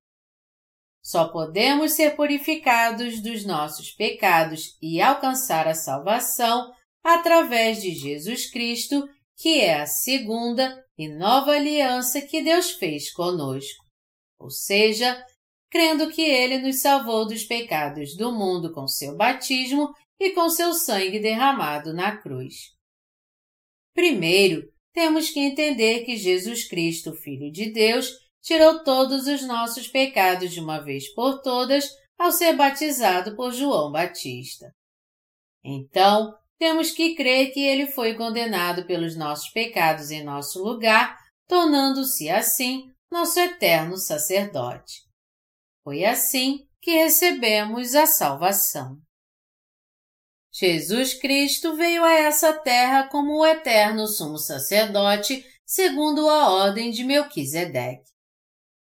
Só 1.00 1.28
podemos 1.28 1.92
ser 1.92 2.16
purificados 2.16 3.22
dos 3.22 3.46
nossos 3.46 3.92
pecados 3.92 4.76
e 4.82 5.00
alcançar 5.00 5.68
a 5.68 5.74
salvação 5.74 6.72
através 7.04 7.80
de 7.80 7.94
Jesus 7.94 8.50
Cristo, 8.50 9.08
que 9.36 9.60
é 9.60 9.80
a 9.80 9.86
segunda 9.86 10.84
e 10.98 11.08
nova 11.08 11.52
aliança 11.52 12.20
que 12.20 12.42
Deus 12.42 12.72
fez 12.72 13.12
conosco. 13.12 13.84
Ou 14.36 14.50
seja, 14.50 15.24
crendo 15.70 16.10
que 16.10 16.22
Ele 16.22 16.58
nos 16.58 16.80
salvou 16.80 17.26
dos 17.26 17.44
pecados 17.44 18.16
do 18.16 18.32
mundo 18.32 18.72
com 18.72 18.86
seu 18.86 19.16
batismo 19.16 19.92
e 20.20 20.30
com 20.30 20.48
seu 20.48 20.72
sangue 20.72 21.20
derramado 21.20 21.92
na 21.92 22.16
cruz. 22.16 22.72
Primeiro, 23.94 24.62
temos 24.92 25.30
que 25.30 25.40
entender 25.40 26.04
que 26.04 26.16
Jesus 26.16 26.68
Cristo, 26.68 27.12
Filho 27.14 27.52
de 27.52 27.72
Deus, 27.72 28.10
tirou 28.42 28.82
todos 28.82 29.26
os 29.26 29.46
nossos 29.46 29.88
pecados 29.88 30.52
de 30.52 30.60
uma 30.60 30.78
vez 30.78 31.12
por 31.14 31.40
todas 31.42 31.88
ao 32.18 32.32
ser 32.32 32.56
batizado 32.56 33.36
por 33.36 33.52
João 33.52 33.92
Batista. 33.92 34.72
Então, 35.64 36.34
temos 36.58 36.90
que 36.90 37.14
crer 37.14 37.52
que 37.52 37.60
ele 37.60 37.86
foi 37.86 38.14
condenado 38.14 38.84
pelos 38.86 39.16
nossos 39.16 39.50
pecados 39.50 40.10
em 40.10 40.24
nosso 40.24 40.62
lugar, 40.62 41.16
tornando-se 41.46 42.28
assim 42.28 42.90
nosso 43.10 43.38
eterno 43.38 43.96
sacerdote. 43.96 45.07
Foi 45.82 46.04
assim 46.04 46.66
que 46.80 46.92
recebemos 46.92 47.94
a 47.94 48.06
salvação. 48.06 49.00
Jesus 50.52 51.14
Cristo 51.14 51.76
veio 51.76 52.04
a 52.04 52.12
essa 52.12 52.52
terra 52.52 53.08
como 53.08 53.38
o 53.38 53.46
eterno 53.46 54.06
sumo 54.06 54.38
sacerdote, 54.38 55.44
segundo 55.64 56.28
a 56.28 56.50
ordem 56.50 56.90
de 56.90 57.04
Melquisedeque. 57.04 58.10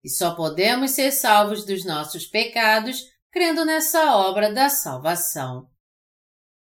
E 0.03 0.09
só 0.09 0.35
podemos 0.35 0.91
ser 0.91 1.11
salvos 1.11 1.65
dos 1.65 1.83
nossos 1.83 2.25
pecados 2.25 3.03
crendo 3.31 3.65
nessa 3.65 4.15
obra 4.15 4.53
da 4.53 4.69
salvação. 4.69 5.67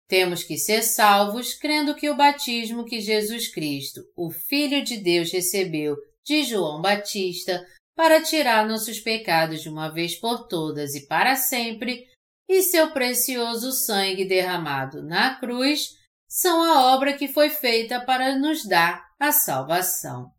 Temos 0.07 0.43
que 0.43 0.57
ser 0.57 0.81
salvos 0.81 1.53
crendo 1.53 1.95
que 1.95 2.09
o 2.09 2.17
batismo 2.17 2.83
que 2.83 2.99
Jesus 2.99 3.47
Cristo, 3.53 4.01
o 4.15 4.31
Filho 4.31 4.83
de 4.83 4.97
Deus, 4.97 5.31
recebeu 5.31 5.95
de 6.25 6.43
João 6.43 6.81
Batista 6.81 7.63
para 7.99 8.23
tirar 8.23 8.65
nossos 8.65 9.01
pecados 9.01 9.61
de 9.61 9.67
uma 9.67 9.89
vez 9.89 10.15
por 10.15 10.47
todas 10.47 10.95
e 10.95 11.05
para 11.05 11.35
sempre, 11.35 12.07
e 12.47 12.61
seu 12.61 12.93
precioso 12.93 13.73
sangue 13.73 14.23
derramado 14.23 15.03
na 15.03 15.37
cruz, 15.37 15.97
são 16.25 16.63
a 16.63 16.93
obra 16.95 17.17
que 17.17 17.27
foi 17.27 17.49
feita 17.49 17.99
para 17.99 18.39
nos 18.39 18.65
dar 18.65 19.05
a 19.19 19.33
salvação. 19.33 20.31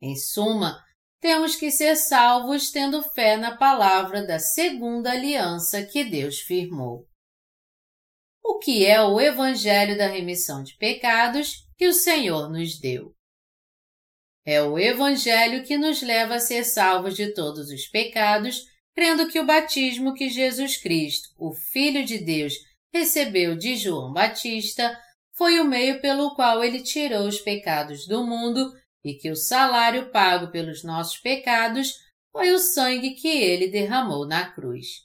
Em 0.00 0.14
suma, 0.14 0.80
temos 1.20 1.56
que 1.56 1.72
ser 1.72 1.96
salvos 1.96 2.70
tendo 2.70 3.02
fé 3.02 3.36
na 3.36 3.56
palavra 3.56 4.24
da 4.24 4.38
segunda 4.38 5.10
aliança 5.10 5.84
que 5.84 6.04
Deus 6.04 6.38
firmou. 6.38 7.08
O 8.40 8.60
que 8.60 8.86
é 8.86 9.02
o 9.02 9.20
Evangelho 9.20 9.98
da 9.98 10.06
remissão 10.06 10.62
de 10.62 10.76
pecados 10.76 11.66
que 11.76 11.88
o 11.88 11.92
Senhor 11.92 12.48
nos 12.48 12.78
deu? 12.78 13.17
É 14.50 14.62
o 14.62 14.78
Evangelho 14.78 15.62
que 15.62 15.76
nos 15.76 16.00
leva 16.00 16.36
a 16.36 16.40
ser 16.40 16.64
salvos 16.64 17.14
de 17.14 17.34
todos 17.34 17.68
os 17.68 17.86
pecados, 17.86 18.64
crendo 18.94 19.28
que 19.28 19.38
o 19.38 19.44
batismo 19.44 20.14
que 20.14 20.30
Jesus 20.30 20.78
Cristo, 20.78 21.28
o 21.36 21.52
Filho 21.52 22.02
de 22.02 22.16
Deus, 22.16 22.54
recebeu 22.90 23.54
de 23.54 23.76
João 23.76 24.10
Batista 24.10 24.98
foi 25.34 25.60
o 25.60 25.66
meio 25.66 26.00
pelo 26.00 26.34
qual 26.34 26.64
ele 26.64 26.82
tirou 26.82 27.28
os 27.28 27.38
pecados 27.38 28.06
do 28.06 28.26
mundo 28.26 28.72
e 29.04 29.12
que 29.12 29.30
o 29.30 29.36
salário 29.36 30.10
pago 30.10 30.50
pelos 30.50 30.82
nossos 30.82 31.18
pecados 31.18 31.98
foi 32.32 32.50
o 32.50 32.58
sangue 32.58 33.16
que 33.16 33.28
ele 33.28 33.68
derramou 33.68 34.26
na 34.26 34.50
cruz. 34.50 35.02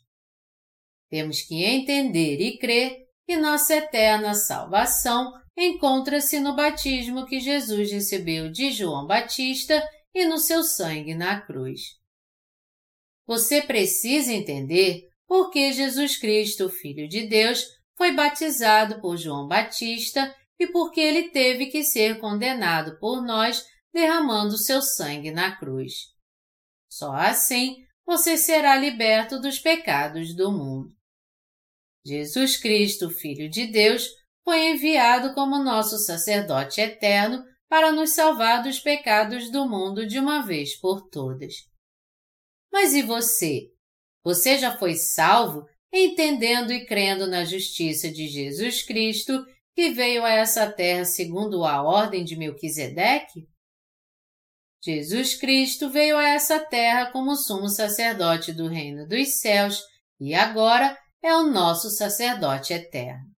Temos 1.09 1.41
que 1.41 1.65
entender 1.65 2.39
e 2.39 2.57
crer 2.57 3.02
que 3.25 3.37
nossa 3.37 3.75
eterna 3.75 4.33
salvação 4.33 5.31
encontra-se 5.55 6.39
no 6.39 6.55
batismo 6.55 7.25
que 7.25 7.39
Jesus 7.39 7.91
recebeu 7.91 8.51
de 8.51 8.71
João 8.71 9.05
Batista 9.05 9.87
e 10.13 10.25
no 10.25 10.37
seu 10.37 10.63
sangue 10.63 11.13
na 11.13 11.41
cruz. 11.41 11.81
Você 13.25 13.61
precisa 13.61 14.33
entender 14.33 15.07
por 15.27 15.49
que 15.49 15.71
Jesus 15.71 16.17
Cristo, 16.17 16.69
Filho 16.69 17.07
de 17.07 17.27
Deus, 17.27 17.65
foi 17.97 18.11
batizado 18.13 18.99
por 18.99 19.17
João 19.17 19.47
Batista 19.47 20.33
e 20.59 20.67
por 20.67 20.91
que 20.91 20.99
ele 20.99 21.29
teve 21.29 21.67
que 21.67 21.83
ser 21.83 22.19
condenado 22.19 22.97
por 22.99 23.21
nós 23.23 23.63
derramando 23.93 24.57
seu 24.57 24.81
sangue 24.81 25.31
na 25.31 25.55
cruz. 25.55 25.93
Só 26.89 27.13
assim 27.13 27.77
você 28.05 28.37
será 28.37 28.75
liberto 28.75 29.39
dos 29.39 29.59
pecados 29.59 30.35
do 30.35 30.51
mundo. 30.51 30.92
Jesus 32.05 32.57
Cristo, 32.57 33.09
Filho 33.09 33.49
de 33.49 33.65
Deus, 33.67 34.09
foi 34.43 34.71
enviado 34.71 35.33
como 35.33 35.63
nosso 35.63 35.97
sacerdote 35.97 36.81
eterno 36.81 37.43
para 37.69 37.91
nos 37.91 38.11
salvar 38.11 38.61
dos 38.61 38.79
pecados 38.79 39.49
do 39.49 39.67
mundo 39.67 40.05
de 40.05 40.19
uma 40.19 40.45
vez 40.45 40.75
por 40.79 41.09
todas. 41.09 41.53
Mas 42.71 42.93
e 42.93 43.01
você? 43.01 43.71
Você 44.23 44.57
já 44.57 44.77
foi 44.77 44.95
salvo 44.95 45.65
entendendo 45.91 46.73
e 46.73 46.85
crendo 46.85 47.27
na 47.27 47.45
justiça 47.45 48.11
de 48.11 48.27
Jesus 48.27 48.83
Cristo 48.83 49.45
que 49.75 49.91
veio 49.91 50.23
a 50.23 50.31
essa 50.31 50.71
terra 50.71 51.05
segundo 51.05 51.63
a 51.63 51.81
ordem 51.81 52.23
de 52.23 52.35
Melquisedeque? 52.35 53.47
Jesus 54.83 55.35
Cristo 55.35 55.89
veio 55.89 56.17
a 56.17 56.27
essa 56.27 56.59
terra 56.59 57.11
como 57.11 57.35
sumo 57.35 57.69
sacerdote 57.69 58.51
do 58.51 58.67
reino 58.67 59.07
dos 59.07 59.39
céus 59.39 59.81
e 60.19 60.33
agora 60.33 60.97
é 61.23 61.33
o 61.33 61.49
nosso 61.49 61.89
sacerdote 61.89 62.73
eterno. 62.73 63.31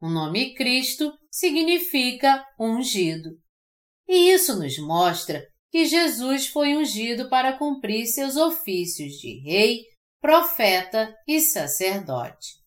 O 0.00 0.10
nome 0.10 0.54
Cristo 0.54 1.10
significa 1.30 2.46
ungido. 2.60 3.30
E 4.06 4.30
isso 4.30 4.58
nos 4.58 4.78
mostra 4.78 5.42
que 5.70 5.86
Jesus 5.86 6.48
foi 6.48 6.76
ungido 6.76 7.30
para 7.30 7.56
cumprir 7.56 8.06
seus 8.06 8.36
ofícios 8.36 9.14
de 9.14 9.40
rei, 9.40 9.84
profeta 10.20 11.14
e 11.26 11.40
sacerdote. 11.40 12.60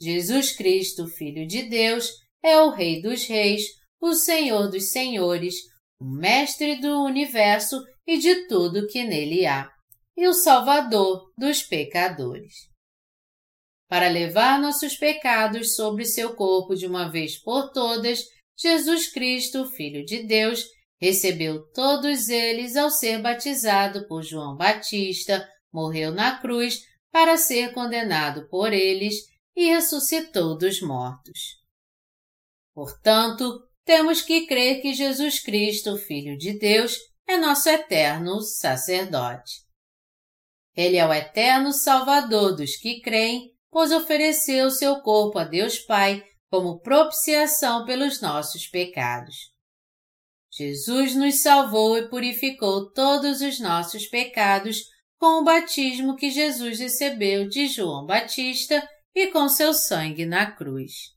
Jesus 0.00 0.56
Cristo, 0.56 1.06
Filho 1.06 1.46
de 1.46 1.68
Deus, 1.68 2.10
é 2.42 2.58
o 2.58 2.70
Rei 2.70 3.00
dos 3.00 3.26
Reis, 3.26 3.62
o 4.00 4.14
Senhor 4.14 4.68
dos 4.70 4.90
Senhores, 4.90 5.54
o 6.00 6.04
Mestre 6.04 6.80
do 6.80 7.04
universo 7.04 7.82
e 8.06 8.18
de 8.18 8.46
tudo 8.48 8.86
que 8.86 9.04
nele 9.04 9.46
há, 9.46 9.70
e 10.16 10.26
o 10.26 10.34
Salvador 10.34 11.32
dos 11.38 11.62
pecadores. 11.62 12.73
Para 13.88 14.08
levar 14.08 14.60
nossos 14.60 14.96
pecados 14.96 15.74
sobre 15.76 16.04
seu 16.04 16.34
corpo 16.34 16.74
de 16.74 16.86
uma 16.86 17.10
vez 17.10 17.36
por 17.36 17.70
todas, 17.70 18.24
Jesus 18.56 19.12
Cristo, 19.12 19.66
Filho 19.70 20.04
de 20.04 20.22
Deus, 20.22 20.64
recebeu 21.00 21.62
todos 21.72 22.28
eles 22.28 22.76
ao 22.76 22.90
ser 22.90 23.20
batizado 23.20 24.06
por 24.06 24.22
João 24.22 24.56
Batista, 24.56 25.46
morreu 25.72 26.12
na 26.12 26.38
cruz 26.38 26.82
para 27.12 27.36
ser 27.36 27.72
condenado 27.72 28.48
por 28.48 28.72
eles 28.72 29.16
e 29.54 29.66
ressuscitou 29.66 30.56
dos 30.56 30.80
mortos. 30.80 31.62
Portanto, 32.74 33.62
temos 33.84 34.22
que 34.22 34.46
crer 34.46 34.80
que 34.80 34.94
Jesus 34.94 35.40
Cristo, 35.40 35.96
Filho 35.96 36.36
de 36.36 36.58
Deus, 36.58 36.98
é 37.26 37.36
nosso 37.36 37.68
eterno 37.68 38.40
sacerdote. 38.40 39.62
Ele 40.74 40.96
é 40.96 41.06
o 41.06 41.12
eterno 41.12 41.72
Salvador 41.72 42.56
dos 42.56 42.76
que 42.76 43.00
creem, 43.00 43.53
pois 43.74 43.90
ofereceu 43.90 44.70
seu 44.70 45.00
corpo 45.00 45.36
a 45.36 45.42
Deus 45.42 45.80
Pai 45.80 46.24
como 46.48 46.78
propiciação 46.78 47.84
pelos 47.84 48.20
nossos 48.20 48.68
pecados. 48.68 49.34
Jesus 50.48 51.16
nos 51.16 51.42
salvou 51.42 51.98
e 51.98 52.08
purificou 52.08 52.92
todos 52.92 53.40
os 53.40 53.58
nossos 53.58 54.06
pecados 54.06 54.84
com 55.18 55.40
o 55.40 55.44
batismo 55.44 56.14
que 56.14 56.30
Jesus 56.30 56.78
recebeu 56.78 57.48
de 57.48 57.66
João 57.66 58.06
Batista 58.06 58.88
e 59.12 59.26
com 59.32 59.48
seu 59.48 59.74
sangue 59.74 60.24
na 60.24 60.52
cruz. 60.52 61.12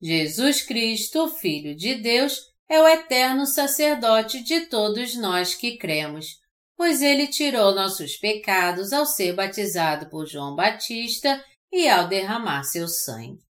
Jesus 0.00 0.62
Cristo, 0.62 1.26
Filho 1.26 1.74
de 1.74 1.96
Deus, 1.96 2.38
é 2.68 2.80
o 2.80 2.86
eterno 2.86 3.44
sacerdote 3.44 4.40
de 4.44 4.66
todos 4.66 5.16
nós 5.16 5.52
que 5.52 5.78
cremos, 5.78 6.36
pois 6.76 7.02
ele 7.02 7.28
tirou 7.28 7.74
nossos 7.74 8.16
pecados 8.16 8.92
ao 8.92 9.06
ser 9.06 9.34
batizado 9.34 10.08
por 10.10 10.26
João 10.26 10.54
Batista 10.54 11.42
e 11.72 11.88
ao 11.88 12.08
derramar 12.08 12.64
seu 12.64 12.88
sangue. 12.88 13.42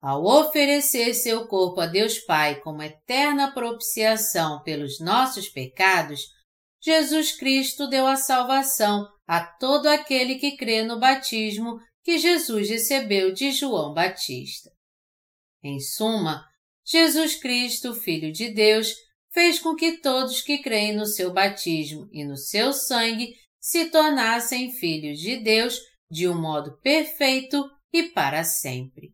Ao 0.00 0.22
oferecer 0.22 1.14
seu 1.14 1.46
corpo 1.46 1.80
a 1.80 1.86
Deus 1.86 2.18
Pai 2.18 2.60
como 2.60 2.82
eterna 2.82 3.52
propiciação 3.52 4.62
pelos 4.62 5.00
nossos 5.00 5.48
pecados, 5.48 6.20
Jesus 6.82 7.32
Cristo 7.32 7.88
deu 7.88 8.06
a 8.06 8.16
salvação 8.16 9.08
a 9.26 9.40
todo 9.42 9.86
aquele 9.86 10.34
que 10.34 10.56
crê 10.56 10.82
no 10.82 11.00
batismo 11.00 11.78
que 12.02 12.18
Jesus 12.18 12.68
recebeu 12.68 13.32
de 13.32 13.50
João 13.50 13.94
Batista. 13.94 14.70
Em 15.62 15.80
suma, 15.80 16.44
Jesus 16.84 17.34
Cristo, 17.36 17.94
Filho 17.94 18.30
de 18.30 18.52
Deus, 18.52 18.94
fez 19.34 19.58
com 19.58 19.74
que 19.74 19.98
todos 19.98 20.40
que 20.40 20.62
creem 20.62 20.94
no 20.94 21.04
seu 21.04 21.32
batismo 21.32 22.08
e 22.12 22.24
no 22.24 22.36
seu 22.36 22.72
sangue 22.72 23.34
se 23.60 23.90
tornassem 23.90 24.72
filhos 24.72 25.18
de 25.18 25.36
Deus 25.42 25.80
de 26.08 26.28
um 26.28 26.40
modo 26.40 26.78
perfeito 26.78 27.68
e 27.92 28.04
para 28.10 28.44
sempre. 28.44 29.12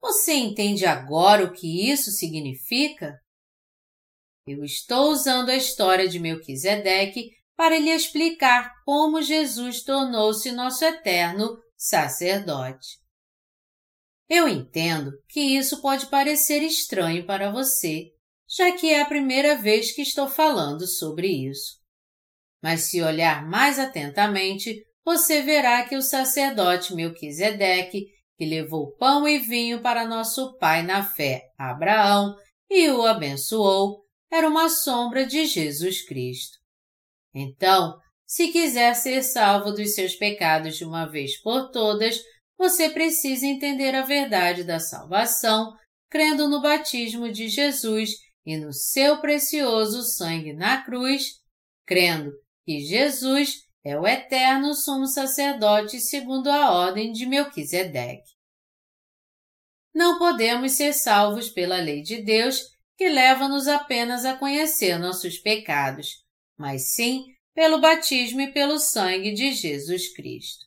Você 0.00 0.32
entende 0.34 0.84
agora 0.84 1.44
o 1.44 1.52
que 1.52 1.88
isso 1.88 2.10
significa? 2.10 3.16
Eu 4.44 4.64
estou 4.64 5.12
usando 5.12 5.50
a 5.50 5.56
história 5.56 6.08
de 6.08 6.18
Melquisedeque 6.18 7.30
para 7.56 7.78
lhe 7.78 7.90
explicar 7.90 8.72
como 8.84 9.22
Jesus 9.22 9.84
tornou-se 9.84 10.50
nosso 10.50 10.84
eterno 10.84 11.56
sacerdote. 11.76 12.98
Eu 14.28 14.48
entendo 14.48 15.12
que 15.28 15.40
isso 15.40 15.80
pode 15.80 16.06
parecer 16.06 16.62
estranho 16.62 17.24
para 17.24 17.52
você, 17.52 18.10
já 18.54 18.70
que 18.72 18.90
é 18.90 19.00
a 19.00 19.06
primeira 19.06 19.56
vez 19.56 19.92
que 19.92 20.02
estou 20.02 20.28
falando 20.28 20.86
sobre 20.86 21.28
isso. 21.28 21.80
Mas 22.62 22.82
se 22.82 23.00
olhar 23.02 23.48
mais 23.48 23.78
atentamente, 23.78 24.84
você 25.04 25.40
verá 25.40 25.88
que 25.88 25.96
o 25.96 26.02
sacerdote 26.02 26.94
Melquisedeque, 26.94 28.06
que 28.36 28.44
levou 28.44 28.92
pão 28.96 29.26
e 29.26 29.38
vinho 29.38 29.80
para 29.80 30.06
nosso 30.06 30.56
pai 30.58 30.82
na 30.82 31.02
fé, 31.02 31.42
Abraão, 31.58 32.36
e 32.70 32.90
o 32.90 33.06
abençoou, 33.06 34.02
era 34.30 34.48
uma 34.48 34.68
sombra 34.68 35.26
de 35.26 35.46
Jesus 35.46 36.04
Cristo. 36.04 36.58
Então, 37.34 37.98
se 38.26 38.48
quiser 38.48 38.94
ser 38.94 39.22
salvo 39.22 39.72
dos 39.72 39.94
seus 39.94 40.14
pecados 40.14 40.76
de 40.76 40.84
uma 40.84 41.06
vez 41.06 41.40
por 41.40 41.70
todas, 41.70 42.20
você 42.56 42.90
precisa 42.90 43.46
entender 43.46 43.94
a 43.94 44.02
verdade 44.02 44.62
da 44.62 44.78
salvação, 44.78 45.72
crendo 46.08 46.48
no 46.48 46.60
batismo 46.60 47.30
de 47.30 47.48
Jesus 47.48 48.10
e 48.44 48.56
no 48.56 48.72
seu 48.72 49.20
precioso 49.20 50.02
sangue 50.02 50.52
na 50.52 50.82
cruz, 50.82 51.40
crendo 51.86 52.32
que 52.64 52.80
Jesus 52.80 53.62
é 53.84 53.98
o 53.98 54.06
eterno 54.06 54.74
sumo 54.74 55.06
sacerdote 55.06 56.00
segundo 56.00 56.48
a 56.48 56.70
ordem 56.70 57.12
de 57.12 57.26
Melquisedeque. 57.26 58.30
Não 59.94 60.18
podemos 60.18 60.72
ser 60.72 60.92
salvos 60.92 61.48
pela 61.48 61.76
lei 61.76 62.02
de 62.02 62.22
Deus, 62.22 62.62
que 62.96 63.08
leva-nos 63.08 63.66
apenas 63.66 64.24
a 64.24 64.36
conhecer 64.36 64.98
nossos 64.98 65.38
pecados, 65.38 66.08
mas 66.56 66.94
sim 66.94 67.26
pelo 67.54 67.80
batismo 67.80 68.40
e 68.40 68.52
pelo 68.52 68.78
sangue 68.78 69.32
de 69.32 69.52
Jesus 69.52 70.14
Cristo. 70.14 70.64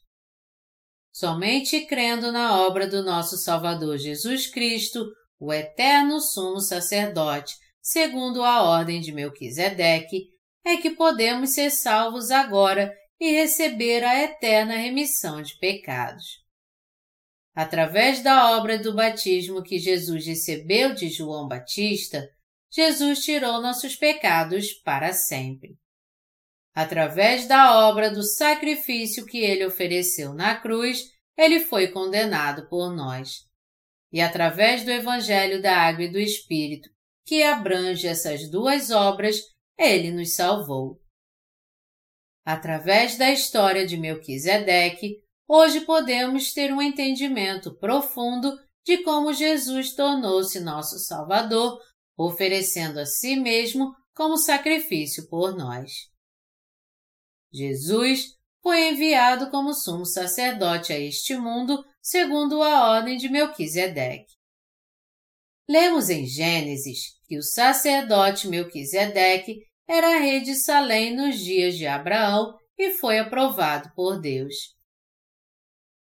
Somente 1.12 1.86
crendo 1.86 2.32
na 2.32 2.60
obra 2.60 2.88
do 2.88 3.02
nosso 3.02 3.38
Salvador 3.38 3.98
Jesus 3.98 4.48
Cristo, 4.48 5.06
o 5.40 5.54
eterno 5.54 6.20
sumo 6.20 6.60
sacerdote, 6.60 7.56
segundo 7.86 8.44
a 8.44 8.64
ordem 8.64 9.00
de 9.00 9.12
Melquisedeque, 9.12 10.32
é 10.66 10.78
que 10.78 10.90
podemos 10.90 11.52
ser 11.52 11.70
salvos 11.70 12.32
agora 12.32 12.92
e 13.20 13.32
receber 13.32 14.04
a 14.04 14.24
eterna 14.24 14.76
remissão 14.76 15.40
de 15.40 15.56
pecados. 15.60 16.44
Através 17.54 18.24
da 18.24 18.58
obra 18.58 18.80
do 18.80 18.96
batismo 18.96 19.62
que 19.62 19.78
Jesus 19.78 20.26
recebeu 20.26 20.96
de 20.96 21.10
João 21.10 21.48
Batista, 21.48 22.28
Jesus 22.72 23.24
tirou 23.24 23.62
nossos 23.62 23.96
pecados 23.96 24.74
para 24.84 25.14
sempre. 25.14 25.78
Através 26.74 27.48
da 27.48 27.88
obra 27.88 28.10
do 28.10 28.24
sacrifício 28.24 29.28
que 29.28 29.38
ele 29.38 29.64
ofereceu 29.64 30.34
na 30.34 30.56
cruz, 30.56 31.04
ele 31.38 31.60
foi 31.60 31.90
condenado 31.90 32.68
por 32.68 32.94
nós. 32.94 33.46
E 34.12 34.20
através 34.20 34.84
do 34.84 34.92
Evangelho 34.92 35.62
da 35.62 35.78
Água 35.78 36.06
e 36.06 36.12
do 36.12 36.20
Espírito, 36.20 36.95
que 37.26 37.44
abrange 37.44 38.08
essas 38.08 38.50
duas 38.50 38.92
obras, 38.92 39.42
ele 39.78 40.12
nos 40.12 40.36
salvou. 40.36 41.02
Através 42.46 43.18
da 43.18 43.32
história 43.32 43.86
de 43.86 43.98
Melquisedeque, 43.98 45.18
hoje 45.48 45.82
podemos 45.82 46.54
ter 46.54 46.72
um 46.72 46.82
entendimento 46.82 47.76
profundo 47.78 48.56
de 48.86 49.00
como 49.00 49.34
Jesus 49.34 49.96
tornou-se 49.96 50.60
nosso 50.60 51.00
Salvador, 51.00 51.82
oferecendo 52.16 53.00
a 53.00 53.06
si 53.06 53.36
mesmo 53.36 53.96
como 54.14 54.38
sacrifício 54.38 55.28
por 55.28 55.58
nós. 55.58 55.92
Jesus 57.52 58.36
foi 58.62 58.90
enviado 58.90 59.50
como 59.50 59.74
sumo 59.74 60.06
sacerdote 60.06 60.94
a 60.94 61.00
este 61.00 61.36
mundo, 61.36 61.84
segundo 62.02 62.62
a 62.62 62.92
ordem 62.92 63.18
de 63.18 63.28
Melquisedeque. 63.28 64.35
Lemos 65.68 66.10
em 66.10 66.26
Gênesis 66.26 67.16
que 67.28 67.38
o 67.38 67.42
sacerdote 67.42 68.48
Melquisedeque 68.48 69.66
era 69.88 70.20
rei 70.20 70.42
de 70.42 70.56
Salém 70.56 71.16
nos 71.16 71.40
dias 71.40 71.76
de 71.76 71.88
Abraão 71.88 72.58
e 72.78 72.92
foi 72.92 73.20
aprovado 73.20 73.92
por 73.96 74.20
Deus. 74.20 74.76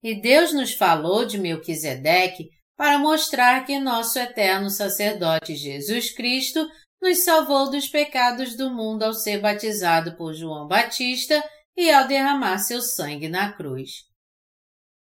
E 0.03 0.21
Deus 0.21 0.53
nos 0.53 0.75
falou 0.75 1.25
de 1.25 1.39
Melquisedeque 1.39 2.51
para 2.77 2.99
mostrar 2.99 3.65
que 3.65 3.79
nosso 3.79 4.19
eterno 4.19 4.69
sacerdote 4.69 5.57
Jesus 5.57 6.11
Cristo 6.11 6.69
nos 7.01 7.25
salvou 7.25 7.71
dos 7.71 7.89
pecados 7.89 8.57
do 8.57 8.71
mundo 8.71 9.05
ao 9.05 9.15
ser 9.15 9.41
batizado 9.41 10.17
por 10.17 10.35
João 10.35 10.67
Batista 10.67 11.43
e 11.77 11.91
ao 11.91 12.07
derramar 12.07 12.59
seu 12.59 12.81
sangue 12.81 13.29
na 13.29 13.53
cruz. 13.53 14.05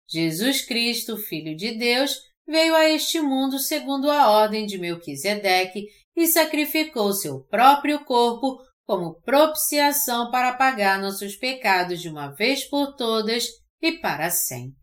Jesus 0.09 0.63
Cristo, 0.63 1.17
Filho 1.17 1.57
de 1.57 1.79
Deus, 1.79 2.19
veio 2.47 2.75
a 2.75 2.89
este 2.89 3.21
mundo 3.21 3.59
segundo 3.59 4.11
a 4.11 4.31
ordem 4.31 4.67
de 4.67 4.79
Melquisedeque 4.79 5.87
e 6.17 6.27
sacrificou 6.27 7.13
seu 7.13 7.45
próprio 7.45 8.05
corpo 8.05 8.59
como 8.85 9.21
propiciação 9.23 10.31
para 10.31 10.55
pagar 10.55 11.01
nossos 11.01 11.37
pecados 11.37 12.01
de 12.01 12.09
uma 12.09 12.29
vez 12.29 12.65
por 12.65 12.95
todas 12.95 13.47
e 13.81 13.93
para 13.93 14.31
sempre. 14.31 14.77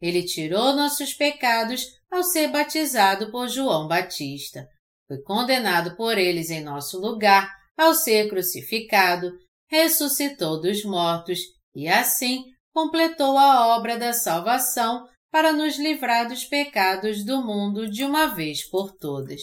Ele 0.00 0.24
tirou 0.24 0.74
nossos 0.74 1.12
pecados 1.12 1.84
ao 2.10 2.22
ser 2.22 2.48
batizado 2.48 3.30
por 3.30 3.48
João 3.48 3.86
Batista, 3.86 4.66
foi 5.06 5.20
condenado 5.22 5.96
por 5.96 6.16
eles 6.16 6.50
em 6.50 6.62
nosso 6.62 6.98
lugar 6.98 7.52
ao 7.76 7.94
ser 7.94 8.28
crucificado, 8.28 9.30
ressuscitou 9.68 10.60
dos 10.60 10.84
mortos 10.84 11.38
e 11.74 11.88
assim 11.88 12.44
completou 12.72 13.38
a 13.38 13.76
obra 13.76 13.98
da 13.98 14.12
salvação 14.12 15.06
para 15.30 15.52
nos 15.52 15.78
livrar 15.78 16.28
dos 16.28 16.44
pecados 16.44 17.24
do 17.24 17.44
mundo 17.44 17.88
de 17.88 18.04
uma 18.04 18.26
vez 18.26 18.68
por 18.68 18.96
todas. 18.96 19.40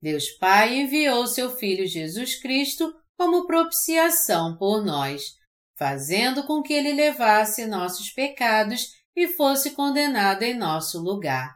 Deus 0.00 0.30
Pai 0.30 0.76
enviou 0.76 1.26
seu 1.26 1.50
Filho 1.56 1.86
Jesus 1.86 2.40
Cristo 2.40 2.94
como 3.16 3.46
propiciação 3.46 4.56
por 4.56 4.84
nós, 4.84 5.32
fazendo 5.76 6.46
com 6.46 6.62
que 6.62 6.72
ele 6.72 6.92
levasse 6.92 7.66
nossos 7.66 8.10
pecados 8.10 8.88
e 9.16 9.28
fosse 9.28 9.70
condenado 9.70 10.42
em 10.42 10.56
nosso 10.56 11.00
lugar. 11.00 11.54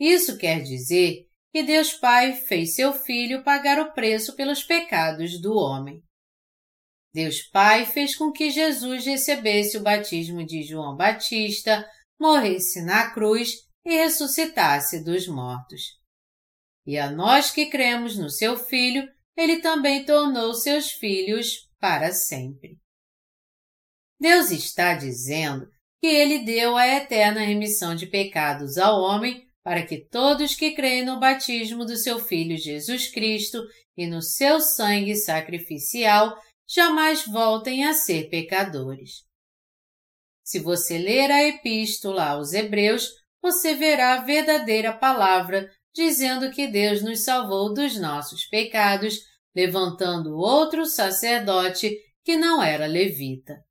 Isso 0.00 0.36
quer 0.36 0.62
dizer 0.62 1.26
que 1.52 1.62
Deus 1.62 1.92
Pai 1.92 2.34
fez 2.34 2.74
seu 2.74 2.92
Filho 2.92 3.44
pagar 3.44 3.78
o 3.78 3.92
preço 3.92 4.34
pelos 4.34 4.64
pecados 4.64 5.40
do 5.40 5.54
homem. 5.54 6.02
Deus 7.14 7.42
Pai 7.42 7.84
fez 7.84 8.16
com 8.16 8.32
que 8.32 8.50
Jesus 8.50 9.04
recebesse 9.04 9.76
o 9.76 9.82
batismo 9.82 10.44
de 10.44 10.62
João 10.62 10.96
Batista, 10.96 11.86
morresse 12.18 12.82
na 12.82 13.10
cruz 13.10 13.50
e 13.84 13.94
ressuscitasse 13.96 15.04
dos 15.04 15.26
mortos. 15.28 15.82
E 16.86 16.98
a 16.98 17.10
nós 17.10 17.50
que 17.50 17.66
cremos 17.66 18.16
no 18.16 18.30
seu 18.30 18.56
Filho, 18.56 19.06
ele 19.36 19.60
também 19.60 20.04
tornou 20.04 20.54
seus 20.54 20.92
filhos 20.92 21.68
para 21.78 22.12
sempre. 22.12 22.78
Deus 24.20 24.50
está 24.50 24.94
dizendo 24.94 25.66
que 26.00 26.06
ele 26.06 26.44
deu 26.44 26.76
a 26.76 26.86
eterna 26.86 27.40
remissão 27.40 27.94
de 27.94 28.06
pecados 28.06 28.78
ao 28.78 29.00
homem 29.00 29.46
para 29.64 29.86
que 29.86 30.04
todos 30.08 30.54
que 30.54 30.72
creem 30.72 31.04
no 31.04 31.20
batismo 31.20 31.84
do 31.84 31.96
seu 31.96 32.18
Filho 32.18 32.56
Jesus 32.56 33.10
Cristo 33.10 33.62
e 33.96 34.06
no 34.06 34.20
seu 34.20 34.60
sangue 34.60 35.14
sacrificial 35.14 36.36
jamais 36.74 37.26
voltem 37.26 37.84
a 37.84 37.92
ser 37.92 38.30
pecadores. 38.30 39.24
Se 40.42 40.58
você 40.58 40.96
ler 40.96 41.30
a 41.30 41.42
epístola 41.46 42.30
aos 42.30 42.52
Hebreus, 42.54 43.10
você 43.42 43.74
verá 43.74 44.14
a 44.14 44.22
verdadeira 44.22 44.92
palavra 44.92 45.70
dizendo 45.94 46.50
que 46.50 46.66
Deus 46.66 47.02
nos 47.02 47.24
salvou 47.24 47.74
dos 47.74 48.00
nossos 48.00 48.46
pecados, 48.46 49.18
levantando 49.54 50.34
outro 50.34 50.86
sacerdote 50.86 51.94
que 52.24 52.36
não 52.36 52.62
era 52.62 52.86
levita. 52.86 53.62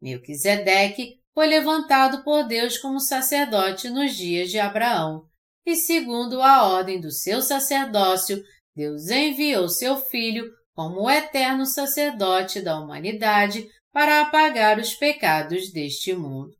Melquisedeque 0.00 1.20
foi 1.34 1.46
levantado 1.46 2.24
por 2.24 2.44
Deus 2.44 2.78
como 2.78 2.98
sacerdote 2.98 3.90
nos 3.90 4.14
dias 4.14 4.50
de 4.50 4.58
Abraão, 4.58 5.28
e 5.66 5.76
segundo 5.76 6.40
a 6.40 6.66
ordem 6.66 6.98
do 6.98 7.10
seu 7.10 7.42
sacerdócio, 7.42 8.42
Deus 8.74 9.10
enviou 9.10 9.68
seu 9.68 9.96
filho 9.96 10.50
como 10.78 11.00
o 11.00 11.10
eterno 11.10 11.66
sacerdote 11.66 12.60
da 12.60 12.78
humanidade 12.78 13.68
para 13.92 14.20
apagar 14.20 14.78
os 14.78 14.94
pecados 14.94 15.72
deste 15.72 16.14
mundo. 16.14 16.56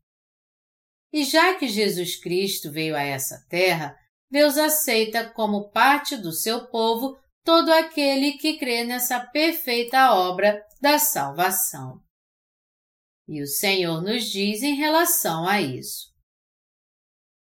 E 1.13 1.23
já 1.23 1.55
que 1.55 1.69
Jesus 1.69 2.21
Cristo 2.21 2.69
veio 2.69 2.97
a 2.97 3.01
essa 3.01 3.47
terra, 3.49 3.97
Deus 4.29 4.59
aceita 4.59 5.31
como 5.31 5.71
parte 5.71 6.17
do 6.17 6.33
seu 6.33 6.67
povo 6.67 7.17
todo 7.45 7.73
aquele 7.73 8.33
que 8.33 8.59
crê 8.59 8.83
nessa 8.83 9.21
perfeita 9.21 10.13
obra 10.13 10.61
da 10.81 10.99
salvação. 10.99 12.01
E 13.29 13.41
o 13.41 13.47
Senhor 13.47 14.03
nos 14.03 14.25
diz 14.25 14.65
em 14.65 14.75
relação 14.75 15.47
a 15.47 15.61
isso. 15.61 16.09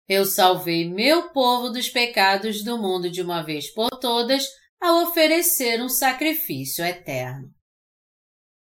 Eu 0.09 0.25
salvei 0.25 0.89
meu 0.89 1.33
povo 1.33 1.69
dos 1.69 1.89
pecados 1.89 2.63
do 2.63 2.79
mundo 2.79 3.11
de 3.11 3.21
uma 3.21 3.43
vez 3.43 3.69
por 3.75 3.91
todas 3.99 4.47
ao 4.81 5.03
oferecer 5.03 5.83
um 5.83 5.89
sacrifício 5.89 6.85
eterno. 6.85 7.49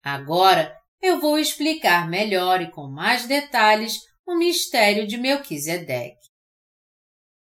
Agora 0.01 0.73
eu 1.01 1.19
vou 1.19 1.37
explicar 1.37 2.09
melhor 2.09 2.61
e 2.61 2.71
com 2.71 2.87
mais 2.87 3.27
detalhes 3.27 3.99
o 4.25 4.35
mistério 4.35 5.05
de 5.05 5.17
Melquisedeque. 5.17 6.27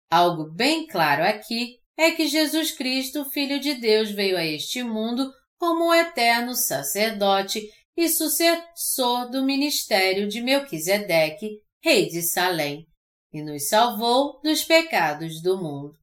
Algo 0.09 0.51
bem 0.53 0.87
claro 0.87 1.23
aqui 1.23 1.77
é 1.97 2.11
que 2.11 2.27
Jesus 2.27 2.71
Cristo, 2.71 3.29
Filho 3.31 3.59
de 3.59 3.75
Deus, 3.75 4.11
veio 4.11 4.37
a 4.37 4.45
este 4.45 4.83
mundo 4.83 5.31
como 5.57 5.89
o 5.89 5.93
eterno 5.93 6.53
sacerdote 6.53 7.61
e 7.97 8.09
sucessor 8.09 9.29
do 9.29 9.43
ministério 9.43 10.27
de 10.27 10.41
Melquisedeque, 10.41 11.61
rei 11.81 12.07
de 12.07 12.21
Salém, 12.21 12.85
e 13.31 13.41
nos 13.41 13.67
salvou 13.67 14.39
dos 14.41 14.63
pecados 14.63 15.41
do 15.41 15.57
mundo. 15.57 15.97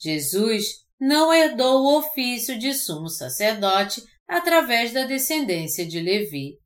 Jesus 0.00 0.81
não 1.02 1.34
herdou 1.34 1.82
o 1.82 1.98
ofício 1.98 2.56
de 2.56 2.72
sumo 2.72 3.08
sacerdote 3.08 4.00
através 4.28 4.92
da 4.92 5.04
descendência 5.04 5.84
de 5.84 6.00
Levi. 6.00 6.60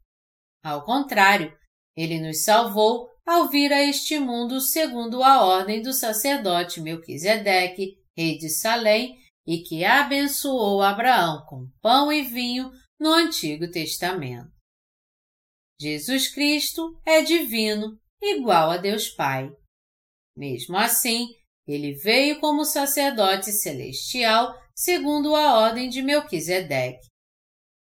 Ao 0.62 0.84
contrário, 0.84 1.56
ele 1.96 2.20
nos 2.20 2.44
salvou 2.44 3.08
ao 3.24 3.48
vir 3.48 3.72
a 3.72 3.82
este 3.82 4.18
mundo 4.18 4.60
segundo 4.60 5.22
a 5.22 5.42
ordem 5.42 5.80
do 5.80 5.90
sacerdote 5.94 6.82
Melquisedeque, 6.82 7.96
rei 8.14 8.36
de 8.36 8.50
Salém, 8.50 9.16
e 9.46 9.62
que 9.62 9.86
abençoou 9.86 10.82
Abraão 10.82 11.46
com 11.46 11.70
pão 11.80 12.12
e 12.12 12.22
vinho 12.22 12.70
no 13.00 13.14
Antigo 13.14 13.70
Testamento. 13.70 14.52
Jesus 15.80 16.28
Cristo 16.28 17.00
é 17.06 17.22
divino, 17.22 17.98
igual 18.20 18.70
a 18.70 18.76
Deus 18.76 19.08
Pai. 19.08 19.48
Mesmo 20.36 20.76
assim, 20.76 21.26
ele 21.66 21.94
veio 21.94 22.38
como 22.40 22.64
sacerdote 22.64 23.52
celestial 23.52 24.54
segundo 24.74 25.34
a 25.34 25.58
ordem 25.58 25.88
de 25.88 26.02
Melquisedeque. 26.02 27.08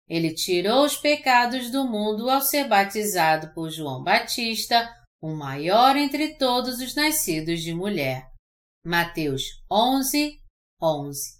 Ele 0.07 0.34
tirou 0.34 0.86
os 0.86 0.95
pecados 0.95 1.69
do 1.69 1.86
mundo 1.86 2.30
ao 2.30 2.41
ser 2.41 2.67
batizado 2.67 3.53
por 3.53 3.69
João 3.69 4.03
Batista, 4.03 4.89
o 5.21 5.36
maior 5.36 5.97
entre 5.97 6.36
todos 6.36 6.80
os 6.80 6.95
nascidos 6.95 7.61
de 7.61 7.73
mulher. 7.73 8.25
Mateus 8.86 9.43
11, 9.69 10.39
11. 10.82 11.38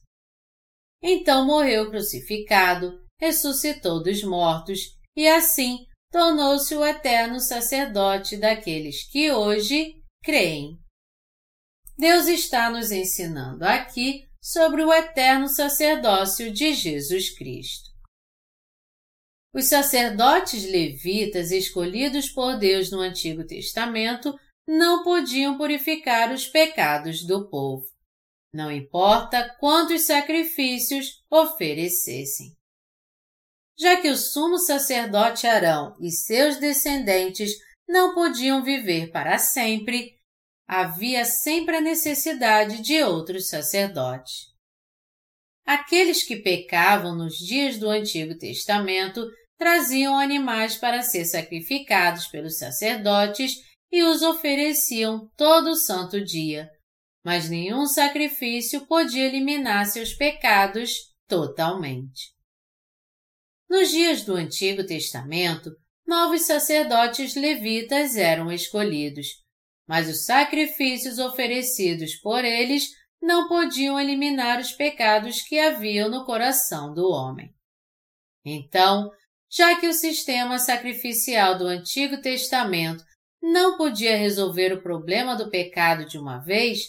Então 1.02 1.46
morreu 1.46 1.90
crucificado, 1.90 3.00
ressuscitou 3.20 4.04
dos 4.04 4.22
mortos 4.24 4.80
e 5.16 5.28
assim 5.28 5.86
tornou-se 6.12 6.76
o 6.76 6.86
eterno 6.86 7.40
sacerdote 7.40 8.36
daqueles 8.36 9.10
que 9.10 9.32
hoje 9.32 10.02
creem. 10.24 10.78
Deus 11.98 12.28
está 12.28 12.70
nos 12.70 12.92
ensinando 12.92 13.66
aqui 13.66 14.28
sobre 14.40 14.84
o 14.84 14.94
eterno 14.94 15.48
sacerdócio 15.48 16.54
de 16.54 16.74
Jesus 16.74 17.36
Cristo. 17.36 17.90
Os 19.54 19.66
sacerdotes 19.66 20.64
levitas 20.64 21.50
escolhidos 21.50 22.30
por 22.30 22.58
Deus 22.60 22.92
no 22.92 23.00
Antigo 23.00 23.44
Testamento 23.44 24.38
não 24.68 25.04
podiam 25.04 25.58
purificar 25.58 26.32
os 26.32 26.46
pecados 26.46 27.26
do 27.26 27.50
povo, 27.50 27.88
não 28.54 28.72
importa 28.72 29.56
quantos 29.60 30.04
sacrifícios 30.04 31.24
oferecessem. 31.32 32.56
Já 33.80 34.00
que 34.00 34.10
o 34.10 34.18
sumo 34.18 34.60
sacerdote 34.60 35.48
Arão 35.48 35.96
e 36.00 36.12
seus 36.12 36.58
descendentes 36.58 37.52
não 37.88 38.14
podiam 38.14 38.64
viver 38.64 39.12
para 39.12 39.40
sempre, 39.40 40.17
havia 40.68 41.24
sempre 41.24 41.78
a 41.78 41.82
necessidade 41.82 42.82
de 42.82 43.02
outros 43.02 43.48
sacerdotes. 43.48 44.48
Aqueles 45.66 46.24
que 46.24 46.38
pecavam 46.38 47.16
nos 47.16 47.38
dias 47.38 47.78
do 47.78 47.90
Antigo 47.90 48.38
Testamento 48.38 49.26
traziam 49.58 50.18
animais 50.18 50.78
para 50.78 51.02
ser 51.02 51.26
sacrificados 51.26 52.28
pelos 52.28 52.58
sacerdotes 52.58 53.56
e 53.92 54.04
os 54.04 54.22
ofereciam 54.22 55.30
todo 55.36 55.72
o 55.72 55.76
santo 55.76 56.24
dia, 56.24 56.70
mas 57.24 57.50
nenhum 57.50 57.86
sacrifício 57.86 58.86
podia 58.86 59.26
eliminar 59.26 59.86
seus 59.86 60.14
pecados 60.14 61.14
totalmente. 61.28 62.34
Nos 63.70 63.90
dias 63.90 64.24
do 64.24 64.36
Antigo 64.36 64.86
Testamento, 64.86 65.72
novos 66.06 66.44
sacerdotes 66.44 67.36
levitas 67.36 68.16
eram 68.16 68.50
escolhidos, 68.52 69.28
mas 69.88 70.10
os 70.10 70.26
sacrifícios 70.26 71.18
oferecidos 71.18 72.16
por 72.16 72.44
eles 72.44 72.90
não 73.22 73.48
podiam 73.48 74.00
eliminar 74.00 74.60
os 74.60 74.72
pecados 74.72 75.42
que 75.42 75.58
haviam 75.60 76.10
no 76.10 76.26
coração 76.26 76.94
do 76.94 77.10
homem. 77.10 77.54
Então, 78.46 79.10
já 79.50 79.80
que 79.80 79.88
o 79.88 79.94
sistema 79.94 80.60
sacrificial 80.60 81.58
do 81.58 81.66
Antigo 81.66 82.22
Testamento 82.22 83.04
não 83.42 83.78
podia 83.78 84.18
resolver 84.18 84.74
o 84.74 84.82
problema 84.82 85.36
do 85.36 85.50
pecado 85.50 86.06
de 86.06 86.18
uma 86.18 86.40
vez, 86.40 86.80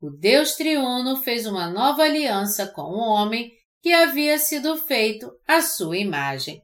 o 0.00 0.10
Deus 0.10 0.54
triuno 0.54 1.16
fez 1.16 1.46
uma 1.46 1.68
nova 1.68 2.02
aliança 2.02 2.66
com 2.66 2.82
o 2.82 2.98
homem 2.98 3.50
que 3.80 3.92
havia 3.92 4.38
sido 4.38 4.76
feito 4.76 5.30
à 5.46 5.62
sua 5.62 5.96
imagem 5.96 6.60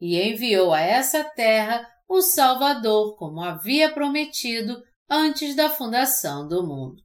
e 0.00 0.20
enviou 0.20 0.72
a 0.72 0.80
essa 0.80 1.22
terra 1.22 1.86
o 2.08 2.20
Salvador 2.20 3.16
como 3.16 3.40
havia 3.40 3.90
prometido 3.92 4.82
antes 5.12 5.54
da 5.54 5.68
fundação 5.68 6.48
do 6.48 6.66
mundo. 6.66 7.02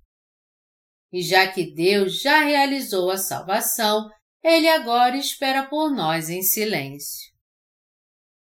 E 1.12 1.22
já 1.22 1.46
que 1.46 1.74
Deus 1.74 2.22
já 2.22 2.40
realizou 2.40 3.12
a 3.12 3.18
salvação, 3.18 4.10
Ele 4.42 4.70
agora 4.70 5.18
espera 5.18 5.68
por 5.68 5.92
nós 5.92 6.30
em 6.30 6.42
silêncio. 6.42 7.34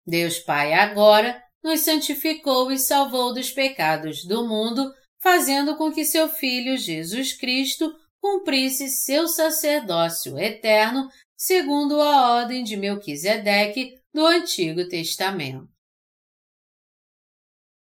Deus 0.06 0.38
Pai 0.38 0.74
agora 0.74 1.44
nos 1.64 1.80
santificou 1.80 2.72
e 2.72 2.78
salvou 2.78 3.34
dos 3.34 3.50
pecados 3.50 4.24
do 4.24 4.48
mundo, 4.48 4.94
fazendo 5.20 5.76
com 5.76 5.92
que 5.92 6.06
seu 6.06 6.30
Filho 6.30 6.78
Jesus 6.78 7.34
Cristo 7.34 7.92
cumprisse 8.22 8.88
seu 8.88 9.28
sacerdócio 9.28 10.38
eterno, 10.38 11.10
segundo 11.36 12.00
a 12.00 12.36
ordem 12.36 12.64
de 12.64 12.78
Melquisedeque 12.78 13.96
do 14.14 14.26
Antigo 14.26 14.88
Testamento. 14.88 15.79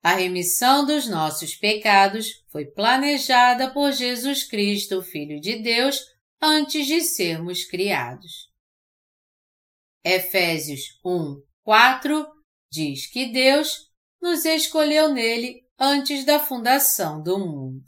A 0.02 0.14
remissão 0.14 0.86
dos 0.86 1.08
nossos 1.08 1.54
pecados 1.56 2.44
foi 2.48 2.66
planejada 2.66 3.70
por 3.72 3.92
Jesus 3.92 4.44
Cristo, 4.44 5.02
Filho 5.02 5.40
de 5.40 5.56
Deus, 5.56 6.00
antes 6.40 6.86
de 6.86 7.00
sermos 7.00 7.64
criados. 7.64 8.48
Efésios 10.04 10.98
1, 11.04 11.42
4 11.64 12.26
diz 12.70 13.06
que 13.06 13.26
Deus 13.26 13.90
nos 14.22 14.44
escolheu 14.44 15.12
nele 15.12 15.66
antes 15.78 16.24
da 16.24 16.38
fundação 16.38 17.22
do 17.22 17.38
mundo. 17.38 17.84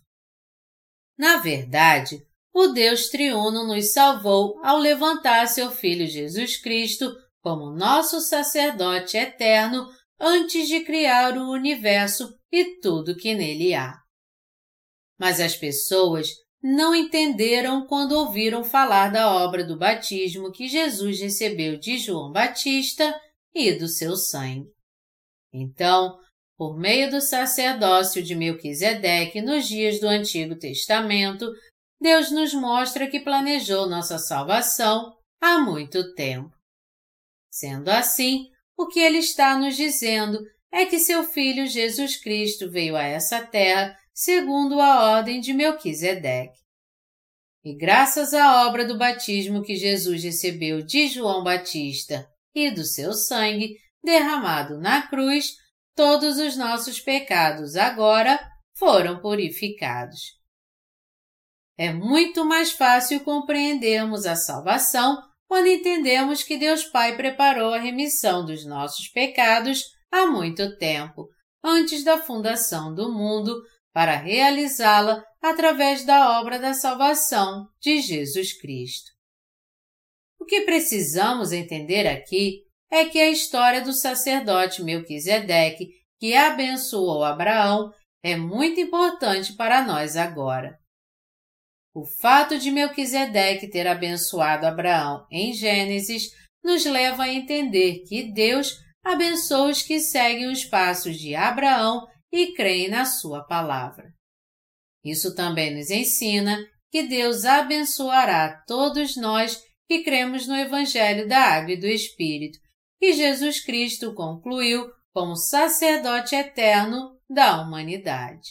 Na 1.16 1.37
verdade, 1.37 2.27
o 2.53 2.69
Deus 2.69 3.09
triuno 3.09 3.66
nos 3.66 3.93
salvou 3.93 4.61
ao 4.65 4.78
levantar 4.78 5.47
seu 5.47 5.70
Filho 5.70 6.07
Jesus 6.07 6.57
Cristo 6.57 7.15
como 7.41 7.70
nosso 7.70 8.20
sacerdote 8.20 9.16
eterno 9.16 9.89
antes 10.21 10.69
de 10.69 10.85
criar 10.85 11.39
o 11.39 11.51
universo 11.51 12.37
e 12.53 12.79
tudo 12.81 13.17
que 13.17 13.35
nele 13.35 13.75
há. 13.75 13.99
Mas 15.19 15.41
as 15.41 15.57
pessoas 15.57 16.29
não 16.63 16.95
entenderam 16.95 17.87
quando 17.87 18.13
ouviram 18.13 18.63
falar 18.63 19.11
da 19.11 19.33
obra 19.33 19.65
do 19.65 19.79
batismo 19.79 20.53
que 20.53 20.69
Jesus 20.69 21.21
recebeu 21.21 21.79
de 21.79 21.97
João 21.99 22.31
Batista 22.31 23.19
e 23.55 23.73
do 23.73 23.89
seu 23.89 24.15
sangue. 24.17 24.69
Então, 25.53 26.19
por 26.57 26.77
meio 26.77 27.11
do 27.11 27.23
sacerdócio 27.23 28.23
de 28.23 28.35
Melquisedeque 28.35 29.41
nos 29.41 29.67
dias 29.67 29.99
do 29.99 30.07
Antigo 30.07 30.55
Testamento, 30.59 31.51
Deus 31.99 32.31
nos 32.31 32.53
mostra 32.53 33.09
que 33.09 33.21
planejou 33.21 33.89
nossa 33.89 34.19
salvação 34.19 35.15
há 35.41 35.59
muito 35.59 36.15
tempo. 36.15 36.55
Sendo 37.51 37.89
assim, 37.89 38.50
o 38.81 38.89
que 38.89 38.98
ele 38.98 39.19
está 39.19 39.59
nos 39.59 39.77
dizendo 39.77 40.39
é 40.73 40.86
que 40.86 40.98
seu 40.98 41.23
filho 41.23 41.66
Jesus 41.66 42.16
Cristo 42.16 42.70
veio 42.70 42.97
a 42.97 43.02
essa 43.02 43.44
terra 43.44 43.94
segundo 44.15 44.81
a 44.81 45.16
ordem 45.16 45.39
de 45.39 45.52
Melquisedeque. 45.52 46.59
E 47.62 47.77
graças 47.77 48.32
à 48.32 48.66
obra 48.66 48.86
do 48.86 48.97
batismo 48.97 49.62
que 49.62 49.77
Jesus 49.77 50.24
recebeu 50.24 50.81
de 50.81 51.09
João 51.09 51.44
Batista 51.44 52.27
e 52.55 52.70
do 52.70 52.82
seu 52.85 53.12
sangue 53.12 53.77
derramado 54.02 54.78
na 54.78 55.07
cruz, 55.07 55.57
todos 55.94 56.39
os 56.39 56.57
nossos 56.57 56.98
pecados 56.98 57.77
agora 57.77 58.40
foram 58.73 59.20
purificados. 59.20 60.39
É 61.77 61.93
muito 61.93 62.47
mais 62.47 62.73
fácil 62.73 63.20
compreendermos 63.20 64.24
a 64.24 64.36
salvação 64.36 65.20
quando 65.51 65.67
entendemos 65.67 66.45
que 66.45 66.57
Deus 66.57 66.85
Pai 66.85 67.17
preparou 67.17 67.75
a 67.75 67.81
remissão 67.81 68.47
dos 68.47 68.65
nossos 68.65 69.09
pecados 69.09 69.83
há 70.09 70.25
muito 70.25 70.79
tempo, 70.79 71.27
antes 71.61 72.05
da 72.05 72.19
fundação 72.19 72.95
do 72.95 73.13
mundo, 73.13 73.61
para 73.93 74.15
realizá-la 74.15 75.25
através 75.43 76.05
da 76.05 76.39
obra 76.39 76.57
da 76.57 76.73
salvação 76.73 77.67
de 77.83 78.01
Jesus 78.01 78.53
Cristo. 78.61 79.11
O 80.39 80.45
que 80.45 80.61
precisamos 80.61 81.51
entender 81.51 82.07
aqui 82.07 82.61
é 82.89 83.07
que 83.07 83.19
a 83.19 83.29
história 83.29 83.83
do 83.83 83.93
sacerdote 83.93 84.85
Melquisedeque, 84.85 85.89
que 86.21 86.33
abençoou 86.33 87.25
Abraão, 87.25 87.93
é 88.23 88.37
muito 88.37 88.79
importante 88.79 89.55
para 89.55 89.83
nós 89.83 90.17
agora. 90.17 90.80
O 91.95 92.05
fato 92.07 92.59
de 92.59 92.71
Melquisedeque 92.71 93.69
ter 93.69 93.87
abençoado 93.87 94.67
Abraão 94.67 95.27
em 95.31 95.53
Gênesis 95.53 96.31
nos 96.62 96.85
leva 96.85 97.25
a 97.25 97.33
entender 97.33 98.05
que 98.07 98.33
Deus 98.33 98.79
abençoa 99.03 99.71
os 99.71 99.83
que 99.83 99.99
seguem 99.99 100.51
os 100.51 100.65
passos 100.65 101.19
de 101.19 101.35
Abraão 101.35 102.07
e 102.33 102.53
creem 102.55 102.89
na 102.89 103.05
sua 103.05 103.45
palavra. 103.45 104.12
Isso 105.05 105.35
também 105.35 105.75
nos 105.75 105.91
ensina 105.91 106.59
que 106.91 107.03
Deus 107.05 107.45
abençoará 107.45 108.62
todos 108.67 109.17
nós 109.17 109.61
que 109.89 110.05
cremos 110.05 110.47
no 110.47 110.55
Evangelho 110.55 111.27
da 111.27 111.39
Água 111.39 111.73
e 111.73 111.81
do 111.81 111.87
Espírito, 111.87 112.59
que 112.99 113.12
Jesus 113.12 113.65
Cristo 113.65 114.15
concluiu 114.15 114.89
como 115.12 115.35
sacerdote 115.35 116.37
eterno 116.37 117.19
da 117.29 117.61
humanidade. 117.61 118.51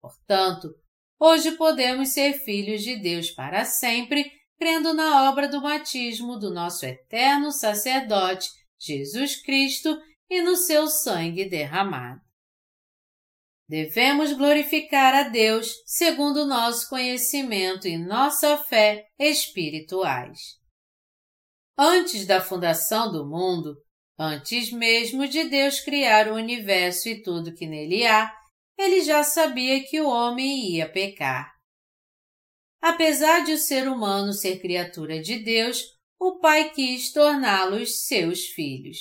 Portanto, 0.00 0.68
Hoje 1.20 1.52
podemos 1.52 2.10
ser 2.10 2.34
filhos 2.44 2.82
de 2.82 2.96
Deus 2.96 3.30
para 3.30 3.64
sempre, 3.64 4.30
crendo 4.56 4.94
na 4.94 5.28
obra 5.28 5.48
do 5.48 5.60
batismo 5.60 6.38
do 6.38 6.52
nosso 6.52 6.86
eterno 6.86 7.50
sacerdote, 7.50 8.48
Jesus 8.78 9.42
Cristo, 9.42 10.00
e 10.30 10.40
no 10.42 10.54
seu 10.54 10.86
sangue 10.86 11.48
derramado. 11.48 12.20
Devemos 13.68 14.32
glorificar 14.32 15.12
a 15.12 15.24
Deus 15.24 15.82
segundo 15.84 16.46
nosso 16.46 16.88
conhecimento 16.88 17.88
e 17.88 17.98
nossa 17.98 18.56
fé 18.56 19.08
espirituais. 19.18 20.56
Antes 21.76 22.26
da 22.26 22.40
fundação 22.40 23.10
do 23.10 23.26
mundo, 23.26 23.76
antes 24.18 24.72
mesmo 24.72 25.26
de 25.26 25.44
Deus 25.44 25.80
criar 25.80 26.28
o 26.28 26.34
universo 26.34 27.08
e 27.08 27.22
tudo 27.22 27.54
que 27.54 27.66
nele 27.66 28.06
há, 28.06 28.37
ele 28.78 29.02
já 29.02 29.24
sabia 29.24 29.82
que 29.82 30.00
o 30.00 30.08
homem 30.08 30.70
ia 30.70 30.88
pecar. 30.88 31.52
Apesar 32.80 33.44
de 33.44 33.52
o 33.52 33.58
ser 33.58 33.88
humano 33.88 34.32
ser 34.32 34.60
criatura 34.60 35.20
de 35.20 35.40
Deus, 35.40 35.82
o 36.18 36.38
Pai 36.38 36.70
quis 36.70 37.12
torná-los 37.12 38.06
seus 38.06 38.46
filhos. 38.46 38.98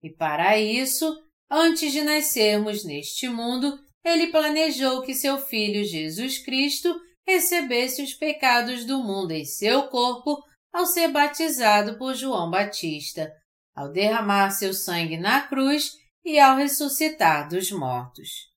E 0.00 0.10
para 0.10 0.58
isso, 0.58 1.12
antes 1.50 1.92
de 1.92 2.02
nascermos 2.02 2.84
neste 2.84 3.28
mundo, 3.28 3.78
ele 4.04 4.28
planejou 4.28 5.02
que 5.02 5.14
seu 5.14 5.38
filho 5.38 5.84
Jesus 5.84 6.38
Cristo 6.38 6.94
recebesse 7.26 8.00
os 8.00 8.14
pecados 8.14 8.84
do 8.84 9.02
mundo 9.02 9.32
em 9.32 9.44
seu 9.44 9.88
corpo 9.88 10.40
ao 10.72 10.86
ser 10.86 11.08
batizado 11.08 11.98
por 11.98 12.14
João 12.14 12.50
Batista, 12.50 13.32
ao 13.74 13.90
derramar 13.90 14.50
seu 14.50 14.72
sangue 14.72 15.16
na 15.16 15.40
cruz 15.42 15.92
e 16.24 16.38
ao 16.38 16.56
ressuscitar 16.56 17.48
dos 17.48 17.70
mortos. 17.70 18.47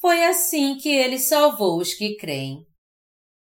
Foi 0.00 0.24
assim 0.24 0.76
que 0.76 0.88
ele 0.88 1.18
salvou 1.18 1.78
os 1.78 1.94
que 1.94 2.16
creem. 2.16 2.66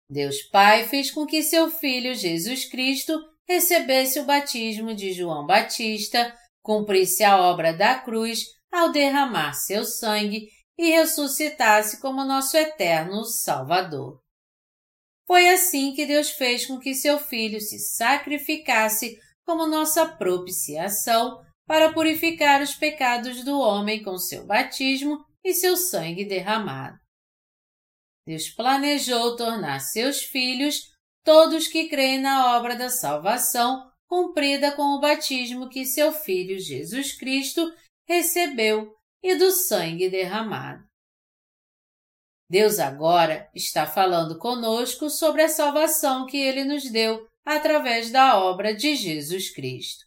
Deus 0.10 0.42
Pai 0.44 0.88
fez 0.88 1.12
com 1.12 1.26
que 1.26 1.44
seu 1.44 1.70
Filho 1.70 2.16
Jesus 2.16 2.66
Cristo 2.66 3.14
recebesse 3.48 4.20
o 4.20 4.26
batismo 4.26 4.94
de 4.94 5.12
João 5.14 5.46
Batista, 5.46 6.36
cumprisse 6.62 7.24
a 7.24 7.42
obra 7.42 7.74
da 7.74 8.00
cruz 8.00 8.46
ao 8.72 8.92
derramar 8.92 9.54
seu 9.54 9.84
sangue 9.84 10.48
e 10.78 10.92
ressuscitasse 10.92 12.00
como 12.00 12.24
nosso 12.24 12.56
eterno 12.56 13.26
Salvador. 13.26 14.20
Foi 15.28 15.50
assim 15.50 15.94
que 15.94 16.06
Deus 16.06 16.32
fez 16.32 16.66
com 16.66 16.80
que 16.80 16.96
seu 16.96 17.20
Filho 17.20 17.60
se 17.60 17.78
sacrificasse 17.78 19.20
como 19.46 19.68
nossa 19.68 20.08
propiciação 20.08 21.40
para 21.68 21.94
purificar 21.94 22.62
os 22.62 22.74
pecados 22.74 23.44
do 23.44 23.60
homem 23.60 24.02
com 24.02 24.18
seu 24.18 24.46
batismo 24.46 25.24
e 25.44 25.54
seu 25.54 25.76
sangue 25.78 26.26
derramado. 26.26 27.00
Deus 28.26 28.50
planejou 28.50 29.36
tornar 29.36 29.80
seus 29.80 30.22
filhos 30.22 30.92
todos 31.24 31.68
que 31.68 31.90
creem 31.90 32.20
na 32.20 32.58
obra 32.58 32.76
da 32.76 32.90
salvação 32.90 33.92
cumprida 34.08 34.72
com 34.72 34.96
o 34.96 35.00
batismo 35.00 35.70
que 35.70 35.86
seu 35.86 36.12
Filho 36.12 36.60
Jesus 36.60 37.14
Cristo 37.18 37.72
recebeu 38.08 38.96
e 39.22 39.36
do 39.36 39.52
sangue 39.52 40.10
derramado. 40.10 40.84
Deus 42.50 42.80
agora 42.80 43.48
está 43.54 43.86
falando 43.86 44.40
conosco 44.40 45.10
sobre 45.10 45.44
a 45.44 45.50
salvação 45.50 46.26
que 46.26 46.38
Ele 46.38 46.64
nos 46.64 46.90
deu 46.90 47.28
através 47.46 48.10
da 48.10 48.40
obra 48.40 48.76
de 48.76 48.96
Jesus 48.96 49.54
Cristo. 49.54 50.06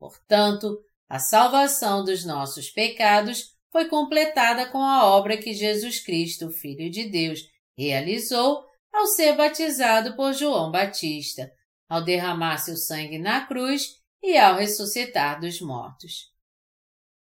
Portanto, 0.00 0.84
a 1.08 1.20
salvação 1.20 2.04
dos 2.04 2.24
nossos 2.24 2.70
pecados 2.70 3.53
foi 3.74 3.88
completada 3.88 4.66
com 4.70 4.78
a 4.78 5.04
obra 5.04 5.36
que 5.36 5.52
Jesus 5.52 5.98
Cristo, 5.98 6.48
Filho 6.48 6.88
de 6.88 7.10
Deus, 7.10 7.40
realizou 7.76 8.64
ao 8.92 9.04
ser 9.08 9.34
batizado 9.34 10.14
por 10.14 10.32
João 10.32 10.70
Batista, 10.70 11.50
ao 11.88 12.00
derramar 12.00 12.58
seu 12.58 12.76
sangue 12.76 13.18
na 13.18 13.44
cruz 13.44 13.96
e 14.22 14.38
ao 14.38 14.54
ressuscitar 14.54 15.40
dos 15.40 15.60
mortos. 15.60 16.32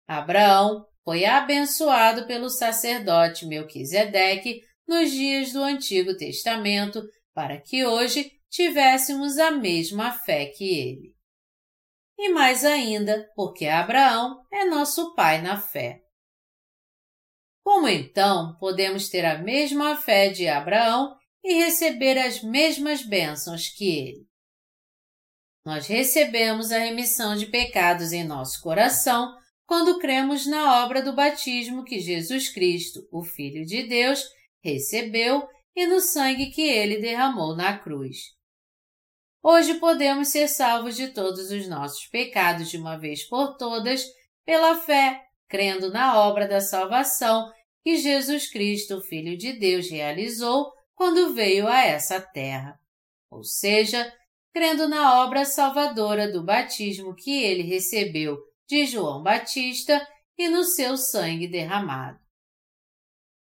Abraão 0.07 0.85
foi 1.03 1.25
abençoado 1.25 2.27
pelo 2.27 2.51
sacerdote 2.51 3.47
Melquisedeque 3.47 4.61
nos 4.87 5.09
dias 5.09 5.51
do 5.51 5.63
Antigo 5.63 6.15
Testamento 6.15 7.01
para 7.33 7.59
que 7.59 7.83
hoje 7.83 8.31
tivéssemos 8.51 9.39
a 9.39 9.49
mesma 9.49 10.11
fé 10.11 10.45
que 10.45 10.77
ele. 10.77 11.15
E 12.19 12.29
mais 12.29 12.63
ainda, 12.63 13.27
porque 13.35 13.65
Abraão 13.65 14.45
é 14.53 14.63
nosso 14.65 15.15
pai 15.15 15.41
na 15.41 15.59
fé. 15.59 16.04
Como 17.65 17.87
então 17.87 18.55
podemos 18.59 19.09
ter 19.09 19.25
a 19.25 19.39
mesma 19.39 19.97
fé 19.97 20.29
de 20.29 20.47
Abraão 20.47 21.17
e 21.43 21.55
receber 21.55 22.15
as 22.15 22.43
mesmas 22.43 23.01
bênçãos 23.01 23.69
que 23.69 23.89
ele? 23.89 24.27
Nós 25.65 25.87
recebemos 25.87 26.71
a 26.71 26.77
remissão 26.77 27.35
de 27.35 27.47
pecados 27.47 28.11
em 28.11 28.23
nosso 28.23 28.61
coração 28.61 29.35
quando 29.65 29.97
cremos 29.97 30.45
na 30.45 30.85
obra 30.85 31.01
do 31.01 31.15
batismo 31.15 31.83
que 31.83 31.99
Jesus 31.99 32.49
Cristo, 32.49 32.99
o 33.11 33.23
Filho 33.23 33.65
de 33.65 33.81
Deus, 33.87 34.23
recebeu 34.63 35.49
e 35.75 35.87
no 35.87 35.99
sangue 35.99 36.51
que 36.51 36.61
ele 36.61 37.01
derramou 37.01 37.55
na 37.55 37.79
cruz. 37.79 38.35
Hoje 39.41 39.73
podemos 39.79 40.27
ser 40.27 40.47
salvos 40.49 40.95
de 40.95 41.07
todos 41.07 41.49
os 41.49 41.67
nossos 41.67 42.05
pecados 42.09 42.69
de 42.69 42.77
uma 42.77 42.95
vez 42.95 43.23
por 43.23 43.57
todas 43.57 44.05
pela 44.45 44.75
fé 44.75 45.25
crendo 45.47 45.91
na 45.91 46.19
obra 46.19 46.47
da 46.47 46.59
salvação 46.59 47.51
que 47.85 47.97
Jesus 47.97 48.49
Cristo, 48.49 48.99
Filho 48.99 49.37
de 49.37 49.53
Deus, 49.53 49.91
realizou 49.91 50.73
quando 50.95 51.35
veio 51.35 51.67
a 51.67 51.83
essa 51.83 52.19
terra. 52.19 52.79
Ou 53.29 53.43
seja, 53.43 54.11
crendo 54.51 54.89
na 54.89 55.23
obra 55.23 55.45
salvadora 55.45 56.31
do 56.31 56.43
batismo 56.43 57.13
que 57.13 57.43
ele 57.43 57.61
recebeu 57.61 58.39
de 58.67 58.87
João 58.87 59.21
Batista 59.21 60.03
e 60.35 60.49
no 60.49 60.63
seu 60.63 60.97
sangue 60.97 61.47
derramado. 61.47 62.17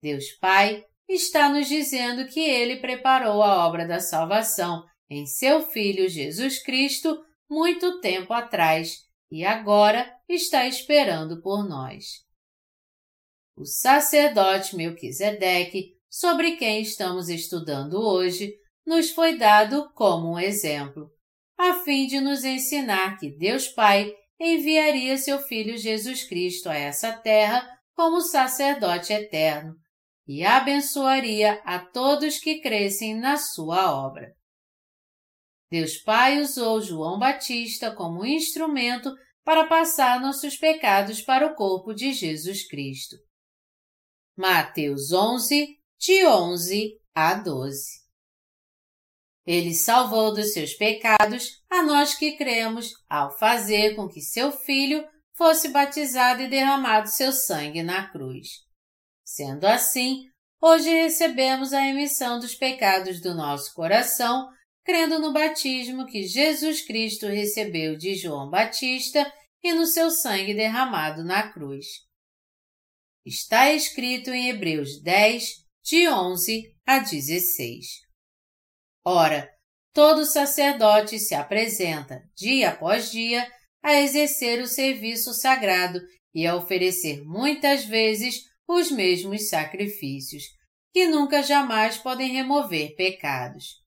Deus 0.03 0.33
Pai 0.41 0.85
está 1.09 1.49
nos 1.49 1.69
dizendo 1.69 2.27
que 2.27 2.41
Ele 2.41 2.81
preparou 2.81 3.45
a 3.45 3.65
obra 3.65 3.87
da 3.87 4.01
salvação 4.01 4.85
em 5.09 5.25
seu 5.25 5.63
Filho 5.71 6.09
Jesus 6.09 6.61
Cristo 6.61 7.17
muito 7.49 8.01
tempo 8.01 8.33
atrás 8.33 8.97
e 9.31 9.45
agora 9.45 10.13
está 10.29 10.67
esperando 10.67 11.41
por 11.41 11.65
nós. 11.69 12.25
O 13.55 13.67
sacerdote 13.67 14.75
Melquisedeque, 14.75 15.93
sobre 16.09 16.57
quem 16.57 16.81
estamos 16.81 17.29
estudando 17.29 17.95
hoje, 17.95 18.55
nos 18.87 19.11
foi 19.11 19.37
dado 19.37 19.93
como 19.95 20.33
um 20.33 20.39
exemplo, 20.39 21.11
a 21.59 21.75
fim 21.85 22.07
de 22.07 22.21
nos 22.21 22.45
ensinar 22.45 23.19
que 23.19 23.31
Deus 23.31 23.69
Pai 23.69 24.13
enviaria 24.41 25.19
seu 25.19 25.39
Filho 25.39 25.77
Jesus 25.77 26.25
Cristo 26.25 26.69
a 26.69 26.75
essa 26.75 27.13
terra 27.13 27.69
como 27.95 28.21
sacerdote 28.21 29.13
eterno 29.13 29.75
e 30.27 30.45
abençoaria 30.45 31.61
a 31.65 31.79
todos 31.79 32.39
que 32.39 32.61
crescem 32.61 33.15
na 33.15 33.37
sua 33.37 33.95
obra. 33.95 34.33
Deus 35.71 35.99
Pai 35.99 36.41
usou 36.41 36.81
João 36.81 37.19
Batista 37.19 37.95
como 37.95 38.25
instrumento 38.25 39.13
para 39.45 39.67
passar 39.67 40.21
nossos 40.21 40.57
pecados 40.57 41.21
para 41.21 41.47
o 41.47 41.55
corpo 41.55 41.95
de 41.95 42.13
Jesus 42.13 42.67
Cristo. 42.67 43.17
Mateus 44.37 45.13
11, 45.13 45.79
de 45.99 46.27
11 46.27 46.99
a 47.15 47.35
12 47.35 48.03
ele 49.47 49.75
salvou 49.75 50.33
dos 50.33 50.53
seus 50.53 50.75
pecados 50.75 51.63
a 51.69 51.83
nós 51.83 52.15
que 52.15 52.37
cremos 52.37 52.93
ao 53.09 53.37
fazer 53.39 53.97
com 53.97 54.09
que 54.09 54.21
seu 54.21 54.53
Filho 54.53 55.05
fosse 55.35 55.69
batizado 55.69 56.43
e 56.43 56.49
derramado 56.49 57.09
seu 57.09 57.33
sangue 57.33 57.83
na 57.83 58.09
cruz. 58.09 58.49
Sendo 59.25 59.65
assim, 59.65 60.25
hoje 60.61 60.89
recebemos 60.91 61.73
a 61.73 61.87
emissão 61.87 62.39
dos 62.39 62.55
pecados 62.55 63.21
do 63.21 63.35
nosso 63.35 63.75
coração, 63.75 64.49
crendo 64.85 65.19
no 65.19 65.33
batismo 65.33 66.07
que 66.07 66.25
Jesus 66.25 66.83
Cristo 66.83 67.27
recebeu 67.27 67.97
de 67.97 68.15
João 68.15 68.49
Batista 68.49 69.33
e 69.63 69.73
no 69.73 69.87
seu 69.87 70.11
sangue 70.11 70.55
derramado 70.55 71.25
na 71.25 71.51
cruz. 71.51 71.87
Está 73.25 73.73
escrito 73.73 74.31
em 74.31 74.49
Hebreus 74.49 75.01
10, 75.01 75.45
de 75.85 76.09
11 76.09 76.75
a 76.85 76.99
16. 76.99 77.87
Ora, 79.05 79.49
todo 79.93 80.27
sacerdote 80.27 81.21
se 81.21 81.33
apresenta, 81.33 82.21
dia 82.37 82.71
após 82.71 83.13
dia, 83.13 83.49
a 83.81 84.01
exercer 84.01 84.61
o 84.61 84.67
serviço 84.67 85.33
sagrado 85.35 86.01
e 86.35 86.45
a 86.47 86.57
oferecer 86.57 87.23
muitas 87.25 87.85
vezes 87.85 88.43
os 88.67 88.91
mesmos 88.91 89.49
sacrifícios, 89.49 90.43
que 90.93 91.07
nunca 91.07 91.45
jamais 91.45 91.99
podem 91.99 92.33
remover 92.33 92.97
pecados. 92.97 93.83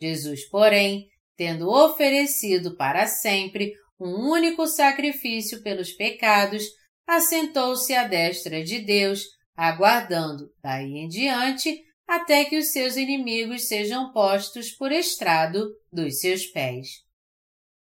Jesus, 0.00 0.48
porém, 0.48 1.08
tendo 1.36 1.68
oferecido 1.68 2.76
para 2.76 3.08
sempre 3.08 3.72
um 3.98 4.30
único 4.30 4.64
sacrifício 4.66 5.60
pelos 5.62 5.92
pecados, 5.92 6.64
assentou-se 7.06 7.94
à 7.94 8.06
destra 8.06 8.64
de 8.64 8.80
Deus, 8.80 9.24
aguardando, 9.56 10.52
daí 10.62 10.98
em 10.98 11.08
diante, 11.08 11.84
até 12.06 12.44
que 12.44 12.58
os 12.58 12.72
seus 12.72 12.96
inimigos 12.96 13.66
sejam 13.68 14.12
postos 14.12 14.70
por 14.72 14.92
estrado 14.92 15.74
dos 15.92 16.20
seus 16.20 16.46
pés. 16.46 16.88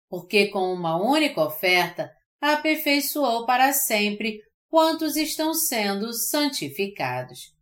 Porque 0.09 0.47
com 0.47 0.73
uma 0.73 0.95
única 0.95 1.41
oferta 1.41 2.11
aperfeiçoou 2.39 3.45
para 3.45 3.73
sempre 3.73 4.39
quantos 4.69 5.15
estão 5.15 5.53
sendo 5.53 6.13
santificados. 6.13 7.53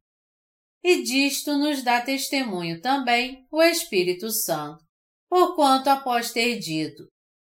E 0.84 1.02
disto 1.02 1.58
nos 1.58 1.82
dá 1.82 2.02
testemunho 2.02 2.82
também 2.82 3.48
o 3.50 3.62
Espírito 3.64 4.30
Santo, 4.30 4.84
porquanto 5.30 5.88
após 5.88 6.32
ter 6.32 6.60
dito, 6.60 7.08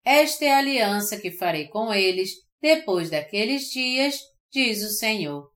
esta 0.06 0.46
é 0.46 0.54
a 0.54 0.60
aliança 0.60 1.20
que 1.20 1.32
farei 1.32 1.68
com 1.68 1.94
eles 1.94 2.47
depois 2.62 3.10
daqueles 3.10 3.70
dias, 3.70 4.20
diz 4.52 4.84
o 4.84 4.90
Senhor. 4.90 5.52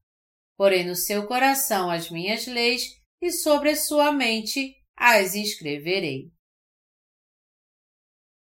Porém 0.58 0.86
no 0.86 0.96
seu 0.96 1.28
coração 1.28 1.90
as 1.90 2.10
minhas 2.10 2.46
leis 2.46 2.84
e 3.22 3.32
sobre 3.32 3.72
a 3.72 3.76
sua 3.76 4.12
mente 4.12 4.76
as 4.96 5.34
escreverei. 5.34 6.32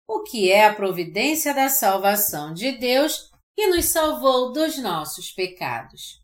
O 0.08 0.24
que 0.24 0.52
é 0.52 0.66
a 0.66 0.76
providência 0.76 1.54
da 1.54 1.70
salvação 1.70 2.54
de 2.54 2.74
Deus 2.74 3.32
que 3.56 3.68
nos 3.68 3.86
salvou 3.86 4.52
dos 4.52 4.78
nossos 4.78 5.32
pecados? 5.32 6.22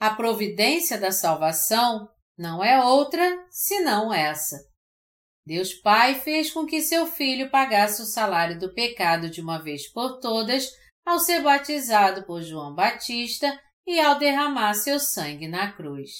A 0.00 0.14
providência 0.14 0.98
da 0.98 1.12
salvação 1.12 2.08
não 2.36 2.64
é 2.64 2.84
outra 2.84 3.46
senão 3.50 4.12
essa. 4.12 4.73
Deus 5.46 5.74
Pai 5.74 6.14
fez 6.20 6.50
com 6.50 6.64
que 6.64 6.80
seu 6.80 7.06
filho 7.06 7.50
pagasse 7.50 8.00
o 8.00 8.06
salário 8.06 8.58
do 8.58 8.72
pecado 8.72 9.28
de 9.28 9.40
uma 9.40 9.62
vez 9.62 9.86
por 9.92 10.18
todas 10.18 10.70
ao 11.04 11.18
ser 11.18 11.42
batizado 11.42 12.24
por 12.24 12.42
João 12.42 12.74
Batista 12.74 13.60
e 13.86 14.00
ao 14.00 14.18
derramar 14.18 14.72
seu 14.74 14.98
sangue 14.98 15.46
na 15.46 15.70
cruz. 15.72 16.10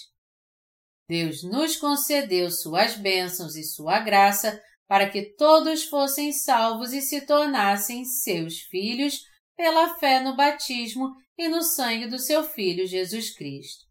Deus 1.09 1.43
nos 1.43 1.77
concedeu 1.77 2.51
suas 2.51 2.97
bênçãos 2.97 3.57
e 3.57 3.65
sua 3.65 4.01
graça 4.01 4.63
para 4.87 5.09
que 5.09 5.35
todos 5.37 5.85
fossem 5.85 6.33
salvos 6.33 6.93
e 6.93 7.01
se 7.01 7.27
tornassem 7.27 8.05
seus 8.05 8.61
filhos 8.61 9.21
pela 9.57 9.97
fé 9.97 10.21
no 10.21 10.37
batismo 10.37 11.15
e 11.39 11.49
no 11.49 11.63
sangue 11.63 12.07
do 12.07 12.19
seu 12.19 12.45
Filho 12.45 12.87
Jesus 12.87 13.35
Cristo. 13.35 13.85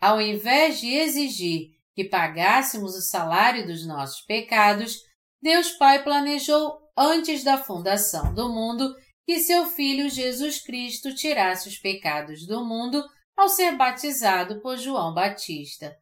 Ao 0.00 0.20
invés 0.20 0.80
de 0.80 0.88
exigir 0.88 1.79
que 2.00 2.08
pagássemos 2.08 2.96
o 2.96 3.02
salário 3.02 3.66
dos 3.66 3.86
nossos 3.86 4.22
pecados, 4.22 5.02
Deus 5.42 5.72
Pai 5.72 6.02
planejou 6.02 6.78
antes 6.96 7.44
da 7.44 7.58
fundação 7.58 8.32
do 8.32 8.48
mundo 8.48 8.96
que 9.26 9.38
seu 9.40 9.66
Filho 9.66 10.08
Jesus 10.08 10.62
Cristo 10.62 11.14
tirasse 11.14 11.68
os 11.68 11.76
pecados 11.76 12.46
do 12.46 12.64
mundo 12.64 13.04
ao 13.36 13.50
ser 13.50 13.76
batizado 13.76 14.62
por 14.62 14.78
João 14.78 15.12
Batista, 15.12 15.94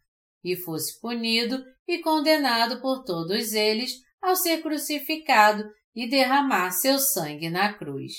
e 0.45 0.55
fosse 0.55 1.01
punido 1.01 1.65
e 1.89 1.99
condenado 1.99 2.81
por 2.81 3.03
todos 3.03 3.53
eles 3.53 3.95
ao 4.23 4.37
ser 4.37 4.63
crucificado 4.63 5.69
e 5.97 6.09
derramar 6.09 6.71
seu 6.71 7.01
sangue 7.01 7.51
na 7.51 7.73
cruz. 7.73 8.13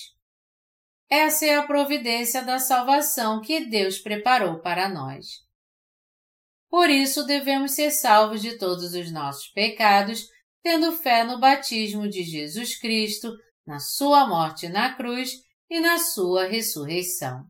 Essa 1.10 1.46
é 1.46 1.56
a 1.56 1.66
providência 1.66 2.44
da 2.44 2.60
salvação 2.60 3.40
que 3.40 3.62
Deus 3.62 4.00
preparou 4.00 4.60
para 4.60 4.90
nós. 4.90 5.48
Por 6.70 6.90
isso 6.90 7.26
devemos 7.26 7.72
ser 7.72 7.92
salvos 7.92 8.42
de 8.42 8.58
todos 8.58 8.94
os 8.94 9.12
nossos 9.12 9.48
pecados, 9.50 10.28
tendo 10.62 10.92
fé 10.92 11.24
no 11.24 11.40
batismo 11.40 12.08
de 12.08 12.24
Jesus 12.24 12.80
Cristo, 12.80 13.34
na 13.66 13.80
sua 13.80 14.28
morte 14.28 14.68
na 14.68 14.96
cruz 14.96 15.32
e 15.70 15.80
na 15.80 15.98
sua 15.98 16.46
ressurreição. 16.46 17.46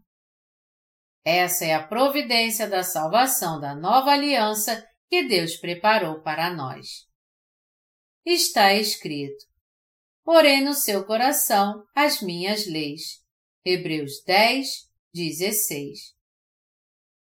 Essa 1.25 1.65
é 1.65 1.73
a 1.73 1.85
providência 1.85 2.67
da 2.67 2.83
salvação 2.83 3.59
da 3.59 3.75
nova 3.75 4.11
aliança 4.11 4.85
que 5.09 5.23
Deus 5.23 5.55
preparou 5.55 6.21
para 6.21 6.53
nós. 6.53 7.07
Está 8.25 8.73
escrito: 8.73 9.45
Porém 10.23 10.63
no 10.63 10.73
seu 10.73 11.05
coração 11.05 11.83
as 11.95 12.21
minhas 12.21 12.67
leis. 12.67 13.19
Hebreus 13.65 14.23
10, 14.25 14.67
16. 15.13 16.18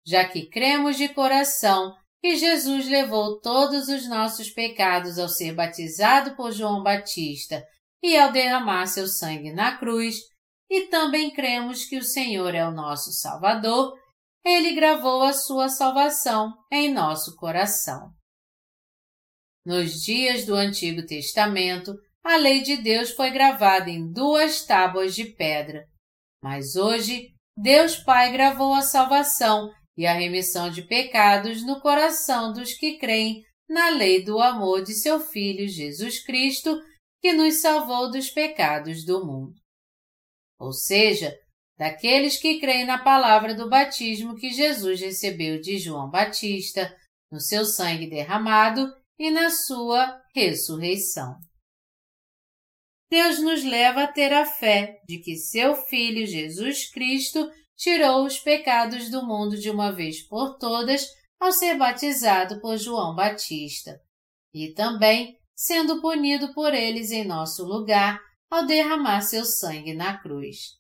Já 0.07 0.29
que 0.29 0.47
cremos 0.47 0.97
de 0.97 1.09
coração 1.09 1.95
que 2.21 2.37
Jesus 2.37 2.89
levou 2.89 3.41
todos 3.41 3.89
os 3.89 4.09
nossos 4.09 4.51
pecados 4.51 5.19
ao 5.19 5.29
ser 5.29 5.55
batizado 5.55 6.37
por 6.37 6.53
João 6.53 6.83
Batista 6.83 7.65
e 8.03 8.17
ao 8.17 8.31
derramar 8.33 8.87
seu 8.87 9.07
sangue 9.07 9.53
na 9.53 9.77
cruz, 9.77 10.17
e 10.71 10.87
também 10.87 11.31
cremos 11.31 11.85
que 11.85 11.99
o 11.99 12.03
Senhor 12.03 12.55
é 12.55 12.67
o 12.67 12.73
nosso 12.73 13.13
Salvador, 13.13 13.93
ele 14.45 14.73
gravou 14.73 15.23
a 15.23 15.33
sua 15.33 15.69
salvação 15.69 16.53
em 16.71 16.93
nosso 16.93 17.37
coração. 17.37 18.11
Nos 19.65 20.03
dias 20.03 20.45
do 20.45 20.55
Antigo 20.55 21.05
Testamento, 21.07 21.95
a 22.25 22.37
lei 22.37 22.63
de 22.63 22.77
Deus 22.77 23.11
foi 23.11 23.31
gravada 23.31 23.91
em 23.91 24.11
duas 24.13 24.65
tábuas 24.65 25.15
de 25.15 25.25
pedra. 25.25 25.85
Mas 26.43 26.75
hoje, 26.75 27.33
Deus 27.57 27.97
Pai 27.97 28.33
gravou 28.33 28.75
a 28.75 28.83
salvação 28.83 29.71
e 29.97 30.07
a 30.07 30.15
remissão 30.15 30.71
de 30.71 30.83
pecados 30.83 31.65
no 31.65 31.81
coração 31.81 32.53
dos 32.53 32.75
que 32.75 32.99
creem 32.99 33.45
na 33.69 33.91
lei 33.91 34.25
do 34.25 34.41
amor 34.41 34.83
de 34.83 34.95
seu 34.95 35.21
Filho 35.21 35.69
Jesus 35.69 36.25
Cristo, 36.25 36.81
que 37.21 37.33
nos 37.33 37.61
salvou 37.61 38.11
dos 38.11 38.31
pecados 38.31 39.05
do 39.05 39.25
mundo 39.25 39.63
ou 40.63 40.73
seja, 40.73 41.37
daqueles 41.77 42.37
que 42.37 42.61
creem 42.61 42.87
na 42.87 43.03
palavra 43.03 43.53
do 43.53 43.69
batismo 43.69 44.37
que 44.37 44.53
Jesus 44.53 45.01
recebeu 45.01 45.61
de 45.61 45.77
João 45.77 46.09
Batista, 46.09 46.97
no 47.31 47.41
seu 47.41 47.65
sangue 47.65 48.09
derramado 48.09 48.89
e 49.19 49.29
na 49.29 49.51
sua 49.51 50.23
ressurreição. 50.33 51.37
Deus 53.11 53.41
nos 53.41 53.65
leva 53.65 54.05
a 54.05 54.07
ter 54.07 54.33
a 54.33 54.47
fé 54.47 55.01
de 55.07 55.19
que 55.19 55.37
seu 55.37 55.75
Filho 55.75 56.27
Jesus 56.27 56.89
Cristo 56.91 57.51
tirou 57.83 58.25
os 58.25 58.39
pecados 58.39 59.11
do 59.11 59.27
mundo 59.27 59.59
de 59.59 59.69
uma 59.69 59.91
vez 59.91 60.23
por 60.23 60.57
todas 60.57 61.05
ao 61.41 61.51
ser 61.51 61.77
batizado 61.77 62.61
por 62.61 62.77
João 62.77 63.13
Batista, 63.13 64.01
e 64.55 64.73
também 64.73 65.37
sendo 65.53 66.01
punido 66.01 66.55
por 66.55 66.73
eles 66.73 67.11
em 67.11 67.25
nosso 67.25 67.65
lugar 67.65 68.21
ao 68.49 68.65
derramar 68.65 69.21
seu 69.23 69.45
sangue 69.45 69.95
na 69.95 70.17
cruz. 70.17 70.77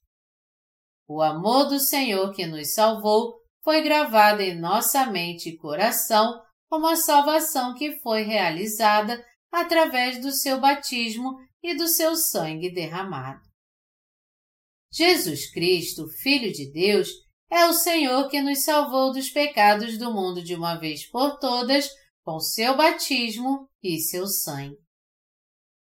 O 1.09 1.21
amor 1.21 1.65
do 1.65 1.81
Senhor 1.81 2.33
que 2.33 2.47
nos 2.47 2.73
salvou 2.73 3.35
foi 3.65 3.83
gravado 3.83 4.41
em 4.41 4.57
nossa 4.57 5.05
mente 5.07 5.49
e 5.49 5.57
coração 5.57 6.41
como 6.71 6.87
a 6.87 6.95
salvação 6.95 7.75
que 7.75 7.99
foi 7.99 8.23
realizada 8.23 9.21
através 9.51 10.21
do 10.23 10.31
seu 10.31 10.61
batismo 10.61 11.37
e 11.61 11.75
do 11.75 11.89
seu 11.89 12.15
sangue 12.15 12.73
derramado. 12.73 13.52
Jesus 14.93 15.51
Cristo, 15.51 16.07
Filho 16.09 16.53
de 16.53 16.71
Deus, 16.71 17.09
é 17.51 17.65
o 17.65 17.73
Senhor 17.73 18.29
que 18.29 18.43
nos 18.43 18.59
salvou 18.61 19.13
dos 19.13 19.31
pecados 19.31 19.97
do 19.97 20.13
mundo 20.13 20.43
de 20.43 20.55
uma 20.55 20.77
vez 20.77 21.07
por 21.07 21.39
todas 21.39 21.89
com 22.23 22.39
seu 22.39 22.77
batismo 22.77 23.69
e 23.83 23.99
seu 23.99 24.27
sangue. 24.27 24.77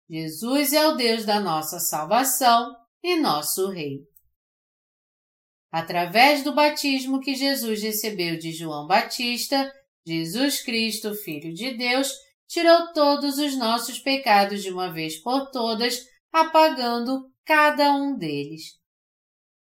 Jesus 0.10 0.74
é 0.74 0.88
o 0.88 0.96
Deus 0.96 1.26
da 1.26 1.40
nossa 1.40 1.80
salvação 1.80 2.76
e 3.02 3.16
nosso 3.16 3.70
Rei. 3.70 4.00
Através 5.72 6.44
do 6.44 6.54
batismo 6.54 7.20
que 7.20 7.36
Jesus 7.36 7.82
recebeu 7.82 8.38
de 8.38 8.52
João 8.52 8.88
Batista, 8.88 9.72
Jesus 10.06 10.62
Cristo, 10.64 11.14
Filho 11.14 11.54
de 11.54 11.76
Deus, 11.76 12.12
tirou 12.48 12.94
todos 12.94 13.38
os 13.38 13.58
nossos 13.58 14.00
pecados 14.00 14.64
de 14.64 14.72
uma 14.72 14.92
vez 14.92 15.18
por 15.18 15.50
todas, 15.52 16.00
apagando 16.32 17.30
cada 17.46 17.94
um 17.94 18.18
deles. 18.18 18.78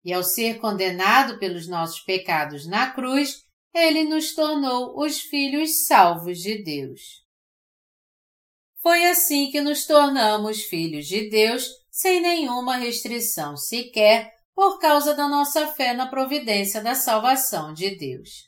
E 0.03 0.13
ao 0.13 0.23
ser 0.23 0.59
condenado 0.59 1.38
pelos 1.39 1.67
nossos 1.67 1.99
pecados 2.01 2.65
na 2.67 2.91
cruz, 2.91 3.43
ele 3.73 4.03
nos 4.03 4.34
tornou 4.34 4.99
os 4.99 5.19
filhos 5.19 5.85
salvos 5.85 6.39
de 6.39 6.63
Deus. 6.63 7.01
Foi 8.81 9.05
assim 9.05 9.51
que 9.51 9.61
nos 9.61 9.85
tornamos 9.85 10.63
filhos 10.63 11.05
de 11.05 11.30
Deus 11.30 11.67
sem 11.91 12.21
nenhuma 12.21 12.77
restrição 12.77 13.57
sequer 13.57 14.31
por 14.55 14.80
causa 14.80 15.13
da 15.13 15.27
nossa 15.27 15.67
fé 15.67 15.93
na 15.93 16.07
providência 16.07 16.81
da 16.81 16.95
salvação 16.95 17.73
de 17.73 17.95
Deus. 17.95 18.47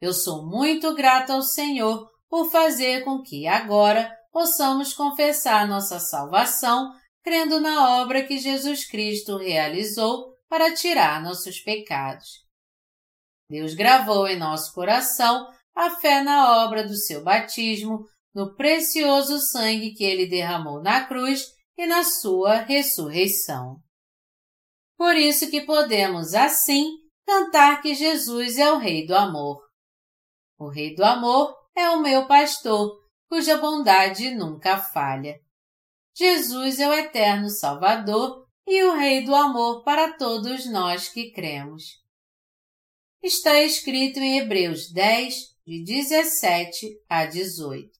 Eu 0.00 0.12
sou 0.12 0.46
muito 0.46 0.94
grato 0.94 1.32
ao 1.32 1.42
Senhor 1.42 2.08
por 2.28 2.50
fazer 2.50 3.04
com 3.04 3.22
que 3.22 3.46
agora 3.46 4.12
possamos 4.32 4.92
confessar 4.94 5.68
nossa 5.68 6.00
salvação 6.00 6.90
crendo 7.22 7.60
na 7.60 8.00
obra 8.00 8.24
que 8.24 8.38
Jesus 8.38 8.84
Cristo 8.84 9.36
realizou 9.36 10.31
para 10.52 10.74
tirar 10.74 11.22
nossos 11.22 11.60
pecados. 11.60 12.44
Deus 13.48 13.72
gravou 13.72 14.28
em 14.28 14.38
nosso 14.38 14.74
coração 14.74 15.50
a 15.74 15.88
fé 15.92 16.22
na 16.22 16.62
obra 16.62 16.86
do 16.86 16.94
seu 16.94 17.24
batismo, 17.24 18.06
no 18.34 18.54
precioso 18.54 19.38
sangue 19.38 19.94
que 19.94 20.04
ele 20.04 20.26
derramou 20.26 20.82
na 20.82 21.06
cruz 21.06 21.46
e 21.74 21.86
na 21.86 22.04
sua 22.04 22.56
ressurreição. 22.56 23.80
Por 24.94 25.16
isso 25.16 25.50
que 25.50 25.62
podemos, 25.62 26.34
assim, 26.34 26.98
cantar 27.26 27.80
que 27.80 27.94
Jesus 27.94 28.58
é 28.58 28.70
o 28.70 28.76
Rei 28.76 29.06
do 29.06 29.16
Amor. 29.16 29.58
O 30.58 30.68
Rei 30.68 30.94
do 30.94 31.02
Amor 31.02 31.56
é 31.74 31.88
o 31.88 32.02
meu 32.02 32.26
pastor, 32.26 33.00
cuja 33.26 33.56
bondade 33.56 34.30
nunca 34.34 34.76
falha. 34.76 35.40
Jesus 36.14 36.78
é 36.78 36.86
o 36.86 36.92
eterno 36.92 37.48
Salvador 37.48 38.41
e 38.66 38.82
o 38.84 38.94
Rei 38.94 39.24
do 39.24 39.34
amor 39.34 39.82
para 39.82 40.16
todos 40.16 40.66
nós 40.66 41.08
que 41.08 41.30
cremos. 41.30 42.00
Está 43.22 43.60
escrito 43.60 44.18
em 44.18 44.38
Hebreus 44.38 44.90
10, 44.90 45.34
de 45.66 45.84
17 45.84 47.00
a 47.08 47.24
18. 47.24 47.90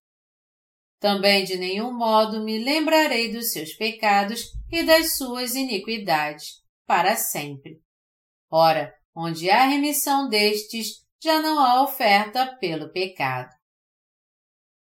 Também 0.99 1.45
de 1.45 1.57
nenhum 1.57 1.93
modo 1.93 2.45
me 2.45 2.63
lembrarei 2.63 3.33
dos 3.33 3.53
seus 3.53 3.73
pecados 3.75 4.53
e 4.71 4.83
das 4.83 5.17
suas 5.17 5.55
iniquidades, 5.55 6.63
para 6.87 7.17
sempre. 7.17 7.81
Ora, 8.51 8.95
onde 9.15 9.51
há 9.51 9.67
remissão 9.67 10.29
destes, 10.29 11.05
já 11.23 11.41
não 11.41 11.59
há 11.59 11.83
oferta 11.83 12.57
pelo 12.59 12.93
pecado. 12.93 13.51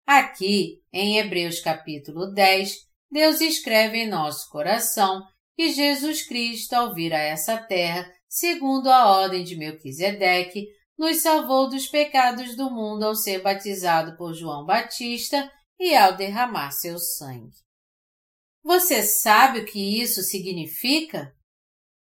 Aqui, 0.06 0.84
em 0.92 1.18
Hebreus 1.18 1.60
capítulo 1.60 2.32
10, 2.34 2.88
Deus 3.10 3.40
escreve 3.40 4.00
em 4.00 4.10
nosso 4.10 4.50
coração 4.50 5.24
que 5.56 5.72
Jesus 5.72 6.26
Cristo, 6.26 6.74
ao 6.74 6.94
vir 6.94 7.14
a 7.14 7.20
essa 7.20 7.58
terra, 7.58 8.10
segundo 8.28 8.90
a 8.90 9.10
ordem 9.10 9.44
de 9.44 9.56
Melquisedeque, 9.56 10.68
nos 10.98 11.22
salvou 11.22 11.70
dos 11.70 11.88
pecados 11.88 12.56
do 12.56 12.70
mundo 12.70 13.04
ao 13.04 13.16
ser 13.16 13.42
batizado 13.42 14.16
por 14.18 14.34
João 14.34 14.66
Batista 14.66 15.52
e 15.80 15.96
ao 15.96 16.16
derramar 16.16 16.72
seu 16.72 16.98
sangue. 16.98 17.56
Você 18.64 19.04
sabe 19.04 19.60
o 19.60 19.66
que 19.66 20.02
isso 20.02 20.22
significa? 20.22 21.34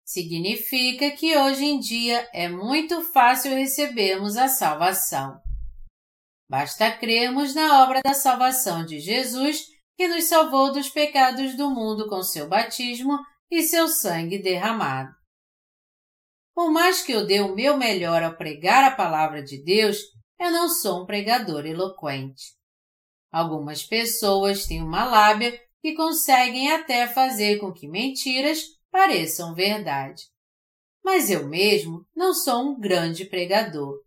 Significa 0.04 1.10
que 1.10 1.36
hoje 1.36 1.64
em 1.64 1.80
dia 1.80 2.28
é 2.32 2.48
muito 2.48 3.02
fácil 3.02 3.52
recebermos 3.52 4.36
a 4.36 4.46
salvação. 4.46 5.40
Basta 6.48 6.96
crermos 6.96 7.54
na 7.54 7.82
obra 7.82 8.00
da 8.00 8.14
salvação 8.14 8.86
de 8.86 9.00
Jesus, 9.00 9.66
que 9.96 10.06
nos 10.08 10.24
salvou 10.24 10.72
dos 10.72 10.88
pecados 10.88 11.56
do 11.56 11.70
mundo 11.70 12.08
com 12.08 12.22
seu 12.22 12.48
batismo 12.48 13.18
e 13.50 13.62
seu 13.62 13.88
sangue 13.88 14.38
derramado. 14.38 15.14
Por 16.54 16.70
mais 16.70 17.02
que 17.02 17.12
eu 17.12 17.26
dê 17.26 17.40
o 17.40 17.54
meu 17.54 17.76
melhor 17.76 18.22
ao 18.22 18.36
pregar 18.36 18.84
a 18.84 18.94
palavra 18.94 19.42
de 19.42 19.62
Deus, 19.62 19.98
eu 20.38 20.50
não 20.50 20.68
sou 20.68 21.02
um 21.02 21.06
pregador 21.06 21.66
eloquente. 21.66 22.54
Algumas 23.30 23.82
pessoas 23.82 24.66
têm 24.66 24.82
uma 24.82 25.04
lábia 25.04 25.58
que 25.80 25.94
conseguem 25.94 26.72
até 26.72 27.06
fazer 27.06 27.58
com 27.58 27.72
que 27.72 27.86
mentiras 27.88 28.62
pareçam 28.90 29.54
verdade. 29.54 30.22
Mas 31.04 31.30
eu 31.30 31.46
mesmo 31.46 32.06
não 32.14 32.34
sou 32.34 32.62
um 32.62 32.80
grande 32.80 33.24
pregador 33.24 34.06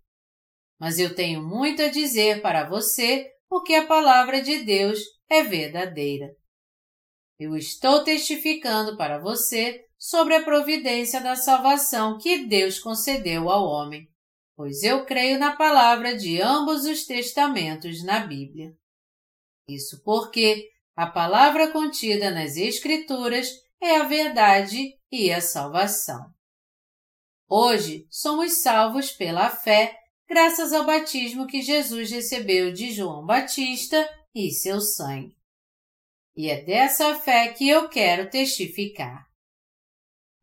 mas 0.80 0.98
eu 0.98 1.14
tenho 1.14 1.44
muito 1.44 1.82
a 1.82 1.90
dizer 1.90 2.41
para 2.41 2.68
você 2.68 3.30
porque 3.49 3.74
a 3.74 3.86
palavra 3.86 4.41
de 4.41 4.64
Deus 4.64 4.99
é 5.30 5.43
verdadeira. 5.43 6.35
Eu 7.39 7.56
estou 7.56 8.03
testificando 8.03 8.97
para 8.97 9.19
você 9.19 9.85
sobre 9.97 10.35
a 10.35 10.43
providência 10.43 11.22
da 11.22 11.35
salvação 11.35 12.18
que 12.18 12.45
Deus 12.47 12.80
concedeu 12.80 13.49
ao 13.49 13.65
homem, 13.65 14.10
pois 14.56 14.84
eu 14.84 15.06
creio 15.06 15.38
na 15.38 15.56
palavra 15.56 16.18
de 16.18 16.41
ambos 16.41 16.85
os 16.85 17.06
testamentos 17.06 18.03
na 18.03 18.19
Bíblia. 18.19 18.73
Isso 19.69 20.01
porque 20.03 20.69
a 20.95 21.07
palavra 21.07 21.72
contida 21.72 22.31
nas 22.31 22.57
Escrituras 22.57 23.49
é 23.81 23.97
a 23.97 24.03
verdade 24.03 24.97
e 25.11 25.31
a 25.31 25.39
salvação. 25.39 26.34
Hoje 27.47 28.06
somos 28.10 28.61
salvos 28.61 29.11
pela 29.11 29.49
fé 29.49 29.95
graças 30.27 30.73
ao 30.73 30.85
batismo 30.85 31.47
que 31.47 31.61
Jesus 31.61 32.11
recebeu 32.11 32.72
de 32.72 32.91
João 32.91 33.26
Batista 33.26 34.07
e 34.34 34.51
seu 34.51 34.80
sangue. 34.80 35.35
E 36.35 36.49
é 36.49 36.61
dessa 36.61 37.15
fé 37.15 37.49
que 37.49 37.68
eu 37.68 37.89
quero 37.89 38.30
testificar. 38.30 39.27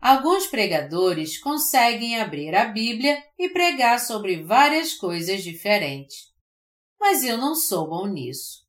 Alguns 0.01 0.47
pregadores 0.47 1.39
conseguem 1.39 2.21
abrir 2.21 2.55
a 2.55 2.67
Bíblia 2.67 3.23
e 3.39 3.49
pregar 3.49 3.99
sobre 3.99 4.43
várias 4.43 4.93
coisas 4.95 5.43
diferentes. 5.43 6.33
Mas 7.01 7.25
eu 7.25 7.39
não 7.39 7.55
sou 7.55 7.89
bom 7.89 8.07
nisso. 8.07 8.67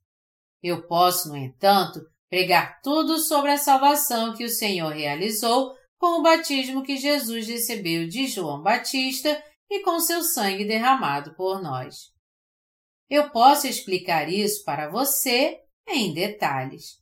Eu 0.62 0.86
posso, 0.86 1.28
no 1.28 1.36
entanto, 1.36 2.00
pregar 2.28 2.80
tudo 2.82 3.18
sobre 3.18 3.50
a 3.50 3.58
salvação 3.58 4.34
que 4.34 4.44
o 4.44 4.50
Senhor 4.50 4.92
realizou 4.92 5.76
com 5.98 6.18
o 6.18 6.22
batismo 6.22 6.82
que 6.82 6.96
Jesus 6.96 7.46
recebeu 7.46 8.08
de 8.08 8.26
João 8.26 8.62
Batista 8.62 9.42
e 9.70 9.80
com 9.80 10.00
seu 10.00 10.22
sangue 10.22 10.64
derramado 10.64 11.34
por 11.34 11.60
nós. 11.60 12.12
Eu 13.08 13.30
posso 13.30 13.66
explicar 13.66 14.28
isso 14.28 14.62
para 14.64 14.90
você 14.90 15.58
em 15.88 16.12
detalhes. 16.12 16.98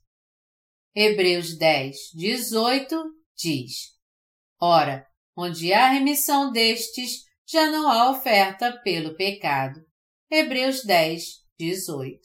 Hebreus 0.95 1.57
10, 1.57 2.11
18 2.15 2.95
diz: 3.35 3.93
Ora, 4.59 5.05
onde 5.35 5.73
há 5.73 5.89
remissão 5.89 6.51
destes, 6.51 7.25
já 7.45 7.69
não 7.69 7.89
há 7.89 8.09
oferta 8.09 8.71
pelo 8.83 9.15
pecado. 9.15 9.79
Hebreus 10.29 10.83
10, 10.83 11.23
18. 11.59 12.19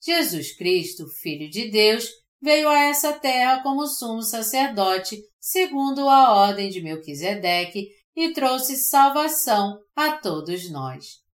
Jesus 0.00 0.56
Cristo, 0.56 1.06
Filho 1.20 1.50
de 1.50 1.70
Deus, 1.70 2.08
veio 2.40 2.68
a 2.68 2.84
essa 2.84 3.12
terra 3.12 3.62
como 3.62 3.86
sumo 3.86 4.22
sacerdote, 4.22 5.20
segundo 5.40 6.08
a 6.08 6.32
ordem 6.32 6.70
de 6.70 6.80
Melquisedeque, 6.80 7.88
e 8.14 8.32
trouxe 8.32 8.76
salvação 8.76 9.78
a 9.94 10.12
todos 10.16 10.70
nós. 10.70 11.27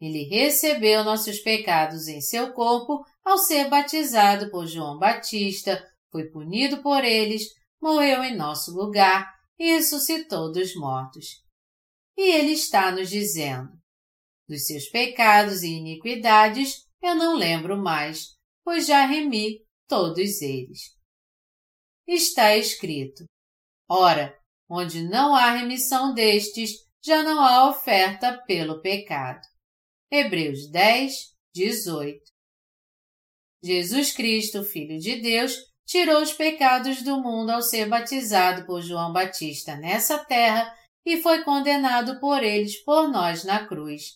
Ele 0.00 0.24
recebeu 0.24 1.02
nossos 1.02 1.40
pecados 1.40 2.06
em 2.06 2.20
seu 2.20 2.52
corpo 2.52 3.04
ao 3.24 3.36
ser 3.38 3.68
batizado 3.68 4.50
por 4.50 4.66
João 4.66 4.98
Batista, 4.98 5.84
foi 6.10 6.30
punido 6.30 6.82
por 6.82 7.04
eles, 7.04 7.42
morreu 7.80 8.22
em 8.22 8.36
nosso 8.36 8.72
lugar 8.72 9.28
e 9.58 9.72
ressuscitou 9.72 10.52
dos 10.52 10.74
mortos. 10.74 11.42
E 12.16 12.30
Ele 12.30 12.52
está 12.52 12.92
nos 12.92 13.10
dizendo: 13.10 13.70
dos 14.48 14.66
seus 14.66 14.88
pecados 14.88 15.62
e 15.62 15.68
iniquidades 15.68 16.86
eu 17.02 17.14
não 17.14 17.36
lembro 17.36 17.76
mais, 17.76 18.36
pois 18.64 18.86
já 18.86 19.04
remi 19.04 19.64
todos 19.86 20.40
eles. 20.40 20.96
Está 22.06 22.56
escrito: 22.56 23.24
Ora, 23.88 24.36
onde 24.68 25.02
não 25.02 25.34
há 25.34 25.50
remissão 25.52 26.14
destes, 26.14 26.72
já 27.04 27.22
não 27.22 27.40
há 27.40 27.68
oferta 27.68 28.42
pelo 28.46 28.80
pecado. 28.80 29.40
Hebreus 30.10 30.70
10, 30.70 31.12
18. 31.54 32.18
Jesus 33.62 34.12
Cristo, 34.12 34.64
Filho 34.64 34.98
de 34.98 35.20
Deus, 35.20 35.54
tirou 35.84 36.22
os 36.22 36.32
pecados 36.32 37.02
do 37.02 37.20
mundo 37.20 37.50
ao 37.50 37.60
ser 37.60 37.86
batizado 37.86 38.64
por 38.64 38.80
João 38.80 39.12
Batista 39.12 39.76
nessa 39.76 40.18
terra 40.24 40.74
e 41.04 41.20
foi 41.20 41.44
condenado 41.44 42.18
por 42.20 42.42
eles 42.42 42.82
por 42.84 43.06
nós 43.08 43.44
na 43.44 43.66
cruz, 43.66 44.14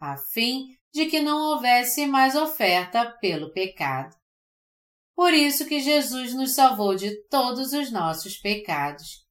a 0.00 0.16
fim 0.16 0.78
de 0.94 1.06
que 1.06 1.20
não 1.20 1.50
houvesse 1.50 2.06
mais 2.06 2.34
oferta 2.34 3.10
pelo 3.20 3.52
pecado. 3.52 4.16
Por 5.14 5.34
isso 5.34 5.66
que 5.66 5.78
Jesus 5.78 6.32
nos 6.32 6.54
salvou 6.54 6.94
de 6.94 7.22
todos 7.28 7.74
os 7.74 7.92
nossos 7.92 8.38
pecados. 8.38 9.26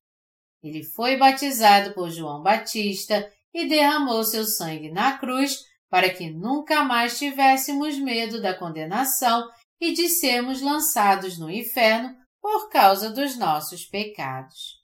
Ele 0.61 0.83
foi 0.83 1.17
batizado 1.17 1.91
por 1.95 2.11
João 2.11 2.43
Batista 2.43 3.27
e 3.51 3.67
derramou 3.67 4.23
seu 4.23 4.45
sangue 4.45 4.91
na 4.91 5.17
cruz 5.17 5.72
para 5.93 6.11
que 6.11 6.27
nunca 6.27 6.83
mais 6.83 7.19
tivéssemos 7.19 7.99
medo 7.99 8.41
da 8.41 8.57
condenação 8.57 9.47
e 9.79 9.93
de 9.93 10.09
sermos 10.09 10.59
lançados 10.59 11.37
no 11.37 11.51
inferno 11.51 12.17
por 12.41 12.67
causa 12.71 13.11
dos 13.11 13.37
nossos 13.37 13.85
pecados. 13.85 14.81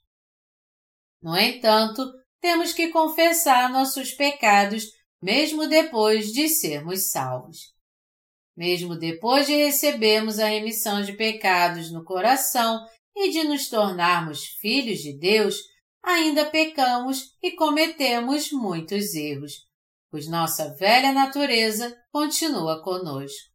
No 1.20 1.36
entanto, 1.36 2.08
temos 2.40 2.72
que 2.72 2.90
confessar 2.90 3.72
nossos 3.72 4.12
pecados 4.12 4.84
mesmo 5.20 5.66
depois 5.66 6.32
de 6.32 6.48
sermos 6.48 7.10
salvos. 7.10 7.74
Mesmo 8.56 8.94
depois 8.94 9.48
de 9.48 9.56
recebermos 9.56 10.38
a 10.38 10.46
remissão 10.46 11.02
de 11.02 11.14
pecados 11.14 11.90
no 11.90 12.04
coração 12.04 12.86
e 13.16 13.32
de 13.32 13.42
nos 13.42 13.68
tornarmos 13.68 14.44
filhos 14.60 15.00
de 15.00 15.18
Deus, 15.18 15.56
ainda 16.04 16.48
pecamos 16.48 17.36
e 17.42 17.50
cometemos 17.50 18.52
muitos 18.52 19.12
erros, 19.16 19.68
pois 20.10 20.28
nossa 20.28 20.74
velha 20.74 21.12
natureza 21.12 21.96
continua 22.10 22.82
conosco. 22.82 23.50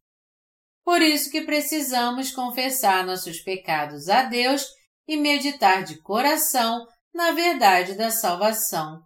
Por 0.84 1.02
isso 1.02 1.30
que 1.30 1.42
precisamos 1.42 2.30
confessar 2.30 3.04
nossos 3.04 3.40
pecados 3.40 4.08
a 4.08 4.22
Deus 4.22 4.64
e 5.06 5.16
meditar 5.16 5.84
de 5.84 6.00
coração 6.00 6.86
na 7.12 7.32
verdade 7.32 7.94
da 7.94 8.10
salvação, 8.10 9.02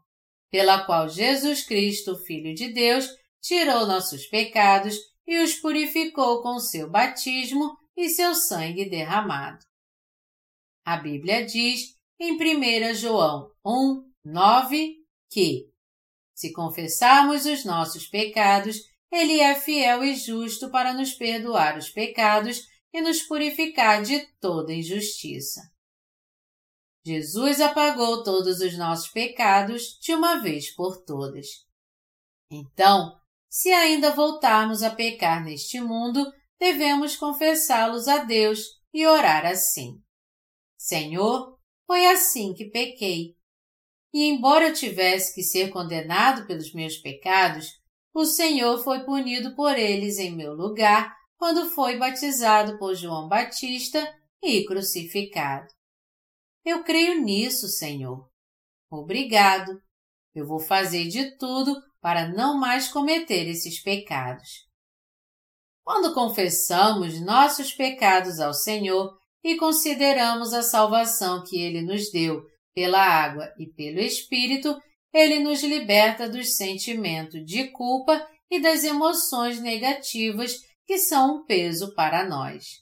pela 0.50 0.84
qual 0.84 1.08
Jesus 1.08 1.64
Cristo, 1.64 2.16
Filho 2.24 2.54
de 2.54 2.72
Deus, 2.72 3.08
tirou 3.40 3.86
nossos 3.86 4.26
pecados 4.26 4.96
e 5.26 5.38
os 5.38 5.54
purificou 5.54 6.42
com 6.42 6.58
seu 6.58 6.90
batismo 6.90 7.76
e 7.96 8.08
seu 8.08 8.34
sangue 8.34 8.88
derramado. 8.88 9.64
A 10.84 10.96
Bíblia 10.96 11.46
diz 11.46 11.94
em 12.18 12.34
1 12.34 12.94
João 12.94 13.50
1, 13.64 14.10
9 14.24 14.96
que, 15.30 15.69
se 16.40 16.54
confessarmos 16.54 17.44
os 17.44 17.66
nossos 17.66 18.06
pecados, 18.06 18.78
Ele 19.12 19.40
é 19.40 19.54
fiel 19.54 20.02
e 20.02 20.16
justo 20.16 20.70
para 20.70 20.94
nos 20.94 21.12
perdoar 21.12 21.76
os 21.76 21.90
pecados 21.90 22.66
e 22.94 23.02
nos 23.02 23.20
purificar 23.20 24.02
de 24.02 24.26
toda 24.40 24.72
injustiça. 24.72 25.60
Jesus 27.04 27.60
apagou 27.60 28.22
todos 28.22 28.60
os 28.60 28.78
nossos 28.78 29.10
pecados 29.10 29.98
de 30.00 30.14
uma 30.14 30.40
vez 30.40 30.74
por 30.74 31.04
todas. 31.04 31.46
Então, 32.50 33.20
se 33.50 33.70
ainda 33.70 34.14
voltarmos 34.14 34.82
a 34.82 34.88
pecar 34.88 35.44
neste 35.44 35.78
mundo, 35.78 36.24
devemos 36.58 37.16
confessá-los 37.16 38.08
a 38.08 38.24
Deus 38.24 38.80
e 38.94 39.06
orar 39.06 39.44
assim: 39.44 40.02
Senhor, 40.78 41.58
foi 41.86 42.06
assim 42.06 42.54
que 42.54 42.70
pequei. 42.70 43.36
E 44.12 44.24
embora 44.24 44.68
eu 44.68 44.74
tivesse 44.74 45.34
que 45.34 45.42
ser 45.42 45.70
condenado 45.70 46.46
pelos 46.46 46.72
meus 46.72 46.96
pecados, 46.96 47.80
o 48.12 48.24
Senhor 48.24 48.82
foi 48.82 49.04
punido 49.04 49.54
por 49.54 49.78
eles 49.78 50.18
em 50.18 50.34
meu 50.34 50.52
lugar 50.52 51.14
quando 51.36 51.70
foi 51.70 51.96
batizado 51.96 52.78
por 52.78 52.94
João 52.94 53.28
Batista 53.28 54.06
e 54.42 54.64
crucificado. 54.64 55.68
Eu 56.64 56.82
creio 56.82 57.22
nisso, 57.22 57.68
Senhor. 57.68 58.28
Obrigado. 58.90 59.80
Eu 60.34 60.46
vou 60.46 60.60
fazer 60.60 61.08
de 61.08 61.36
tudo 61.38 61.80
para 62.00 62.28
não 62.28 62.58
mais 62.58 62.88
cometer 62.88 63.48
esses 63.48 63.80
pecados. 63.80 64.68
Quando 65.84 66.12
confessamos 66.12 67.20
nossos 67.20 67.72
pecados 67.72 68.40
ao 68.40 68.52
Senhor 68.52 69.16
e 69.42 69.56
consideramos 69.56 70.52
a 70.52 70.62
salvação 70.62 71.42
que 71.42 71.60
Ele 71.60 71.82
nos 71.82 72.10
deu 72.10 72.42
pela 72.80 73.02
água 73.02 73.52
e 73.58 73.66
pelo 73.66 74.00
Espírito, 74.00 74.74
Ele 75.12 75.38
nos 75.40 75.62
liberta 75.62 76.26
dos 76.26 76.56
sentimentos 76.56 77.44
de 77.44 77.68
culpa 77.68 78.26
e 78.50 78.58
das 78.58 78.84
emoções 78.84 79.60
negativas 79.60 80.56
que 80.86 80.96
são 80.96 81.36
um 81.36 81.44
peso 81.44 81.94
para 81.94 82.26
nós. 82.26 82.78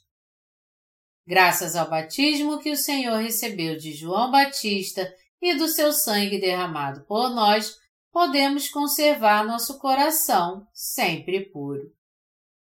Graças 1.27 1.75
ao 1.75 1.89
batismo 1.89 2.59
que 2.59 2.71
o 2.71 2.77
Senhor 2.77 3.17
recebeu 3.17 3.75
de 3.75 3.91
João 3.91 4.31
Batista 4.31 5.13
e 5.41 5.53
do 5.55 5.67
seu 5.67 5.91
sangue 5.91 6.39
derramado 6.39 7.05
por 7.05 7.29
nós, 7.29 7.75
podemos 8.09 8.69
conservar 8.69 9.45
nosso 9.45 9.79
coração 9.79 10.65
sempre 10.73 11.51
puro. 11.51 11.91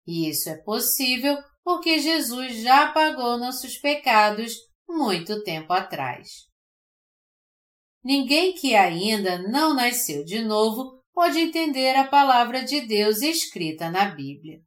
E 0.06 0.30
isso 0.30 0.48
é 0.48 0.54
possível 0.58 1.36
porque 1.64 1.98
Jesus 1.98 2.62
já 2.62 2.92
pagou 2.92 3.36
nossos 3.36 3.76
pecados 3.78 4.54
muito 4.88 5.42
tempo 5.42 5.72
atrás. 5.72 6.46
Ninguém 8.06 8.54
que 8.54 8.76
ainda 8.76 9.36
não 9.36 9.74
nasceu 9.74 10.22
de 10.22 10.40
novo 10.40 11.02
pode 11.12 11.40
entender 11.40 11.96
a 11.96 12.06
palavra 12.06 12.62
de 12.62 12.82
Deus 12.82 13.20
escrita 13.20 13.90
na 13.90 14.04
Bíblia. 14.04 14.60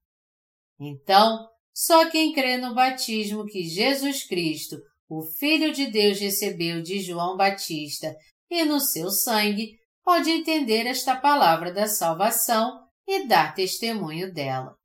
Então, 0.77 1.47
só 1.73 2.09
quem 2.09 2.33
crê 2.33 2.57
no 2.57 2.75
batismo 2.75 3.45
que 3.45 3.63
Jesus 3.63 4.27
Cristo, 4.27 4.75
o 5.07 5.23
Filho 5.23 5.71
de 5.71 5.87
Deus, 5.87 6.19
recebeu 6.19 6.81
de 6.81 6.99
João 6.99 7.37
Batista 7.37 8.13
e 8.49 8.65
no 8.65 8.81
seu 8.81 9.09
sangue, 9.09 9.71
pode 10.03 10.29
entender 10.29 10.85
esta 10.85 11.15
palavra 11.15 11.71
da 11.71 11.87
salvação 11.87 12.77
e 13.07 13.25
dar 13.25 13.55
testemunho 13.55 14.33
dela. 14.33 14.75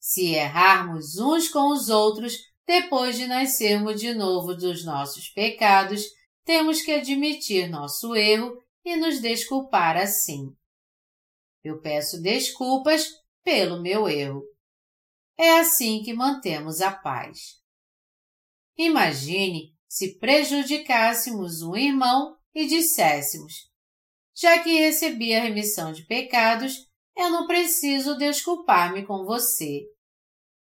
Se 0.00 0.32
errarmos 0.32 1.18
uns 1.18 1.50
com 1.50 1.74
os 1.74 1.90
outros 1.90 2.38
depois 2.66 3.18
de 3.18 3.26
nascermos 3.26 4.00
de 4.00 4.14
novo 4.14 4.54
dos 4.54 4.82
nossos 4.82 5.28
pecados, 5.28 6.16
temos 6.48 6.80
que 6.80 6.92
admitir 6.92 7.68
nosso 7.68 8.16
erro 8.16 8.56
e 8.82 8.96
nos 8.96 9.20
desculpar 9.20 9.98
assim. 9.98 10.56
Eu 11.62 11.78
peço 11.82 12.22
desculpas 12.22 13.06
pelo 13.44 13.82
meu 13.82 14.08
erro. 14.08 14.42
É 15.36 15.58
assim 15.58 16.02
que 16.02 16.14
mantemos 16.14 16.80
a 16.80 16.90
paz. 16.90 17.58
Imagine 18.78 19.74
se 19.86 20.18
prejudicássemos 20.18 21.60
um 21.60 21.76
irmão 21.76 22.34
e 22.54 22.66
disséssemos: 22.66 23.70
Já 24.34 24.62
que 24.62 24.72
recebi 24.78 25.34
a 25.34 25.42
remissão 25.42 25.92
de 25.92 26.06
pecados, 26.06 26.88
eu 27.14 27.28
não 27.28 27.46
preciso 27.46 28.16
desculpar-me 28.16 29.04
com 29.04 29.26
você. 29.26 29.82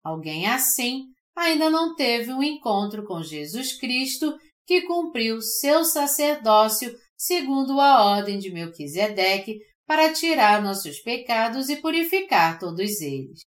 Alguém 0.04 0.48
assim 0.48 1.06
ainda 1.34 1.70
não 1.70 1.96
teve 1.96 2.34
um 2.34 2.44
encontro 2.44 3.06
com 3.08 3.24
Jesus 3.24 3.80
Cristo 3.80 4.38
que 4.66 4.82
cumpriu 4.84 5.42
seu 5.42 5.84
sacerdócio 5.84 6.96
segundo 7.18 7.80
a 7.80 8.04
ordem 8.04 8.40
de 8.40 8.52
Melquisedeque 8.52 9.60
para 9.86 10.14
tirar 10.14 10.62
nossos 10.62 11.00
pecados 11.00 11.70
e 11.70 11.76
purificar 11.76 12.58
todos 12.58 13.02
eles. 13.02 13.42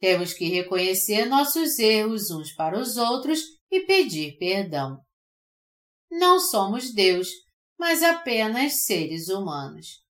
Temos 0.00 0.32
que 0.32 0.44
reconhecer 0.46 1.24
nossos 1.24 1.78
erros 1.78 2.30
uns 2.30 2.52
para 2.52 2.78
os 2.78 2.96
outros 2.96 3.40
e 3.70 3.80
pedir 3.80 4.36
perdão. 4.38 5.00
Não 6.10 6.38
somos 6.38 6.92
Deus, 6.94 7.28
mas 7.78 8.02
apenas 8.02 8.84
seres 8.84 9.28
humanos. 9.28 10.02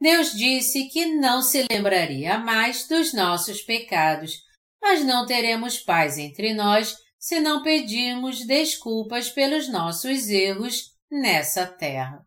Deus 0.00 0.32
disse 0.32 0.88
que 0.88 1.06
não 1.06 1.42
se 1.42 1.66
lembraria 1.70 2.38
mais 2.38 2.88
dos 2.88 3.12
nossos 3.12 3.62
pecados, 3.62 4.32
mas 4.80 5.04
não 5.04 5.26
teremos 5.26 5.78
paz 5.78 6.16
entre 6.16 6.54
nós 6.54 6.94
se 7.20 7.38
não 7.38 7.62
pedirmos 7.62 8.46
desculpas 8.46 9.28
pelos 9.28 9.68
nossos 9.68 10.30
erros 10.30 10.96
nessa 11.10 11.66
terra. 11.66 12.26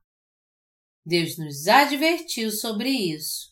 Deus 1.03 1.36
nos 1.38 1.68
advertiu 1.68 2.52
sobre 2.52 2.90
isso. 2.90 3.52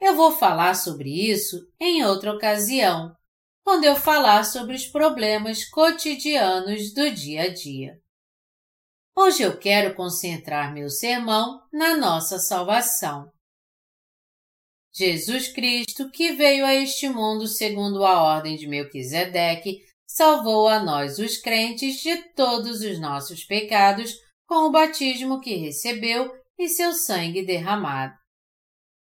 Eu 0.00 0.16
vou 0.16 0.32
falar 0.32 0.74
sobre 0.74 1.10
isso 1.10 1.70
em 1.78 2.02
outra 2.04 2.32
ocasião, 2.32 3.14
quando 3.62 3.84
eu 3.84 3.96
falar 3.96 4.44
sobre 4.44 4.74
os 4.74 4.86
problemas 4.86 5.64
cotidianos 5.68 6.92
do 6.92 7.10
dia 7.10 7.42
a 7.42 7.48
dia. 7.52 8.00
Hoje 9.14 9.42
eu 9.42 9.58
quero 9.58 9.94
concentrar 9.94 10.72
meu 10.72 10.88
sermão 10.88 11.62
na 11.72 11.96
nossa 11.96 12.38
salvação. 12.38 13.30
Jesus 14.94 15.48
Cristo, 15.48 16.10
que 16.10 16.32
veio 16.32 16.64
a 16.64 16.74
este 16.74 17.08
mundo 17.08 17.46
segundo 17.46 18.04
a 18.04 18.22
ordem 18.22 18.56
de 18.56 18.66
Melquisedeque, 18.66 19.85
salvou 20.16 20.66
a 20.66 20.82
nós 20.82 21.18
os 21.18 21.36
crentes 21.36 22.00
de 22.00 22.16
todos 22.32 22.80
os 22.80 22.98
nossos 22.98 23.44
pecados 23.44 24.14
com 24.46 24.64
o 24.64 24.70
batismo 24.70 25.40
que 25.40 25.56
recebeu 25.56 26.32
e 26.58 26.70
seu 26.70 26.94
sangue 26.94 27.44
derramado. 27.44 28.14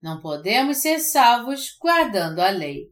Não 0.03 0.21
podemos 0.21 0.79
ser 0.79 0.99
salvos 0.99 1.69
guardando 1.81 2.41
a 2.41 2.51
lei. 2.51 2.87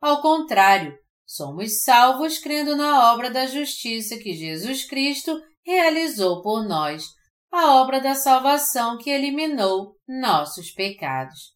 Ao 0.00 0.20
contrário, 0.20 0.98
somos 1.24 1.82
salvos 1.84 2.38
crendo 2.38 2.74
na 2.74 3.12
obra 3.12 3.30
da 3.30 3.46
justiça 3.46 4.18
que 4.18 4.34
Jesus 4.34 4.84
Cristo 4.84 5.40
realizou 5.64 6.42
por 6.42 6.66
nós, 6.66 7.04
a 7.52 7.76
obra 7.76 8.00
da 8.00 8.16
salvação 8.16 8.98
que 8.98 9.08
eliminou 9.08 9.94
nossos 10.08 10.72
pecados. 10.72 11.54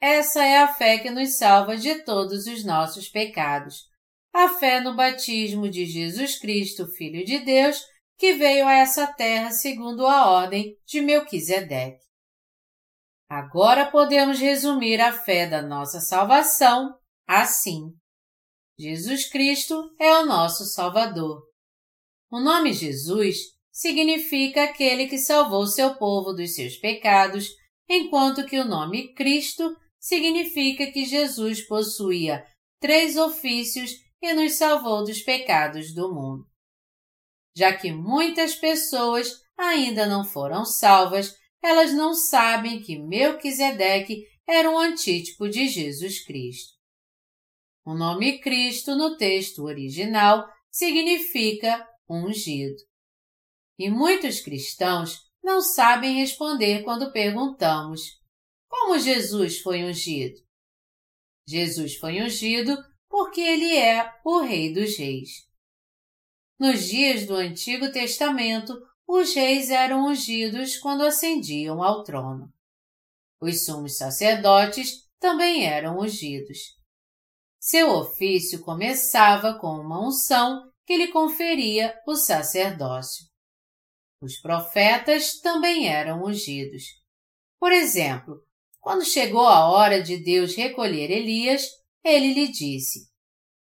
Essa 0.00 0.44
é 0.44 0.58
a 0.58 0.72
fé 0.72 0.98
que 0.98 1.10
nos 1.10 1.36
salva 1.36 1.76
de 1.76 2.04
todos 2.04 2.46
os 2.46 2.64
nossos 2.64 3.08
pecados. 3.08 3.87
A 4.32 4.48
fé 4.48 4.80
no 4.80 4.94
batismo 4.94 5.68
de 5.68 5.86
Jesus 5.86 6.38
Cristo, 6.38 6.86
Filho 6.86 7.24
de 7.24 7.38
Deus, 7.40 7.82
que 8.18 8.34
veio 8.34 8.66
a 8.66 8.74
essa 8.74 9.06
terra 9.06 9.50
segundo 9.50 10.06
a 10.06 10.30
ordem 10.30 10.76
de 10.86 11.00
Melquisedeque. 11.00 12.04
Agora 13.30 13.90
podemos 13.90 14.38
resumir 14.38 15.00
a 15.00 15.12
fé 15.12 15.46
da 15.46 15.62
nossa 15.62 16.00
salvação 16.00 16.94
assim. 17.26 17.92
Jesus 18.78 19.28
Cristo 19.28 19.94
é 20.00 20.14
o 20.14 20.24
nosso 20.24 20.64
Salvador. 20.64 21.42
O 22.30 22.40
nome 22.40 22.72
Jesus 22.72 23.36
significa 23.70 24.64
aquele 24.64 25.06
que 25.06 25.18
salvou 25.18 25.66
seu 25.66 25.94
povo 25.96 26.32
dos 26.32 26.54
seus 26.54 26.76
pecados, 26.76 27.48
enquanto 27.88 28.46
que 28.46 28.58
o 28.58 28.64
nome 28.64 29.14
Cristo 29.14 29.76
significa 30.00 30.90
que 30.90 31.04
Jesus 31.04 31.66
possuía 31.66 32.44
três 32.80 33.16
ofícios 33.16 33.90
e 34.20 34.32
nos 34.32 34.54
salvou 34.54 35.04
dos 35.04 35.20
pecados 35.20 35.94
do 35.94 36.12
mundo. 36.12 36.46
Já 37.56 37.76
que 37.76 37.92
muitas 37.92 38.54
pessoas 38.54 39.42
ainda 39.56 40.06
não 40.06 40.24
foram 40.24 40.64
salvas, 40.64 41.34
elas 41.62 41.92
não 41.92 42.14
sabem 42.14 42.80
que 42.80 42.98
Melquisedeque 42.98 44.24
era 44.46 44.70
um 44.70 44.78
antítipo 44.78 45.48
de 45.48 45.68
Jesus 45.68 46.24
Cristo. 46.24 46.78
O 47.84 47.94
nome 47.94 48.40
Cristo 48.40 48.94
no 48.94 49.16
texto 49.16 49.64
original 49.64 50.46
significa 50.70 51.86
ungido. 52.08 52.76
E 53.78 53.90
muitos 53.90 54.40
cristãos 54.40 55.18
não 55.42 55.60
sabem 55.60 56.16
responder 56.16 56.82
quando 56.82 57.12
perguntamos: 57.12 58.18
como 58.68 58.98
Jesus 58.98 59.60
foi 59.60 59.82
ungido? 59.84 60.38
Jesus 61.46 61.96
foi 61.96 62.20
ungido 62.20 62.76
porque 63.08 63.40
ele 63.40 63.76
é 63.76 64.12
o 64.24 64.40
Rei 64.40 64.72
dos 64.72 64.96
Reis. 64.96 65.48
Nos 66.58 66.86
dias 66.86 67.26
do 67.26 67.34
Antigo 67.34 67.90
Testamento, 67.92 68.74
os 69.06 69.34
reis 69.34 69.70
eram 69.70 70.06
ungidos 70.06 70.76
quando 70.76 71.02
ascendiam 71.02 71.82
ao 71.82 72.02
trono. 72.02 72.52
Os 73.40 73.64
sumos 73.64 73.96
sacerdotes 73.96 75.08
também 75.18 75.64
eram 75.64 75.98
ungidos. 75.98 76.76
Seu 77.60 77.90
ofício 77.90 78.60
começava 78.60 79.54
com 79.54 79.68
uma 79.68 80.06
unção 80.06 80.70
que 80.84 80.96
lhe 80.96 81.08
conferia 81.08 81.98
o 82.06 82.16
sacerdócio. 82.16 83.26
Os 84.20 84.38
profetas 84.40 85.40
também 85.40 85.88
eram 85.88 86.24
ungidos. 86.24 86.82
Por 87.58 87.72
exemplo, 87.72 88.42
quando 88.80 89.04
chegou 89.04 89.46
a 89.46 89.68
hora 89.70 90.02
de 90.02 90.18
Deus 90.18 90.54
recolher 90.54 91.10
Elias, 91.10 91.62
ele 92.04 92.32
lhe 92.32 92.48
disse: 92.48 93.08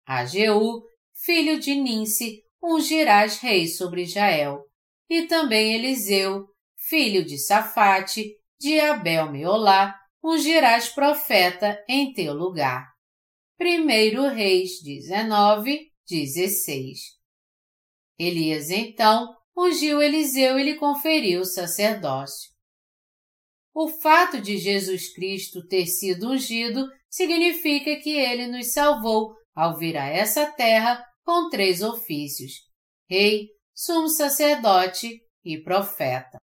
A 0.05 0.25
Jeú, 0.25 0.83
filho 1.13 1.59
de 1.59 1.75
Ninse, 1.75 2.43
ungirás 2.61 3.37
rei 3.39 3.67
sobre 3.67 4.03
Israel 4.03 4.63
e 5.09 5.23
também 5.27 5.73
Eliseu, 5.73 6.47
filho 6.77 7.25
de 7.25 7.37
Safate, 7.37 8.37
de 8.59 8.79
Abel 8.79 9.31
Meolá, 9.31 9.99
ungirás 10.23 10.89
profeta 10.89 11.83
em 11.89 12.13
teu 12.13 12.33
lugar. 12.33 12.89
1 13.59 14.29
Reis 14.33 14.81
19, 14.81 15.91
16 16.07 16.99
Elias 18.17 18.69
então 18.69 19.35
ungiu 19.55 20.01
Eliseu 20.01 20.57
e 20.59 20.63
lhe 20.63 20.75
conferiu 20.75 21.41
o 21.41 21.45
sacerdócio. 21.45 22.51
O 23.73 23.87
fato 23.87 24.41
de 24.41 24.57
Jesus 24.57 25.13
Cristo 25.13 25.65
ter 25.67 25.85
sido 25.87 26.29
ungido 26.29 26.87
significa 27.11 27.97
que 27.97 28.17
ele 28.17 28.47
nos 28.47 28.71
salvou 28.73 29.35
ao 29.53 29.77
vir 29.77 29.97
a 29.97 30.07
essa 30.07 30.49
terra 30.53 31.05
com 31.23 31.49
três 31.49 31.81
ofícios: 31.81 32.53
rei, 33.09 33.49
sumo 33.75 34.07
sacerdote 34.07 35.21
e 35.43 35.61
profeta. 35.61 36.37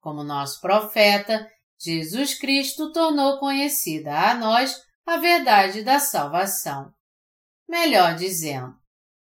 Como 0.00 0.24
nosso 0.24 0.60
profeta, 0.60 1.48
Jesus 1.80 2.34
Cristo 2.34 2.92
tornou 2.92 3.38
conhecida 3.38 4.30
a 4.30 4.34
nós 4.34 4.76
a 5.06 5.16
verdade 5.16 5.82
da 5.82 5.98
salvação. 6.00 6.92
Melhor 7.68 8.16
dizendo, 8.16 8.74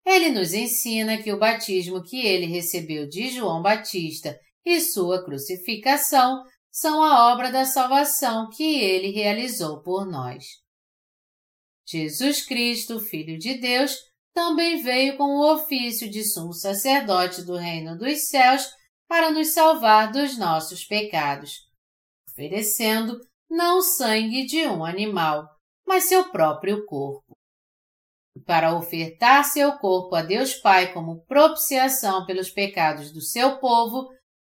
ele 0.05 0.31
nos 0.31 0.53
ensina 0.53 1.23
que 1.23 1.33
o 1.33 1.39
batismo 1.39 2.03
que 2.03 2.27
ele 2.27 2.47
recebeu 2.47 3.09
de 3.09 3.31
João 3.31 3.63
Batista 3.63 4.39
e 4.65 4.81
sua 4.81 5.25
crucificação 5.25 6.43
são 6.73 7.03
a 7.03 7.31
obra 7.31 7.53
da 7.53 7.67
salvação 7.67 8.49
que 8.49 8.81
ele 8.81 9.11
realizou 9.11 9.83
por 9.83 10.07
nós. 10.07 10.45
Jesus 11.87 12.47
Cristo, 12.47 12.99
Filho 12.99 13.39
de 13.39 13.59
Deus, 13.59 13.95
também 14.33 14.83
veio 14.83 15.19
com 15.19 15.25
o 15.25 15.53
ofício 15.53 16.11
de 16.11 16.25
sumo 16.25 16.55
sacerdote 16.55 17.43
do 17.43 17.57
reino 17.57 17.99
dos 17.99 18.29
céus 18.29 18.67
para 19.07 19.31
nos 19.31 19.53
salvar 19.53 20.11
dos 20.11 20.39
nossos 20.39 20.87
pecados, 20.87 21.69
oferecendo 22.31 23.21
não 23.51 23.79
o 23.79 23.83
sangue 23.83 24.47
de 24.47 24.67
um 24.67 24.83
animal, 24.83 25.47
mas 25.87 26.05
seu 26.05 26.31
próprio 26.31 26.87
corpo. 26.87 27.37
Para 28.47 28.75
ofertar 28.75 29.45
seu 29.45 29.77
corpo 29.77 30.15
a 30.15 30.23
Deus 30.23 30.55
Pai 30.55 30.95
como 30.95 31.23
propiciação 31.27 32.25
pelos 32.25 32.49
pecados 32.49 33.13
do 33.13 33.21
seu 33.21 33.59
povo, 33.59 34.09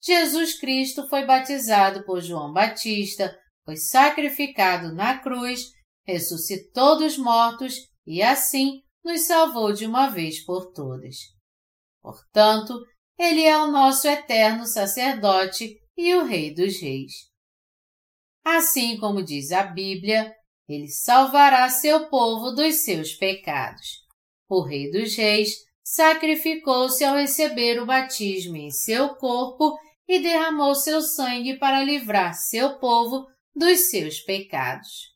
Jesus 0.06 0.56
Cristo 0.60 1.08
foi 1.08 1.24
batizado 1.24 2.04
por 2.04 2.20
João 2.20 2.52
Batista, 2.52 3.36
foi 3.64 3.76
sacrificado 3.76 4.94
na 4.94 5.18
cruz, 5.18 5.62
ressuscitou 6.06 6.96
dos 6.96 7.18
mortos 7.18 7.74
e 8.06 8.22
assim 8.22 8.82
nos 9.04 9.22
salvou 9.22 9.72
de 9.72 9.84
uma 9.84 10.08
vez 10.08 10.44
por 10.44 10.70
todas. 10.72 11.16
Portanto, 12.00 12.72
ele 13.18 13.42
é 13.42 13.58
o 13.58 13.66
nosso 13.66 14.06
eterno 14.06 14.64
sacerdote 14.64 15.76
e 15.96 16.14
o 16.14 16.24
Rei 16.24 16.54
dos 16.54 16.80
Reis. 16.80 17.12
Assim 18.44 18.96
como 18.98 19.24
diz 19.24 19.50
a 19.50 19.64
Bíblia, 19.64 20.32
ele 20.68 20.86
salvará 20.86 21.68
seu 21.68 22.08
povo 22.08 22.52
dos 22.52 22.76
seus 22.84 23.12
pecados. 23.14 24.04
O 24.48 24.62
Rei 24.62 24.88
dos 24.88 25.16
Reis 25.16 25.50
sacrificou-se 25.82 27.02
ao 27.04 27.16
receber 27.16 27.82
o 27.82 27.86
batismo 27.86 28.56
em 28.56 28.70
seu 28.70 29.16
corpo 29.16 29.76
e 30.08 30.20
derramou 30.20 30.74
seu 30.74 31.00
sangue 31.02 31.58
para 31.58 31.82
livrar 31.82 32.34
seu 32.34 32.78
povo 32.78 33.26
dos 33.54 33.90
seus 33.90 34.20
pecados. 34.20 35.14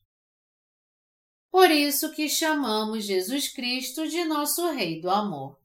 Por 1.51 1.71
isso 1.71 2.13
que 2.13 2.29
chamamos 2.29 3.05
Jesus 3.05 3.53
Cristo 3.53 4.07
de 4.09 4.25
nosso 4.25 4.71
Rei 4.71 5.01
do 5.01 5.11
Amor. 5.11 5.59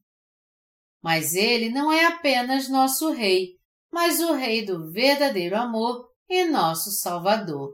Mas 1.02 1.36
ele 1.36 1.70
não 1.70 1.92
é 1.92 2.06
apenas 2.06 2.68
nosso 2.68 3.12
Rei, 3.12 3.60
mas 3.92 4.20
o 4.20 4.34
Rei 4.34 4.66
do 4.66 4.92
verdadeiro 4.92 5.56
amor 5.56 6.12
e 6.28 6.46
nosso 6.46 6.92
Salvador. 6.92 7.74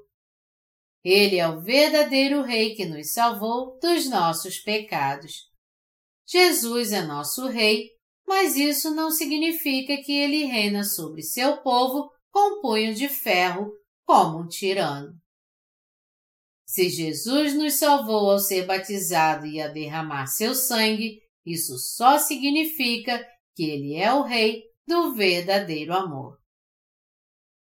Ele 1.03 1.37
é 1.37 1.47
o 1.47 1.61
verdadeiro 1.61 2.41
Rei 2.41 2.75
que 2.75 2.85
nos 2.85 3.13
salvou 3.13 3.79
dos 3.79 4.09
nossos 4.09 4.59
pecados. 4.59 5.49
Jesus 6.27 6.91
é 6.91 7.01
nosso 7.01 7.47
Rei, 7.47 7.89
mas 8.31 8.55
isso 8.55 8.95
não 8.95 9.11
significa 9.11 9.97
que 9.97 10.13
ele 10.13 10.45
reina 10.45 10.85
sobre 10.85 11.21
seu 11.21 11.57
povo 11.57 12.09
com 12.31 12.61
punho 12.61 12.95
de 12.95 13.09
ferro, 13.09 13.73
como 14.05 14.39
um 14.39 14.47
tirano. 14.47 15.13
Se 16.65 16.87
Jesus 16.87 17.53
nos 17.53 17.73
salvou 17.73 18.31
ao 18.31 18.39
ser 18.39 18.65
batizado 18.65 19.45
e 19.45 19.59
a 19.59 19.67
derramar 19.67 20.27
seu 20.27 20.55
sangue, 20.55 21.19
isso 21.45 21.77
só 21.77 22.17
significa 22.17 23.21
que 23.53 23.63
Ele 23.63 23.95
é 23.95 24.13
o 24.13 24.21
Rei 24.21 24.63
do 24.87 25.13
verdadeiro 25.13 25.93
amor. 25.93 26.37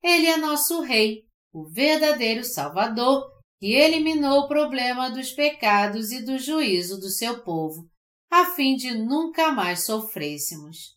Ele 0.00 0.28
é 0.28 0.36
nosso 0.36 0.80
Rei, 0.80 1.24
o 1.52 1.68
verdadeiro 1.68 2.44
Salvador, 2.44 3.28
que 3.58 3.72
eliminou 3.72 4.42
o 4.42 4.48
problema 4.48 5.10
dos 5.10 5.32
pecados 5.32 6.12
e 6.12 6.24
do 6.24 6.38
juízo 6.38 7.00
do 7.00 7.10
seu 7.10 7.42
povo, 7.42 7.90
a 8.32 8.46
fim 8.46 8.76
de 8.76 8.96
nunca 8.96 9.52
mais 9.52 9.84
sofrêssemos. 9.84 10.96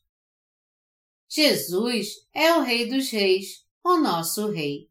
Jesus 1.30 2.08
é 2.34 2.54
o 2.54 2.62
Rei 2.62 2.88
dos 2.88 3.10
Reis, 3.10 3.66
o 3.84 3.98
nosso 3.98 4.50
Rei. 4.50 4.88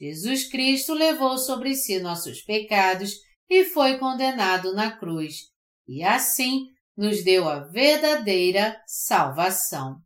Jesus 0.00 0.48
Cristo 0.48 0.94
levou 0.94 1.36
sobre 1.36 1.74
si 1.74 1.98
nossos 1.98 2.40
pecados 2.40 3.20
e 3.46 3.66
foi 3.66 3.98
condenado 3.98 4.74
na 4.74 4.90
cruz, 4.90 5.50
e 5.86 6.02
assim 6.02 6.68
nos 6.96 7.22
deu 7.22 7.46
a 7.46 7.58
verdadeira 7.58 8.82
salvação. 8.86 10.00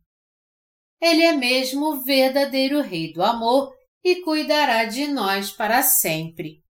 Ele 0.99 1.23
é 1.23 1.31
mesmo 1.31 1.93
o 1.93 2.03
verdadeiro 2.03 2.81
Rei 2.81 3.13
do 3.13 3.23
amor 3.23 3.73
e 4.03 4.21
cuidará 4.23 4.83
de 4.83 5.07
nós 5.07 5.51
para 5.51 5.81
sempre. 5.81 6.61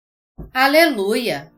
Aleluia! 0.54 1.52